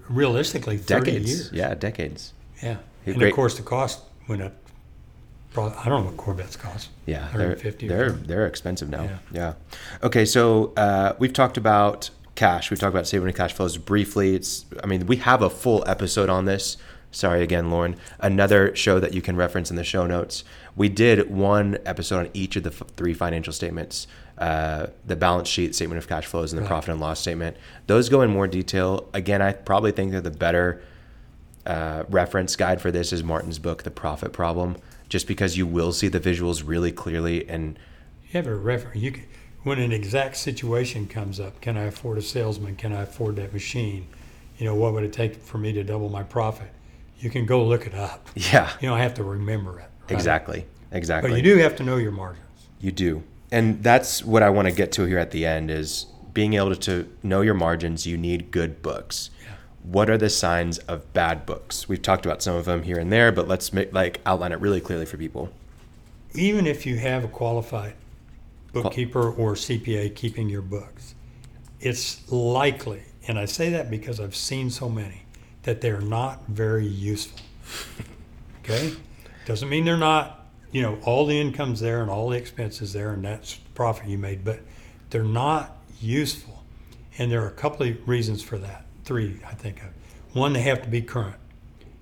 realistically 0.09 0.77
30 0.77 1.05
decades. 1.05 1.29
years. 1.29 1.51
Yeah, 1.53 1.75
decades. 1.75 2.33
Yeah. 2.63 2.77
He- 3.03 3.11
And 3.11 3.19
great- 3.19 3.29
of 3.29 3.35
course 3.35 3.57
the 3.57 3.63
cost 3.63 4.01
went 4.27 4.41
up. 4.41 4.53
Probably, 5.55 5.77
I 5.77 5.89
don't 5.89 6.01
know 6.03 6.09
what 6.11 6.17
Corvettes 6.17 6.55
cost. 6.55 6.89
Yeah, 7.05 7.29
they're 7.35 7.55
they're 7.55 8.09
they're 8.11 8.45
expensive 8.45 8.89
now. 8.89 9.03
Yeah. 9.03 9.17
Yeah. 9.31 9.53
Okay, 10.03 10.25
so 10.25 10.73
uh, 10.75 11.13
we've 11.17 11.33
talked 11.33 11.57
about 11.57 12.09
cash. 12.35 12.69
We've 12.69 12.79
talked 12.79 12.93
about 12.93 13.07
saving 13.07 13.31
cash 13.33 13.53
flows 13.53 13.77
briefly. 13.77 14.35
It's 14.35 14.65
I 14.83 14.85
mean 14.87 15.07
we 15.07 15.15
have 15.17 15.41
a 15.41 15.49
full 15.49 15.83
episode 15.87 16.29
on 16.29 16.45
this. 16.45 16.77
Sorry 17.11 17.41
again, 17.41 17.71
Lauren. 17.71 17.95
Another 18.19 18.75
show 18.75 18.99
that 18.99 19.13
you 19.13 19.21
can 19.21 19.37
reference 19.37 19.69
in 19.69 19.77
the 19.77 19.85
show 19.85 20.05
notes. 20.05 20.43
We 20.75 20.89
did 20.89 21.31
one 21.31 21.77
episode 21.85 22.19
on 22.25 22.29
each 22.33 22.57
of 22.57 22.63
the 22.63 22.71
f- 22.71 22.83
three 22.97 23.13
financial 23.13 23.53
statements: 23.53 24.07
uh, 24.37 24.87
the 25.05 25.15
balance 25.15 25.47
sheet, 25.47 25.73
statement 25.73 25.97
of 25.99 26.09
cash 26.09 26.25
flows, 26.25 26.51
and 26.51 26.57
the 26.57 26.63
Right. 26.63 26.67
profit 26.69 26.89
and 26.89 26.99
loss 26.99 27.21
statement. 27.21 27.55
Those 27.87 28.09
go 28.09 28.21
in 28.21 28.29
more 28.29 28.47
detail. 28.47 29.07
Again, 29.13 29.41
I 29.41 29.53
probably 29.53 29.93
think 29.93 30.11
that 30.11 30.25
the 30.25 30.31
better 30.31 30.81
uh, 31.65 32.03
reference 32.09 32.57
guide 32.57 32.81
for 32.81 32.91
this 32.91 33.13
is 33.13 33.23
Martin's 33.23 33.59
book, 33.59 33.83
The 33.83 33.91
Profit 33.91 34.33
Problem, 34.33 34.75
just 35.09 35.27
because 35.27 35.57
you 35.57 35.65
will 35.67 35.91
see 35.91 36.07
the 36.07 36.19
visuals 36.19 36.63
really 36.65 36.91
clearly 36.91 37.47
and 37.47 37.77
You 38.23 38.33
have 38.33 38.47
a 38.47 38.55
reference. 38.55 38.97
You 38.97 39.11
can, 39.11 39.23
when 39.63 39.79
an 39.79 39.91
exact 39.91 40.37
situation 40.37 41.07
comes 41.07 41.39
up, 41.39 41.59
can 41.61 41.77
I 41.77 41.83
afford 41.83 42.17
a 42.17 42.21
salesman? 42.21 42.75
Can 42.75 42.93
I 42.93 43.01
afford 43.03 43.35
that 43.37 43.53
machine? 43.53 44.07
You 44.57 44.65
know, 44.65 44.75
what 44.75 44.93
would 44.93 45.03
it 45.03 45.13
take 45.13 45.35
for 45.41 45.57
me 45.57 45.73
to 45.73 45.83
double 45.83 46.09
my 46.09 46.23
profit? 46.23 46.67
You 47.19 47.29
can 47.29 47.45
go 47.45 47.65
look 47.65 47.87
it 47.87 47.93
up. 47.95 48.27
yeah, 48.35 48.69
You 48.81 48.89
don't 48.89 48.99
have 48.99 49.13
to 49.15 49.23
remember 49.23 49.79
it. 49.79 49.89
right? 50.03 50.11
exactly, 50.11 50.65
exactly. 50.91 51.31
But 51.31 51.37
you 51.37 51.43
do 51.43 51.57
have 51.57 51.75
to 51.77 51.83
know 51.83 51.97
your 51.97 52.11
margins. 52.11 52.45
You 52.79 52.91
do. 52.91 53.23
And 53.51 53.81
that's 53.83 54.23
what 54.23 54.43
I 54.43 54.49
want 54.49 54.67
to 54.67 54.73
get 54.73 54.91
to 54.93 55.05
here 55.05 55.17
at 55.19 55.31
the 55.31 55.45
end 55.45 55.71
is 55.71 56.07
being 56.33 56.53
able 56.55 56.75
to 56.75 57.09
know 57.23 57.41
your 57.41 57.53
margins, 57.53 58.05
you 58.05 58.17
need 58.17 58.51
good 58.51 58.81
books. 58.81 59.29
What 59.85 60.09
are 60.09 60.17
the 60.17 60.29
signs 60.29 60.79
of 60.79 61.13
bad 61.13 61.45
books? 61.45 61.87
We've 61.87 62.01
talked 62.01 62.25
about 62.25 62.41
some 62.41 62.55
of 62.55 62.65
them 62.65 62.83
here 62.83 62.97
and 62.97 63.11
there, 63.11 63.31
but 63.31 63.47
let's 63.47 63.71
make, 63.71 63.93
like 63.93 64.19
outline 64.25 64.51
it 64.51 64.59
really 64.59 64.81
clearly 64.81 65.05
for 65.05 65.17
people. 65.17 65.51
Even 66.33 66.65
if 66.65 66.85
you 66.87 66.97
have 66.97 67.23
a 67.23 67.27
qualified 67.27 67.93
bookkeeper 68.73 69.29
or 69.31 69.53
CPA 69.53 70.15
keeping 70.15 70.49
your 70.49 70.63
books, 70.63 71.13
it's 71.79 72.29
likely, 72.31 73.03
and 73.27 73.37
I 73.37 73.45
say 73.45 73.69
that 73.69 73.91
because 73.91 74.19
I've 74.19 74.35
seen 74.35 74.71
so 74.71 74.89
many, 74.89 75.21
that 75.63 75.81
they're 75.81 76.01
not 76.01 76.47
very 76.47 76.87
useful. 76.87 77.41
Okay? 78.63 78.93
Doesn't 79.45 79.69
mean 79.69 79.85
they're 79.85 79.95
not, 79.95 80.47
you 80.71 80.81
know, 80.81 80.97
all 81.03 81.27
the 81.27 81.39
income's 81.39 81.79
there 81.79 82.01
and 82.01 82.09
all 82.09 82.29
the 82.29 82.37
expenses 82.37 82.93
there 82.93 83.11
and 83.11 83.23
that's 83.23 83.53
profit 83.75 84.07
you 84.07 84.17
made, 84.17 84.43
but 84.43 84.59
they're 85.11 85.23
not 85.23 85.77
useful. 86.01 86.63
And 87.19 87.31
there 87.31 87.43
are 87.43 87.47
a 87.47 87.51
couple 87.51 87.87
of 87.87 88.07
reasons 88.07 88.41
for 88.41 88.57
that. 88.57 88.84
Three, 89.05 89.39
I 89.45 89.53
think 89.53 89.83
of. 89.83 89.89
One, 90.33 90.53
they 90.53 90.61
have 90.63 90.81
to 90.81 90.89
be 90.89 91.01
current. 91.01 91.37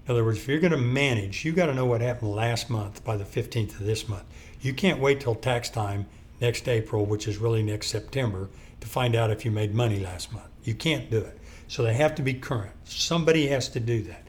In 0.05 0.11
other 0.11 0.23
words, 0.23 0.39
if 0.39 0.47
you're 0.47 0.59
going 0.59 0.71
to 0.71 0.77
manage, 0.77 1.43
you 1.43 1.51
got 1.51 1.65
to 1.65 1.73
know 1.73 1.85
what 1.85 1.99
happened 1.99 2.31
last 2.31 2.69
month 2.69 3.03
by 3.03 3.17
the 3.17 3.25
15th 3.25 3.79
of 3.79 3.85
this 3.85 4.07
month. 4.07 4.23
You 4.61 4.73
can't 4.73 4.99
wait 4.99 5.19
till 5.19 5.35
tax 5.35 5.69
time 5.69 6.05
next 6.39 6.67
April, 6.67 7.05
which 7.05 7.27
is 7.27 7.37
really 7.37 7.61
next 7.61 7.87
September, 7.87 8.49
to 8.79 8.87
find 8.87 9.15
out 9.15 9.31
if 9.31 9.43
you 9.43 9.51
made 9.51 9.73
money 9.75 9.99
last 9.99 10.31
month. 10.31 10.47
You 10.63 10.75
can't 10.75 11.11
do 11.11 11.17
it. 11.17 11.37
So 11.67 11.83
they 11.83 11.93
have 11.93 12.15
to 12.15 12.21
be 12.21 12.33
current. 12.33 12.71
Somebody 12.85 13.47
has 13.47 13.67
to 13.69 13.79
do 13.81 14.01
that. 14.03 14.23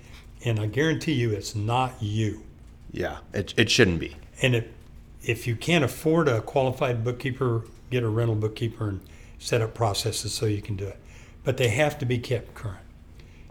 And 0.44 0.58
I 0.58 0.66
guarantee 0.66 1.12
you 1.12 1.30
it's 1.30 1.54
not 1.54 1.94
you. 2.00 2.42
Yeah, 2.90 3.18
it, 3.32 3.54
it 3.56 3.70
shouldn't 3.70 4.00
be. 4.00 4.16
And 4.42 4.56
if, 4.56 4.66
if 5.22 5.46
you 5.46 5.54
can't 5.54 5.84
afford 5.84 6.28
a 6.28 6.40
qualified 6.40 7.04
bookkeeper, 7.04 7.64
get 7.90 8.02
a 8.02 8.08
rental 8.08 8.36
bookkeeper 8.36 8.88
and 8.88 9.00
set 9.38 9.62
up 9.62 9.74
processes 9.74 10.32
so 10.32 10.46
you 10.46 10.62
can 10.62 10.76
do 10.76 10.86
it. 10.86 10.98
But 11.44 11.58
they 11.58 11.68
have 11.68 11.98
to 11.98 12.06
be 12.06 12.18
kept 12.18 12.54
current. 12.54 12.78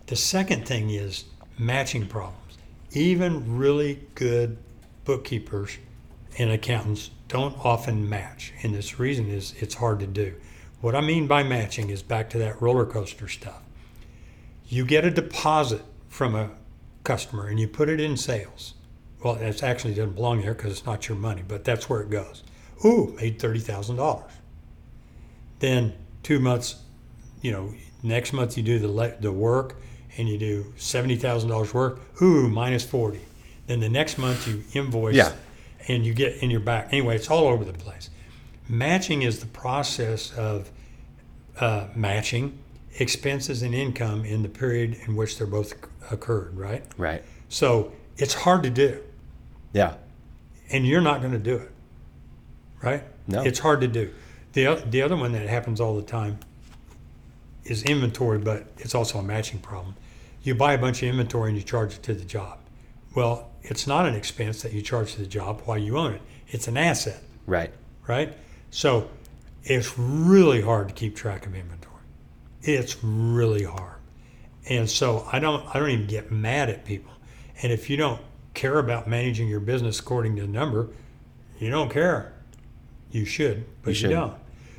The 0.07 0.15
second 0.15 0.67
thing 0.67 0.89
is 0.89 1.25
matching 1.57 2.07
problems. 2.07 2.57
Even 2.91 3.57
really 3.57 4.01
good 4.15 4.57
bookkeepers 5.05 5.77
and 6.37 6.51
accountants 6.51 7.11
don't 7.27 7.55
often 7.63 8.09
match. 8.09 8.53
And 8.63 8.73
this 8.73 8.99
reason 8.99 9.29
is 9.29 9.53
it's 9.59 9.75
hard 9.75 9.99
to 10.01 10.07
do. 10.07 10.33
What 10.81 10.95
I 10.95 11.01
mean 11.01 11.27
by 11.27 11.43
matching 11.43 11.89
is 11.89 12.03
back 12.03 12.29
to 12.31 12.37
that 12.39 12.61
roller 12.61 12.85
coaster 12.85 13.27
stuff. 13.27 13.61
You 14.67 14.85
get 14.85 15.05
a 15.05 15.11
deposit 15.11 15.83
from 16.09 16.35
a 16.35 16.51
customer 17.03 17.47
and 17.47 17.59
you 17.59 17.67
put 17.67 17.89
it 17.89 18.01
in 18.01 18.17
sales. 18.17 18.73
Well, 19.23 19.35
it 19.35 19.63
actually 19.63 19.93
doesn't 19.93 20.15
belong 20.15 20.41
there 20.41 20.53
because 20.53 20.71
it's 20.71 20.85
not 20.85 21.07
your 21.07 21.17
money, 21.17 21.43
but 21.47 21.63
that's 21.63 21.89
where 21.89 22.01
it 22.01 22.09
goes. 22.09 22.43
Ooh, 22.83 23.15
made 23.19 23.39
thirty 23.39 23.59
thousand 23.59 23.95
dollars. 23.95 24.31
Then 25.59 25.93
two 26.23 26.39
months, 26.39 26.75
you 27.43 27.51
know, 27.51 27.71
next 28.01 28.33
month 28.33 28.57
you 28.57 28.63
do 28.63 28.79
the 28.79 28.87
le- 28.87 29.15
the 29.19 29.31
work 29.31 29.75
and 30.17 30.27
you 30.27 30.39
do 30.39 30.73
seventy 30.77 31.15
thousand 31.15 31.49
dollars 31.49 31.71
work. 31.75 31.99
Ooh, 32.23 32.49
minus 32.49 32.83
forty. 32.83 33.19
Then 33.67 33.79
the 33.79 33.89
next 33.89 34.17
month 34.17 34.47
you 34.47 34.63
invoice 34.73 35.15
Yeah. 35.15 35.31
and 35.87 36.03
you 36.05 36.15
get 36.15 36.37
in 36.41 36.49
your 36.49 36.59
back. 36.59 36.87
Anyway, 36.91 37.15
it's 37.15 37.29
all 37.29 37.47
over 37.47 37.63
the 37.63 37.73
place. 37.73 38.09
Matching 38.67 39.21
is 39.21 39.39
the 39.39 39.45
process 39.45 40.31
of 40.33 40.71
uh, 41.59 41.87
matching 41.95 42.57
expenses 42.99 43.61
and 43.61 43.73
income 43.75 44.25
in 44.25 44.41
the 44.43 44.49
period 44.49 44.97
in 45.07 45.15
which 45.15 45.37
they're 45.37 45.47
both 45.47 45.73
occurred, 46.11 46.57
right? 46.57 46.83
Right. 46.97 47.23
So 47.49 47.91
it's 48.17 48.33
hard 48.33 48.63
to 48.63 48.69
do, 48.69 49.01
Yeah. 49.73 49.95
and 50.71 50.85
you're 50.87 51.01
not 51.01 51.21
going 51.21 51.33
to 51.33 51.39
do 51.39 51.55
it. 51.55 51.71
right? 52.81 53.03
No. 53.27 53.41
It's 53.43 53.59
hard 53.59 53.81
to 53.81 53.87
do. 53.87 54.11
The, 54.53 54.83
the 54.89 55.01
other 55.01 55.15
one 55.15 55.31
that 55.33 55.47
happens 55.47 55.79
all 55.81 55.95
the 55.95 56.01
time 56.03 56.37
is 57.65 57.83
inventory, 57.83 58.37
but 58.39 58.67
it's 58.77 58.95
also 58.95 59.19
a 59.19 59.23
matching 59.23 59.59
problem. 59.59 59.95
You 60.41 60.55
buy 60.55 60.73
a 60.73 60.77
bunch 60.77 61.01
of 61.03 61.09
inventory 61.09 61.49
and 61.49 61.57
you 61.57 61.63
charge 61.63 61.93
it 61.95 62.03
to 62.03 62.13
the 62.13 62.25
job. 62.25 62.59
Well, 63.15 63.49
it's 63.61 63.87
not 63.87 64.05
an 64.05 64.15
expense 64.15 64.61
that 64.63 64.73
you 64.73 64.81
charge 64.81 65.13
to 65.13 65.19
the 65.21 65.27
job 65.27 65.61
while 65.65 65.77
you 65.77 65.97
own 65.97 66.13
it. 66.13 66.21
It's 66.49 66.67
an 66.67 66.77
asset, 66.77 67.21
Right. 67.45 67.71
right? 68.07 68.33
So 68.71 69.09
it's 69.63 69.97
really 69.97 70.61
hard 70.61 70.89
to 70.89 70.93
keep 70.93 71.15
track 71.15 71.45
of 71.45 71.55
inventory. 71.55 71.93
It's 72.61 73.01
really 73.03 73.63
hard. 73.63 73.97
And 74.69 74.89
so 74.89 75.27
I 75.31 75.39
don't 75.39 75.63
I 75.75 75.79
don't 75.79 75.89
even 75.89 76.07
get 76.07 76.31
mad 76.31 76.69
at 76.69 76.85
people. 76.85 77.11
And 77.61 77.71
if 77.71 77.89
you 77.89 77.97
don't 77.97 78.21
care 78.53 78.79
about 78.79 79.07
managing 79.07 79.47
your 79.47 79.59
business 79.59 79.99
according 79.99 80.35
to 80.37 80.41
the 80.43 80.47
number, 80.47 80.89
you 81.59 81.69
don't 81.69 81.91
care. 81.91 82.33
You 83.11 83.25
should, 83.25 83.65
but 83.83 83.89
you, 83.89 83.95
should. 83.95 84.09
don't. 84.11 84.33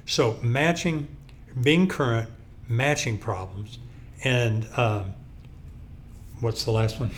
So 0.07 0.39
matching, 0.43 1.07
being 1.62 1.87
current, 1.87 2.28
matching 2.68 3.18
problems, 3.18 3.78
and 4.24 4.66
um, 4.76 5.14
what's 6.40 6.64
the 6.64 6.70
last 6.70 7.00
one? 7.00 7.10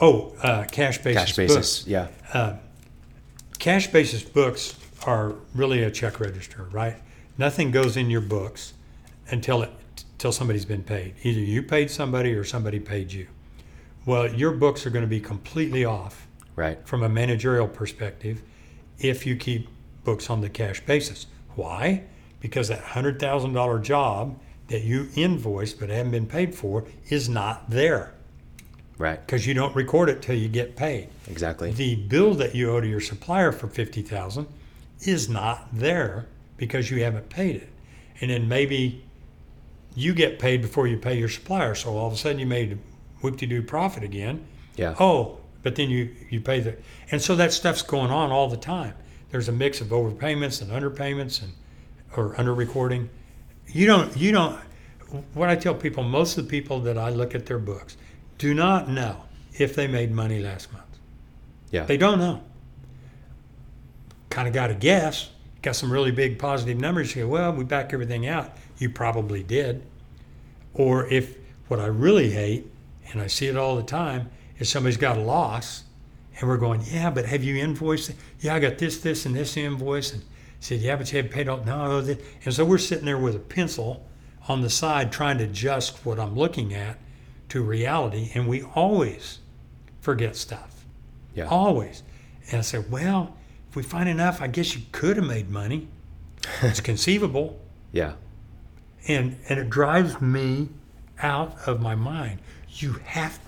Oh, 0.00 0.34
uh, 0.42 0.64
cash 0.70 0.98
basis. 0.98 1.22
Cash 1.22 1.36
books 1.36 1.54
basis. 1.54 1.86
Yeah. 1.86 2.56
cash 3.58 3.86
basis 3.88 4.22
books 4.22 4.76
are 5.06 5.34
really 5.54 5.82
a 5.82 5.90
check 5.90 6.20
register, 6.20 6.64
right? 6.70 6.96
Nothing 7.38 7.70
goes 7.70 7.96
in 7.96 8.10
your 8.10 8.20
books 8.20 8.74
until 9.30 9.62
it 9.62 9.70
until 10.12 10.32
somebody's 10.32 10.64
been 10.64 10.82
paid. 10.82 11.14
Either 11.22 11.40
you 11.40 11.62
paid 11.62 11.90
somebody 11.90 12.32
or 12.32 12.42
somebody 12.42 12.80
paid 12.80 13.12
you. 13.12 13.26
Well, 14.06 14.32
your 14.32 14.52
books 14.52 14.86
are 14.86 14.90
going 14.90 15.04
to 15.04 15.08
be 15.08 15.20
completely 15.20 15.84
off 15.84 16.26
Right. 16.54 16.78
from 16.88 17.02
a 17.02 17.08
managerial 17.08 17.68
perspective 17.68 18.40
if 18.98 19.26
you 19.26 19.36
keep 19.36 19.68
books 20.04 20.30
on 20.30 20.40
the 20.40 20.48
cash 20.48 20.80
basis. 20.86 21.26
Why? 21.54 22.04
Because 22.46 22.68
that 22.68 22.78
hundred 22.78 23.18
thousand 23.18 23.54
dollar 23.54 23.80
job 23.80 24.38
that 24.68 24.82
you 24.84 25.08
invoiced 25.16 25.80
but 25.80 25.88
haven't 25.88 26.12
been 26.12 26.26
paid 26.26 26.54
for 26.54 26.84
is 27.08 27.28
not 27.28 27.68
there 27.68 28.12
Right. 28.98 29.18
because 29.26 29.48
you 29.48 29.52
don't 29.52 29.74
record 29.74 30.08
it 30.08 30.22
till 30.22 30.36
you 30.36 30.46
get 30.46 30.76
paid 30.76 31.08
Exactly. 31.26 31.72
the 31.72 31.96
bill 31.96 32.34
that 32.34 32.54
you 32.54 32.70
owe 32.70 32.80
to 32.80 32.86
your 32.86 33.00
supplier 33.00 33.50
for 33.50 33.66
50000 33.66 34.46
is 35.00 35.28
not 35.28 35.66
there 35.72 36.26
because 36.56 36.88
you 36.88 37.02
haven't 37.02 37.28
paid 37.30 37.56
it 37.56 37.68
and 38.20 38.30
then 38.30 38.46
maybe 38.48 39.02
you 39.96 40.14
get 40.14 40.38
paid 40.38 40.62
before 40.62 40.86
you 40.86 40.96
pay 40.96 41.18
your 41.18 41.28
supplier 41.28 41.74
so 41.74 41.96
all 41.96 42.06
of 42.06 42.12
a 42.12 42.16
sudden 42.16 42.38
you 42.38 42.46
made 42.46 42.78
whoop-de-doo 43.22 43.62
profit 43.62 44.04
again 44.04 44.46
Yeah. 44.76 44.94
oh 45.00 45.38
but 45.64 45.74
then 45.74 45.90
you 45.90 46.14
you 46.30 46.40
pay 46.40 46.60
the 46.60 46.76
and 47.10 47.20
so 47.20 47.34
that 47.34 47.52
stuff's 47.52 47.82
going 47.82 48.12
on 48.12 48.30
all 48.30 48.48
the 48.48 48.56
time 48.56 48.94
there's 49.30 49.48
a 49.48 49.52
mix 49.52 49.80
of 49.80 49.88
overpayments 49.88 50.62
and 50.62 50.70
underpayments 50.70 51.42
and 51.42 51.52
or 52.16 52.38
under 52.38 52.54
recording 52.54 53.08
you 53.68 53.86
don't 53.86 54.16
you 54.16 54.32
don't 54.32 54.58
what 55.34 55.48
i 55.48 55.56
tell 55.56 55.74
people 55.74 56.02
most 56.02 56.36
of 56.38 56.44
the 56.44 56.50
people 56.50 56.80
that 56.80 56.96
i 56.98 57.10
look 57.10 57.34
at 57.34 57.46
their 57.46 57.58
books 57.58 57.96
do 58.38 58.54
not 58.54 58.88
know 58.88 59.22
if 59.54 59.74
they 59.74 59.86
made 59.86 60.10
money 60.12 60.40
last 60.40 60.72
month 60.72 60.84
Yeah. 61.70 61.84
they 61.84 61.96
don't 61.96 62.18
know. 62.18 62.42
Kind 64.30 64.48
of 64.48 64.54
got 64.54 64.66
to 64.68 64.74
guess. 64.74 65.30
Got 65.62 65.76
some 65.76 65.90
really 65.90 66.10
big 66.10 66.38
positive 66.38 66.78
numbers. 66.78 67.16
You 67.16 67.22
go, 67.22 67.28
well, 67.28 67.52
we 67.52 67.64
back 67.64 67.92
everything 67.94 68.26
out. 68.26 68.54
You 68.78 68.90
probably 68.90 69.42
did. 69.42 69.82
Or 70.74 71.06
if 71.06 71.38
what 71.68 71.80
I 71.80 71.86
really 71.86 72.30
hate, 72.30 72.66
and 73.10 73.22
I 73.22 73.26
see 73.28 73.46
it 73.46 73.56
all 73.56 73.76
the 73.76 73.82
time, 73.82 74.28
is 74.58 74.68
somebody's 74.68 74.98
got 74.98 75.16
a 75.16 75.20
loss, 75.22 75.84
and 76.38 76.48
we're 76.48 76.58
going, 76.58 76.82
yeah, 76.84 77.08
but 77.10 77.24
have 77.24 77.42
you 77.42 77.56
invoiced? 77.56 78.12
Yeah, 78.40 78.54
I 78.54 78.58
got 78.60 78.76
this, 78.78 78.98
this, 78.98 79.24
and 79.24 79.34
this 79.34 79.56
invoice, 79.56 80.12
and 80.12 80.22
said, 80.60 80.80
yeah, 80.80 80.96
but 80.96 81.12
you 81.12 81.16
haven't 81.18 81.32
paid 81.32 81.48
all. 81.48 81.62
No, 81.64 81.98
and 82.44 82.54
so 82.54 82.64
we're 82.64 82.78
sitting 82.78 83.04
there 83.04 83.18
with 83.18 83.36
a 83.36 83.40
pencil 83.40 84.06
on 84.48 84.62
the 84.62 84.70
side 84.70 85.12
trying 85.12 85.38
to 85.38 85.44
adjust 85.44 86.04
what 86.04 86.18
I'm 86.18 86.34
looking 86.34 86.72
at 86.74 86.98
to 87.50 87.62
reality, 87.62 88.30
and 88.34 88.48
we 88.48 88.62
always 88.62 89.38
forget 90.00 90.36
stuff. 90.36 90.84
Yeah. 91.34 91.46
Always. 91.48 92.02
And 92.50 92.58
I 92.58 92.62
said, 92.62 92.90
well, 92.90 93.36
if 93.68 93.76
we 93.76 93.82
find 93.82 94.08
enough, 94.08 94.40
I 94.40 94.46
guess 94.46 94.74
you 94.74 94.82
could 94.92 95.16
have 95.16 95.26
made 95.26 95.50
money. 95.50 95.88
It's 96.62 96.80
conceivable. 96.80 97.60
Yeah. 97.92 98.12
And 99.08 99.36
and 99.48 99.58
it 99.58 99.68
drives 99.68 100.20
me 100.20 100.68
out 101.20 101.56
of 101.66 101.80
my 101.80 101.94
mind. 101.94 102.40
You 102.70 102.94
have 103.04 103.38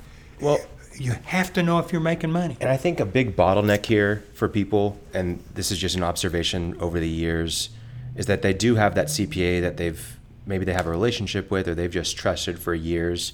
Well- 0.41 0.59
you 0.99 1.13
have 1.27 1.53
to 1.55 1.63
know 1.63 1.79
if 1.79 1.93
you're 1.93 2.01
making 2.01 2.31
money. 2.33 2.57
And 2.61 2.69
I 2.71 2.77
think 2.77 3.01
a 3.01 3.07
big 3.07 3.37
bottleneck 3.37 3.87
here 3.87 4.25
for 4.35 4.49
people, 4.49 4.99
and 5.15 5.43
this 5.55 5.71
is 5.71 5.79
just 5.79 5.97
an 5.97 6.03
observation 6.03 6.77
over 6.81 6.99
the 6.99 7.09
years, 7.09 7.71
is 8.17 8.27
that 8.27 8.43
they 8.43 8.53
do 8.53 8.75
have 8.75 8.95
that 8.97 9.07
CPA 9.07 9.61
that 9.61 9.77
they've 9.77 10.17
maybe 10.47 10.65
they 10.65 10.73
have 10.73 10.87
a 10.87 10.91
relationship 10.91 11.51
with 11.51 11.69
or 11.69 11.75
they've 11.75 11.91
just 11.91 12.17
trusted 12.17 12.59
for 12.59 12.75
years, 12.75 13.33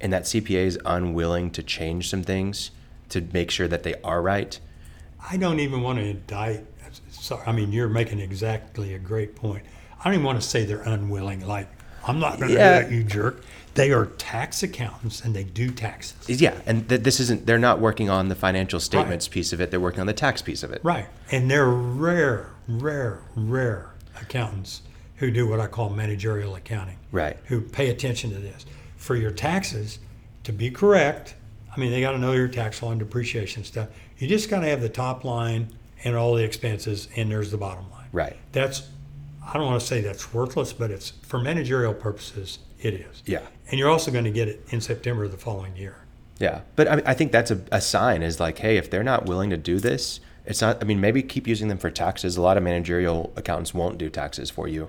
and 0.00 0.12
that 0.12 0.22
CPA 0.24 0.64
is 0.66 0.78
unwilling 0.86 1.50
to 1.52 1.62
change 1.62 2.08
some 2.08 2.22
things 2.22 2.70
to 3.10 3.20
make 3.32 3.50
sure 3.50 3.68
that 3.68 3.82
they 3.82 3.94
are 4.02 4.20
right. 4.22 4.58
I 5.30 5.36
don't 5.36 5.60
even 5.60 5.82
want 5.82 5.98
to 5.98 6.04
indict. 6.04 6.64
Sorry, 7.10 7.42
I 7.46 7.52
mean 7.52 7.72
you're 7.72 7.88
making 7.88 8.18
exactly 8.18 8.94
a 8.94 8.98
great 8.98 9.34
point. 9.36 9.62
I 10.00 10.04
don't 10.04 10.14
even 10.14 10.26
want 10.26 10.40
to 10.40 10.46
say 10.46 10.64
they're 10.64 10.82
unwilling. 10.82 11.46
Like 11.46 11.68
I'm 12.06 12.18
not 12.18 12.38
going 12.38 12.48
to 12.48 12.54
Yeah. 12.54 12.80
do 12.82 12.86
that, 12.88 12.92
you 12.94 13.04
jerk. 13.04 13.44
They 13.74 13.92
are 13.92 14.06
tax 14.06 14.62
accountants 14.62 15.24
and 15.24 15.34
they 15.34 15.44
do 15.44 15.70
taxes. 15.70 16.40
Yeah, 16.40 16.60
and 16.66 16.88
th- 16.88 17.02
this 17.02 17.20
isn't 17.20 17.46
they're 17.46 17.58
not 17.58 17.80
working 17.80 18.08
on 18.08 18.28
the 18.28 18.34
financial 18.34 18.80
statements 18.80 19.28
piece 19.28 19.52
of 19.52 19.60
it, 19.60 19.70
they're 19.70 19.80
working 19.80 20.00
on 20.00 20.06
the 20.06 20.12
tax 20.12 20.42
piece 20.42 20.62
of 20.62 20.70
it. 20.72 20.80
Right. 20.84 21.06
And 21.30 21.50
they're 21.50 21.68
rare, 21.68 22.50
rare, 22.68 23.22
rare 23.34 23.94
accountants 24.20 24.82
who 25.16 25.30
do 25.30 25.46
what 25.46 25.60
I 25.60 25.66
call 25.66 25.90
managerial 25.90 26.54
accounting. 26.54 26.98
Right. 27.12 27.36
Who 27.44 27.60
pay 27.60 27.90
attention 27.90 28.30
to 28.30 28.38
this. 28.38 28.66
For 28.96 29.16
your 29.16 29.30
taxes 29.30 29.98
to 30.44 30.52
be 30.52 30.70
correct, 30.70 31.34
I 31.74 31.80
mean, 31.80 31.90
they 31.90 32.00
got 32.00 32.12
to 32.12 32.18
know 32.18 32.32
your 32.32 32.48
tax 32.48 32.82
law 32.82 32.90
and 32.90 32.98
depreciation 32.98 33.64
stuff. 33.64 33.88
You 34.18 34.28
just 34.28 34.48
got 34.48 34.60
to 34.60 34.68
have 34.68 34.80
the 34.80 34.88
top 34.88 35.24
line 35.24 35.68
and 36.04 36.14
all 36.14 36.34
the 36.34 36.44
expenses, 36.44 37.08
and 37.16 37.30
there's 37.30 37.50
the 37.50 37.56
bottom 37.56 37.90
line. 37.90 38.06
Right. 38.12 38.36
That's, 38.52 38.88
I 39.44 39.54
don't 39.54 39.66
want 39.66 39.80
to 39.80 39.86
say 39.86 40.00
that's 40.00 40.32
worthless, 40.32 40.72
but 40.72 40.90
it's 40.90 41.10
for 41.22 41.40
managerial 41.40 41.94
purposes, 41.94 42.58
it 42.84 42.94
is. 42.94 43.22
Yeah. 43.26 43.40
And 43.70 43.78
you're 43.78 43.88
also 43.90 44.10
going 44.10 44.24
to 44.24 44.30
get 44.30 44.48
it 44.48 44.64
in 44.70 44.80
September 44.80 45.24
of 45.24 45.30
the 45.32 45.38
following 45.38 45.76
year. 45.76 45.96
Yeah, 46.38 46.62
but 46.76 46.88
I, 46.88 46.96
mean, 46.96 47.04
I 47.06 47.14
think 47.14 47.32
that's 47.32 47.50
a, 47.50 47.60
a 47.70 47.80
sign 47.80 48.22
is 48.22 48.40
like, 48.40 48.58
hey, 48.58 48.76
if 48.76 48.90
they're 48.90 49.04
not 49.04 49.24
willing 49.26 49.50
to 49.50 49.56
do 49.56 49.78
this, 49.78 50.20
it's 50.44 50.60
not. 50.60 50.82
I 50.82 50.84
mean, 50.84 51.00
maybe 51.00 51.22
keep 51.22 51.46
using 51.46 51.68
them 51.68 51.78
for 51.78 51.90
taxes. 51.90 52.36
A 52.36 52.42
lot 52.42 52.56
of 52.56 52.62
managerial 52.62 53.32
accountants 53.36 53.72
won't 53.72 53.98
do 53.98 54.10
taxes 54.10 54.50
for 54.50 54.68
you. 54.68 54.88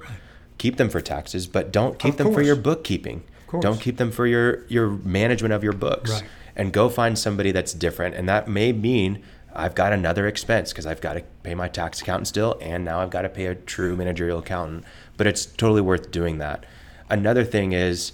Keep 0.58 0.78
them 0.78 0.90
for 0.90 1.02
taxes, 1.02 1.48
but 1.48 1.72
don't 1.72 2.00
keep 2.00 2.14
Of 2.14 2.18
them 2.18 2.34
for 2.34 2.42
your 2.42 2.56
bookkeeping. 2.56 3.24
course. 3.48 3.62
Don't 3.62 3.80
keep 3.80 3.98
them 3.98 4.12
for 4.12 4.26
your 4.28 4.66
your 4.68 4.90
management 4.90 5.54
of 5.54 5.64
your 5.64 5.74
books. 5.74 6.12
Right. 6.12 6.24
And 6.58 6.74
go 6.74 6.90
find 6.90 7.18
somebody 7.18 7.52
that's 7.52 7.74
different, 7.74 8.16
and 8.16 8.28
that 8.28 8.48
may 8.48 8.74
mean 8.74 9.22
I've 9.54 9.76
got 9.76 9.94
another 9.94 10.28
expense 10.28 10.72
because 10.72 10.86
I've 10.86 11.02
got 11.02 11.14
to 11.14 11.24
pay 11.44 11.56
my 11.56 11.68
tax 11.70 12.02
accountant 12.02 12.28
still, 12.28 12.58
and 12.60 12.84
now 12.84 13.00
I've 13.00 13.10
got 13.10 13.22
to 13.22 13.30
pay 13.30 13.46
a 13.46 13.56
true 13.56 13.96
managerial 13.96 14.40
accountant. 14.40 14.84
But 15.16 15.28
it's 15.28 15.46
totally 15.46 15.82
worth 15.82 16.12
doing 16.12 16.40
that. 16.40 16.66
Another 17.10 17.44
thing 17.44 17.74
is, 17.74 18.12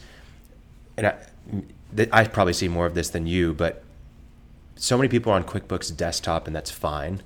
and 0.97 1.07
I, 1.07 1.15
I 2.11 2.23
probably 2.25 2.53
see 2.53 2.67
more 2.67 2.85
of 2.85 2.93
this 2.93 3.09
than 3.09 3.27
you, 3.27 3.53
but 3.53 3.83
so 4.75 4.97
many 4.97 5.07
people 5.07 5.31
are 5.31 5.35
on 5.35 5.43
QuickBooks 5.43 5.95
Desktop, 5.95 6.47
and 6.47 6.55
that's 6.55 6.71
fine. 6.71 7.21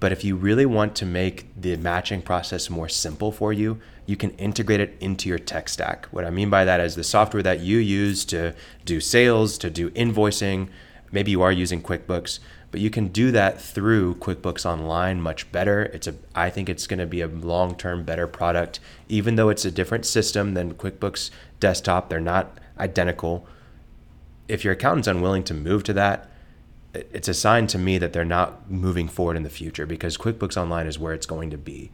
But 0.00 0.12
if 0.12 0.24
you 0.24 0.34
really 0.34 0.66
want 0.66 0.94
to 0.96 1.06
make 1.06 1.46
the 1.60 1.76
matching 1.76 2.22
process 2.22 2.70
more 2.70 2.88
simple 2.88 3.32
for 3.32 3.52
you, 3.52 3.80
you 4.06 4.16
can 4.16 4.30
integrate 4.32 4.80
it 4.80 4.96
into 4.98 5.28
your 5.28 5.38
tech 5.38 5.68
stack. 5.68 6.06
What 6.06 6.24
I 6.24 6.30
mean 6.30 6.48
by 6.48 6.64
that 6.64 6.80
is 6.80 6.94
the 6.94 7.04
software 7.04 7.42
that 7.42 7.60
you 7.60 7.78
use 7.78 8.24
to 8.26 8.54
do 8.84 9.00
sales, 9.00 9.58
to 9.58 9.68
do 9.68 9.90
invoicing. 9.90 10.68
Maybe 11.12 11.30
you 11.30 11.42
are 11.42 11.52
using 11.52 11.82
QuickBooks, 11.82 12.38
but 12.70 12.80
you 12.80 12.90
can 12.90 13.08
do 13.08 13.32
that 13.32 13.60
through 13.60 14.14
QuickBooks 14.16 14.64
Online 14.64 15.20
much 15.20 15.50
better. 15.50 15.84
It's 15.84 16.06
a 16.06 16.14
I 16.34 16.50
think 16.50 16.68
it's 16.68 16.86
going 16.86 17.00
to 17.00 17.06
be 17.06 17.20
a 17.20 17.26
long-term 17.26 18.04
better 18.04 18.26
product 18.26 18.80
even 19.08 19.34
though 19.36 19.48
it's 19.48 19.64
a 19.64 19.70
different 19.70 20.06
system 20.06 20.54
than 20.54 20.74
QuickBooks 20.74 21.30
Desktop. 21.58 22.08
They're 22.08 22.20
not 22.20 22.58
identical. 22.78 23.46
If 24.48 24.64
your 24.64 24.72
accountant's 24.72 25.08
unwilling 25.08 25.44
to 25.44 25.54
move 25.54 25.82
to 25.84 25.92
that, 25.94 26.30
it's 26.92 27.28
a 27.28 27.34
sign 27.34 27.66
to 27.68 27.78
me 27.78 27.98
that 27.98 28.12
they're 28.12 28.24
not 28.24 28.70
moving 28.70 29.08
forward 29.08 29.36
in 29.36 29.42
the 29.42 29.50
future 29.50 29.86
because 29.86 30.16
QuickBooks 30.16 30.56
Online 30.56 30.86
is 30.86 30.98
where 30.98 31.14
it's 31.14 31.26
going 31.26 31.50
to 31.50 31.58
be. 31.58 31.90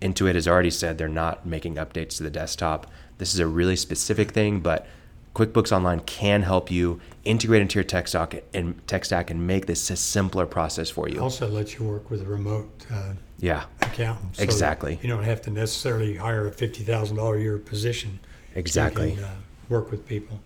Intuit 0.00 0.34
has 0.34 0.48
already 0.48 0.70
said 0.70 0.96
they're 0.96 1.08
not 1.08 1.44
making 1.44 1.74
updates 1.74 2.16
to 2.16 2.22
the 2.22 2.30
desktop. 2.30 2.86
This 3.18 3.34
is 3.34 3.40
a 3.40 3.46
really 3.46 3.76
specific 3.76 4.30
thing, 4.30 4.60
but 4.60 4.86
QuickBooks 5.34 5.70
Online 5.72 6.00
can 6.00 6.42
help 6.42 6.70
you 6.70 7.00
integrate 7.24 7.62
into 7.62 7.76
your 7.76 7.84
tech 7.84 8.08
stack 8.08 8.42
and 8.52 8.84
tech 8.88 9.04
stack 9.04 9.30
and 9.30 9.46
make 9.46 9.66
this 9.66 9.88
a 9.90 9.96
simpler 9.96 10.44
process 10.46 10.90
for 10.90 11.08
you. 11.08 11.20
Also 11.20 11.46
lets 11.48 11.78
you 11.78 11.84
work 11.86 12.10
with 12.10 12.20
a 12.22 12.24
remote 12.24 12.68
uh, 12.92 13.12
Yeah, 13.38 13.64
accountant. 13.80 14.36
so 14.36 14.42
Exactly. 14.42 14.98
You 15.02 15.08
don't 15.08 15.22
have 15.24 15.40
to 15.42 15.50
necessarily 15.50 16.16
hire 16.16 16.46
a 16.48 16.52
fifty 16.52 16.82
thousand 16.82 17.16
dollar 17.18 17.36
a 17.36 17.40
year 17.40 17.58
position. 17.58 18.18
so 18.22 18.26
you 18.56 18.60
Exactly. 18.60 19.14
can, 19.14 19.24
uh, 19.24 19.30
work 19.68 19.90
with 19.92 20.04
people. 20.06 20.40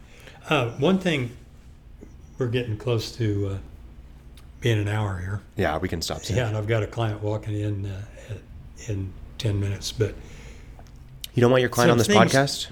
Uh, 0.50 0.70
one 0.72 0.98
thing, 0.98 1.30
we're 2.38 2.48
getting 2.48 2.76
close 2.76 3.10
to 3.12 3.48
uh, 3.54 3.58
being 4.60 4.78
an 4.78 4.88
hour 4.88 5.18
here. 5.18 5.40
Yeah, 5.56 5.78
we 5.78 5.88
can 5.88 6.02
stop 6.02 6.22
soon. 6.24 6.36
Yeah, 6.36 6.48
and 6.48 6.56
I've 6.58 6.66
got 6.66 6.82
a 6.82 6.86
client 6.86 7.22
walking 7.22 7.58
in 7.58 7.86
uh, 7.86 8.02
in 8.86 9.12
10 9.38 9.58
minutes. 9.58 9.92
But 9.92 10.14
You 11.32 11.40
don't 11.40 11.50
want 11.50 11.62
your 11.62 11.70
client 11.70 11.88
Some 11.88 11.92
on 11.92 11.98
this 11.98 12.06
things- 12.06 12.32
podcast? 12.34 12.68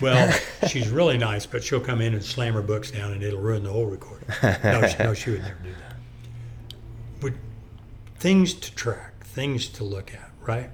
Well, 0.00 0.38
she's 0.68 0.88
really 0.88 1.18
nice, 1.18 1.46
but 1.46 1.64
she'll 1.64 1.80
come 1.80 2.00
in 2.00 2.14
and 2.14 2.24
slam 2.24 2.54
her 2.54 2.62
books 2.62 2.90
down, 2.90 3.12
and 3.12 3.22
it'll 3.22 3.40
ruin 3.40 3.62
the 3.62 3.72
whole 3.72 3.86
recording. 3.86 4.28
No, 4.42 4.86
she, 4.86 5.02
no, 5.02 5.14
she 5.14 5.30
would 5.30 5.42
never 5.42 5.58
do 5.62 5.70
that. 5.70 5.96
But 7.20 7.32
things 8.18 8.54
to 8.54 8.74
track, 8.74 9.24
things 9.24 9.68
to 9.70 9.84
look 9.84 10.12
at, 10.12 10.30
right? 10.42 10.70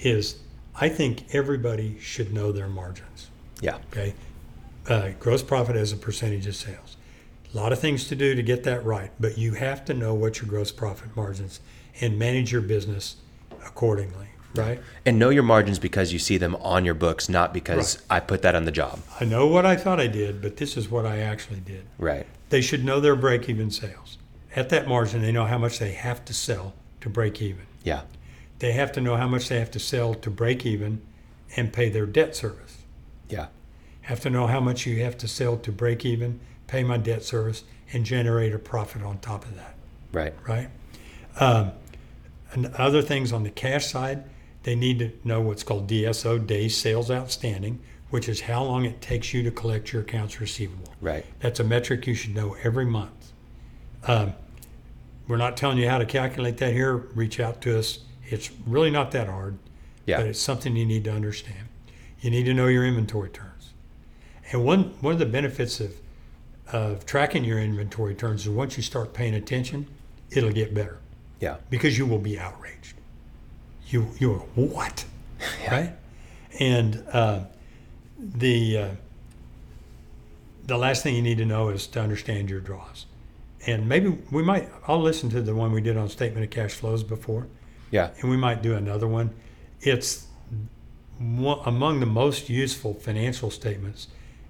Is 0.00 0.36
I 0.76 0.88
think 0.88 1.34
everybody 1.34 1.98
should 2.00 2.32
know 2.32 2.52
their 2.52 2.68
margins. 2.68 3.30
Yeah. 3.60 3.78
Okay, 3.90 4.14
uh, 4.88 5.10
gross 5.18 5.42
profit 5.42 5.76
as 5.76 5.92
a 5.92 5.96
percentage 5.96 6.46
of 6.46 6.56
sales. 6.56 6.96
A 7.52 7.56
lot 7.56 7.72
of 7.72 7.78
things 7.78 8.08
to 8.08 8.16
do 8.16 8.34
to 8.34 8.42
get 8.42 8.64
that 8.64 8.84
right, 8.84 9.12
but 9.20 9.38
you 9.38 9.54
have 9.54 9.84
to 9.84 9.94
know 9.94 10.12
what 10.12 10.40
your 10.40 10.48
gross 10.48 10.72
profit 10.72 11.14
margins 11.16 11.60
and 12.00 12.18
manage 12.18 12.50
your 12.50 12.60
business 12.60 13.16
accordingly, 13.64 14.26
right? 14.54 14.80
And 15.04 15.18
know 15.18 15.30
your 15.30 15.42
margins 15.42 15.78
because 15.78 16.12
you 16.12 16.18
see 16.18 16.36
them 16.38 16.54
on 16.56 16.84
your 16.84 16.94
books, 16.94 17.28
not 17.28 17.52
because 17.52 18.02
I 18.08 18.20
put 18.20 18.42
that 18.42 18.54
on 18.54 18.64
the 18.64 18.70
job. 18.72 19.00
I 19.20 19.24
know 19.24 19.46
what 19.46 19.66
I 19.66 19.76
thought 19.76 20.00
I 20.00 20.06
did, 20.06 20.40
but 20.40 20.56
this 20.56 20.76
is 20.76 20.90
what 20.90 21.06
I 21.06 21.18
actually 21.18 21.60
did. 21.60 21.84
Right. 21.98 22.26
They 22.50 22.60
should 22.60 22.84
know 22.84 23.00
their 23.00 23.16
break 23.16 23.48
even 23.48 23.70
sales. 23.70 24.18
At 24.54 24.68
that 24.68 24.86
margin, 24.86 25.22
they 25.22 25.32
know 25.32 25.46
how 25.46 25.58
much 25.58 25.78
they 25.78 25.92
have 25.92 26.24
to 26.26 26.34
sell 26.34 26.74
to 27.00 27.08
break 27.08 27.42
even. 27.42 27.66
Yeah. 27.82 28.02
They 28.60 28.72
have 28.72 28.92
to 28.92 29.00
know 29.00 29.16
how 29.16 29.26
much 29.26 29.48
they 29.48 29.58
have 29.58 29.70
to 29.72 29.80
sell 29.80 30.14
to 30.14 30.30
break 30.30 30.64
even 30.64 31.02
and 31.56 31.72
pay 31.72 31.88
their 31.88 32.06
debt 32.06 32.36
service. 32.36 32.78
Yeah. 33.28 33.46
Have 34.02 34.20
to 34.20 34.30
know 34.30 34.46
how 34.46 34.60
much 34.60 34.86
you 34.86 35.02
have 35.02 35.18
to 35.18 35.28
sell 35.28 35.56
to 35.58 35.72
break 35.72 36.04
even, 36.04 36.40
pay 36.66 36.84
my 36.84 36.96
debt 36.98 37.24
service, 37.24 37.64
and 37.92 38.04
generate 38.04 38.54
a 38.54 38.58
profit 38.58 39.02
on 39.02 39.18
top 39.18 39.44
of 39.44 39.56
that, 39.56 39.74
Right. 40.12 40.34
right? 40.46 40.68
Um, 41.40 41.72
and 42.52 42.66
other 42.74 43.02
things 43.02 43.32
on 43.32 43.42
the 43.42 43.50
cash 43.50 43.86
side, 43.86 44.24
they 44.64 44.74
need 44.74 44.98
to 44.98 45.12
know 45.22 45.40
what's 45.40 45.62
called 45.62 45.88
DSO, 45.88 46.44
days 46.46 46.76
sales 46.76 47.10
outstanding, 47.10 47.80
which 48.10 48.28
is 48.28 48.42
how 48.42 48.64
long 48.64 48.84
it 48.84 49.00
takes 49.00 49.32
you 49.32 49.42
to 49.42 49.50
collect 49.50 49.92
your 49.92 50.02
accounts 50.02 50.40
receivable. 50.40 50.92
Right. 51.00 51.24
That's 51.40 51.60
a 51.60 51.64
metric 51.64 52.06
you 52.06 52.14
should 52.14 52.34
know 52.34 52.56
every 52.62 52.84
month. 52.86 53.32
Um, 54.06 54.34
we're 55.28 55.36
not 55.36 55.56
telling 55.56 55.78
you 55.78 55.88
how 55.88 55.98
to 55.98 56.06
calculate 56.06 56.58
that 56.58 56.72
here. 56.72 56.96
Reach 56.96 57.40
out 57.40 57.60
to 57.62 57.78
us. 57.78 58.00
It's 58.28 58.50
really 58.66 58.90
not 58.90 59.10
that 59.12 59.28
hard, 59.28 59.58
Yeah. 60.06 60.18
but 60.18 60.26
it's 60.26 60.40
something 60.40 60.76
you 60.76 60.86
need 60.86 61.04
to 61.04 61.12
understand. 61.12 61.68
You 62.20 62.30
need 62.30 62.44
to 62.44 62.54
know 62.54 62.66
your 62.66 62.84
inventory 62.86 63.30
turns. 63.30 63.72
And 64.52 64.64
one, 64.64 64.94
one 65.00 65.12
of 65.12 65.18
the 65.18 65.26
benefits 65.26 65.80
of, 65.80 65.94
of 66.72 67.04
tracking 67.06 67.44
your 67.44 67.58
inventory 67.58 68.14
turns 68.14 68.42
is 68.42 68.48
once 68.48 68.76
you 68.76 68.82
start 68.82 69.12
paying 69.12 69.34
attention, 69.34 69.86
it'll 70.30 70.52
get 70.52 70.72
better 70.74 70.98
Yeah. 71.40 71.56
because 71.70 71.98
you 71.98 72.06
will 72.06 72.18
be 72.18 72.38
outraged. 72.38 72.94
You 73.94 74.08
you 74.18 74.32
are 74.32 74.38
what, 74.56 75.04
right? 75.70 75.92
And 76.58 77.04
uh, 77.12 77.44
the 78.18 78.78
uh, 78.78 78.88
the 80.66 80.76
last 80.76 81.04
thing 81.04 81.14
you 81.14 81.22
need 81.22 81.38
to 81.38 81.44
know 81.44 81.68
is 81.68 81.86
to 81.88 82.00
understand 82.00 82.50
your 82.50 82.58
draws. 82.58 83.06
And 83.68 83.88
maybe 83.88 84.18
we 84.32 84.42
might. 84.42 84.68
I'll 84.88 85.00
listen 85.00 85.30
to 85.30 85.40
the 85.40 85.54
one 85.54 85.70
we 85.70 85.80
did 85.80 85.96
on 85.96 86.08
statement 86.08 86.42
of 86.44 86.50
cash 86.50 86.72
flows 86.72 87.04
before, 87.04 87.46
Yeah. 87.92 88.10
and 88.20 88.28
we 88.28 88.36
might 88.36 88.62
do 88.62 88.74
another 88.74 89.06
one. 89.06 89.30
It's 89.80 90.26
one, 91.18 91.60
among 91.64 92.00
the 92.00 92.06
most 92.06 92.50
useful 92.50 92.94
financial 92.94 93.48
statements, 93.52 94.08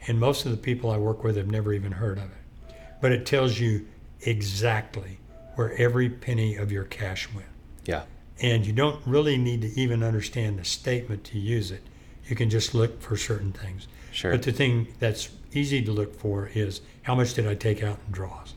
and 0.09 0.19
most 0.19 0.47
of 0.47 0.53
the 0.53 0.57
people 0.57 0.91
I 0.91 0.97
work 0.97 1.23
with 1.23 1.37
have 1.37 1.51
never 1.51 1.75
even 1.75 1.93
heard 1.93 2.17
of 2.17 2.25
it. 2.25 2.75
But 3.03 3.13
it 3.13 3.27
tells 3.27 3.61
you 3.61 3.87
exactly 4.23 5.19
where 5.57 5.75
every 5.77 6.09
penny 6.09 6.57
of 6.57 6.73
your 6.73 6.85
cash 6.85 7.29
went. 7.35 7.49
Yeah. 7.85 8.05
And 8.43 8.67
you 8.67 8.73
don't 8.73 9.01
really 9.07 9.37
need 9.37 9.63
to 9.63 9.81
even 9.81 10.03
understand 10.03 10.59
the 10.59 10.65
statement 10.65 11.25
to 11.25 11.39
use 11.39 11.71
it. 11.71 11.83
You 12.27 12.35
can 12.35 12.51
just 12.51 12.75
look 12.75 13.01
for 13.01 13.17
certain 13.17 13.53
things. 13.53 13.87
Sure. 14.13 14.33
But 14.33 14.43
the 14.43 14.53
thing 14.53 14.89
that's 14.99 15.29
easy 15.53 15.83
to 15.83 15.93
look 15.93 16.15
for 16.19 16.51
is 16.55 16.81
how 17.03 17.15
much 17.15 17.35
did 17.35 17.47
I 17.47 17.55
take 17.55 17.83
out 17.83 17.99
in 18.07 18.13
draws, 18.13 18.55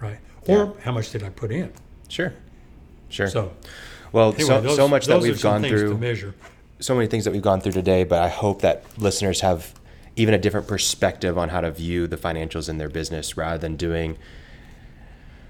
right? 0.00 0.18
Or 0.46 0.74
how 0.82 0.92
much 0.92 1.10
did 1.10 1.22
I 1.22 1.30
put 1.30 1.50
in? 1.50 1.72
Sure. 2.08 2.32
Sure. 3.08 3.28
So, 3.28 3.52
well, 4.12 4.32
anyway, 4.34 4.44
so, 4.44 4.60
those, 4.60 4.76
so 4.76 4.88
much 4.88 5.06
that 5.06 5.20
we've 5.20 5.40
gone 5.40 5.62
through. 5.62 5.96
measure. 5.98 6.34
so 6.80 6.94
many 6.94 7.06
things 7.06 7.24
that 7.24 7.32
we've 7.32 7.42
gone 7.42 7.60
through 7.60 7.72
today, 7.72 8.04
but 8.04 8.20
I 8.20 8.28
hope 8.28 8.62
that 8.62 8.84
listeners 8.98 9.40
have 9.40 9.74
even 10.16 10.34
a 10.34 10.38
different 10.38 10.66
perspective 10.66 11.36
on 11.38 11.48
how 11.48 11.60
to 11.60 11.70
view 11.70 12.06
the 12.06 12.16
financials 12.16 12.68
in 12.68 12.78
their 12.78 12.88
business 12.88 13.36
rather 13.36 13.58
than 13.58 13.76
doing, 13.76 14.16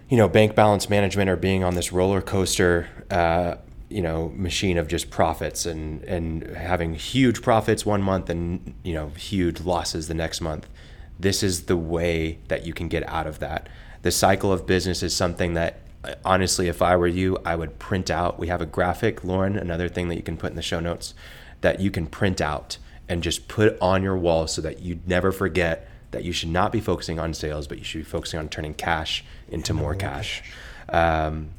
you 0.08 0.16
know, 0.16 0.28
bank 0.28 0.54
balance 0.54 0.88
management 0.88 1.30
or 1.30 1.36
being 1.36 1.64
on 1.64 1.74
this 1.74 1.92
roller 1.92 2.20
coaster, 2.20 2.88
uh, 3.10 3.56
you 3.88 4.02
know, 4.02 4.30
machine 4.34 4.78
of 4.78 4.88
just 4.88 5.10
profits 5.10 5.66
and 5.66 6.02
and 6.04 6.44
having 6.56 6.94
huge 6.94 7.42
profits 7.42 7.86
one 7.86 8.02
month 8.02 8.28
and 8.28 8.74
you 8.82 8.94
know 8.94 9.08
huge 9.10 9.60
losses 9.60 10.08
the 10.08 10.14
next 10.14 10.40
month. 10.40 10.68
This 11.18 11.42
is 11.42 11.64
the 11.66 11.76
way 11.76 12.38
that 12.48 12.66
you 12.66 12.74
can 12.74 12.88
get 12.88 13.08
out 13.08 13.26
of 13.26 13.38
that. 13.38 13.68
The 14.02 14.10
cycle 14.10 14.52
of 14.52 14.66
business 14.66 15.02
is 15.02 15.14
something 15.14 15.54
that 15.54 15.80
uh, 16.02 16.14
honestly, 16.24 16.68
if 16.68 16.82
I 16.82 16.96
were 16.96 17.06
you, 17.06 17.38
I 17.44 17.56
would 17.56 17.78
print 17.78 18.10
out. 18.10 18.38
We 18.38 18.48
have 18.48 18.60
a 18.60 18.66
graphic, 18.66 19.24
Lauren, 19.24 19.56
another 19.56 19.88
thing 19.88 20.08
that 20.08 20.16
you 20.16 20.22
can 20.22 20.36
put 20.36 20.50
in 20.50 20.56
the 20.56 20.62
show 20.62 20.80
notes 20.80 21.14
that 21.60 21.80
you 21.80 21.90
can 21.90 22.06
print 22.06 22.42
out 22.42 22.76
and 23.08 23.22
just 23.22 23.48
put 23.48 23.78
on 23.80 24.02
your 24.02 24.16
wall 24.16 24.46
so 24.46 24.60
that 24.60 24.80
you 24.80 25.00
never 25.06 25.32
forget 25.32 25.88
that 26.10 26.24
you 26.24 26.32
should 26.32 26.50
not 26.50 26.72
be 26.72 26.80
focusing 26.80 27.18
on 27.18 27.32
sales, 27.32 27.66
but 27.66 27.78
you 27.78 27.84
should 27.84 27.98
be 27.98 28.04
focusing 28.04 28.38
on 28.38 28.48
turning 28.48 28.74
cash 28.74 29.24
into 29.48 29.74
more 29.74 29.94
cash. 29.94 30.42
Um, 30.88 31.50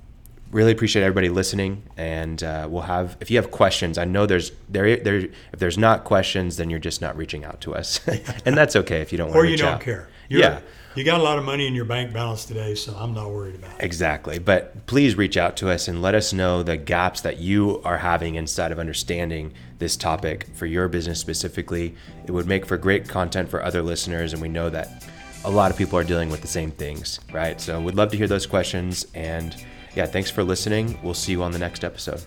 really 0.51 0.71
appreciate 0.71 1.03
everybody 1.03 1.29
listening, 1.29 1.83
and 1.97 2.41
uh, 2.43 2.67
we'll 2.69 2.83
have 2.83 3.17
if 3.19 3.29
you 3.31 3.37
have 3.37 3.51
questions. 3.51 3.97
I 3.97 4.05
know 4.05 4.25
there's 4.25 4.51
there 4.69 4.95
there 4.97 5.15
if 5.17 5.59
there's 5.59 5.77
not 5.77 6.03
questions, 6.03 6.57
then 6.57 6.69
you're 6.69 6.79
just 6.79 7.01
not 7.01 7.17
reaching 7.17 7.43
out 7.43 7.61
to 7.61 7.75
us, 7.75 7.99
and 8.45 8.55
that's 8.55 8.75
okay 8.75 9.01
if 9.01 9.11
you 9.11 9.17
don't 9.17 9.27
want 9.29 9.37
Or 9.39 9.43
to 9.43 9.47
you 9.49 9.53
reach 9.53 9.61
don't 9.61 9.73
out. 9.73 9.81
care. 9.81 10.07
You're, 10.29 10.41
yeah. 10.41 10.59
You 10.95 11.03
got 11.03 11.19
a 11.19 11.23
lot 11.23 11.37
of 11.37 11.43
money 11.43 11.67
in 11.67 11.75
your 11.75 11.83
bank 11.83 12.13
balance 12.13 12.45
today, 12.45 12.73
so 12.73 12.95
I'm 12.97 13.13
not 13.13 13.29
worried 13.29 13.55
about 13.55 13.71
it. 13.79 13.83
Exactly. 13.83 14.39
But 14.39 14.85
please 14.87 15.15
reach 15.17 15.35
out 15.35 15.57
to 15.57 15.69
us 15.69 15.89
and 15.89 16.01
let 16.01 16.15
us 16.15 16.31
know 16.31 16.63
the 16.63 16.77
gaps 16.77 17.19
that 17.21 17.37
you 17.37 17.81
are 17.83 17.97
having 17.97 18.35
inside 18.35 18.71
of 18.71 18.79
understanding 18.79 19.53
this 19.77 19.97
topic 19.97 20.47
for 20.55 20.65
your 20.65 20.87
business 20.87 21.19
specifically. 21.19 21.95
It 22.25 22.31
would 22.31 22.47
make 22.47 22.65
for 22.65 22.77
great 22.77 23.09
content 23.09 23.49
for 23.49 23.61
other 23.61 23.81
listeners, 23.81 24.31
and 24.31 24.41
we 24.41 24.47
know 24.47 24.69
that 24.69 25.05
a 25.45 25.51
lot 25.51 25.69
of 25.69 25.77
people 25.77 25.97
are 25.97 26.03
dealing 26.03 26.29
with 26.29 26.41
the 26.41 26.47
same 26.47 26.71
things, 26.71 27.19
right? 27.31 27.61
So 27.61 27.79
we'd 27.79 27.95
love 27.95 28.09
to 28.11 28.17
hear 28.17 28.27
those 28.27 28.47
questions. 28.47 29.05
And 29.13 29.55
yeah, 29.95 30.07
thanks 30.07 30.31
for 30.31 30.43
listening. 30.43 30.97
We'll 31.03 31.13
see 31.13 31.33
you 31.33 31.43
on 31.43 31.51
the 31.51 31.59
next 31.59 31.83
episode. 31.83 32.23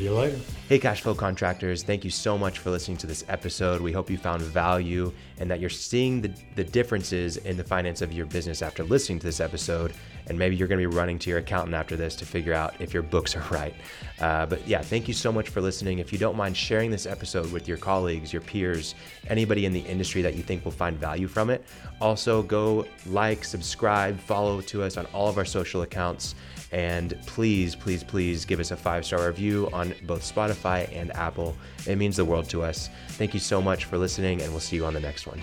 See 0.00 0.06
you 0.06 0.14
later. 0.14 0.38
Hey, 0.66 0.78
cash 0.78 1.02
flow 1.02 1.14
contractors, 1.14 1.82
thank 1.82 2.04
you 2.04 2.10
so 2.10 2.38
much 2.38 2.58
for 2.58 2.70
listening 2.70 2.96
to 2.98 3.06
this 3.06 3.22
episode. 3.28 3.82
We 3.82 3.92
hope 3.92 4.08
you 4.08 4.16
found 4.16 4.40
value 4.40 5.12
and 5.36 5.50
that 5.50 5.60
you're 5.60 5.68
seeing 5.68 6.22
the, 6.22 6.32
the 6.54 6.64
differences 6.64 7.36
in 7.36 7.58
the 7.58 7.64
finance 7.64 8.00
of 8.00 8.10
your 8.10 8.24
business 8.24 8.62
after 8.62 8.82
listening 8.82 9.18
to 9.18 9.26
this 9.26 9.40
episode. 9.40 9.92
And 10.28 10.38
maybe 10.38 10.56
you're 10.56 10.68
going 10.68 10.80
to 10.80 10.88
be 10.88 10.96
running 10.96 11.18
to 11.18 11.28
your 11.28 11.40
accountant 11.40 11.74
after 11.74 11.96
this 11.96 12.16
to 12.16 12.24
figure 12.24 12.54
out 12.54 12.80
if 12.80 12.94
your 12.94 13.02
books 13.02 13.36
are 13.36 13.44
right. 13.50 13.74
Uh, 14.20 14.46
but 14.46 14.66
yeah, 14.66 14.80
thank 14.80 15.06
you 15.06 15.12
so 15.12 15.30
much 15.30 15.50
for 15.50 15.60
listening. 15.60 15.98
If 15.98 16.14
you 16.14 16.18
don't 16.18 16.36
mind 16.36 16.56
sharing 16.56 16.90
this 16.90 17.04
episode 17.04 17.52
with 17.52 17.68
your 17.68 17.76
colleagues, 17.76 18.32
your 18.32 18.40
peers, 18.40 18.94
anybody 19.28 19.66
in 19.66 19.72
the 19.74 19.80
industry 19.80 20.22
that 20.22 20.34
you 20.34 20.42
think 20.42 20.64
will 20.64 20.72
find 20.72 20.96
value 20.96 21.28
from 21.28 21.50
it, 21.50 21.62
also 22.00 22.42
go 22.42 22.86
like, 23.04 23.44
subscribe, 23.44 24.18
follow 24.18 24.62
to 24.62 24.82
us 24.82 24.96
on 24.96 25.04
all 25.12 25.28
of 25.28 25.36
our 25.36 25.44
social 25.44 25.82
accounts. 25.82 26.36
And 26.72 27.18
please, 27.26 27.74
please, 27.74 28.04
please 28.04 28.44
give 28.44 28.60
us 28.60 28.70
a 28.70 28.76
five 28.76 29.04
star 29.04 29.26
review 29.26 29.68
on 29.72 29.94
both 30.04 30.22
Spotify 30.22 30.94
and 30.96 31.14
Apple. 31.16 31.56
It 31.86 31.96
means 31.96 32.16
the 32.16 32.24
world 32.24 32.48
to 32.50 32.62
us. 32.62 32.88
Thank 33.10 33.34
you 33.34 33.40
so 33.40 33.60
much 33.60 33.86
for 33.86 33.98
listening, 33.98 34.40
and 34.42 34.50
we'll 34.52 34.60
see 34.60 34.76
you 34.76 34.84
on 34.84 34.94
the 34.94 35.00
next 35.00 35.26
one. 35.26 35.42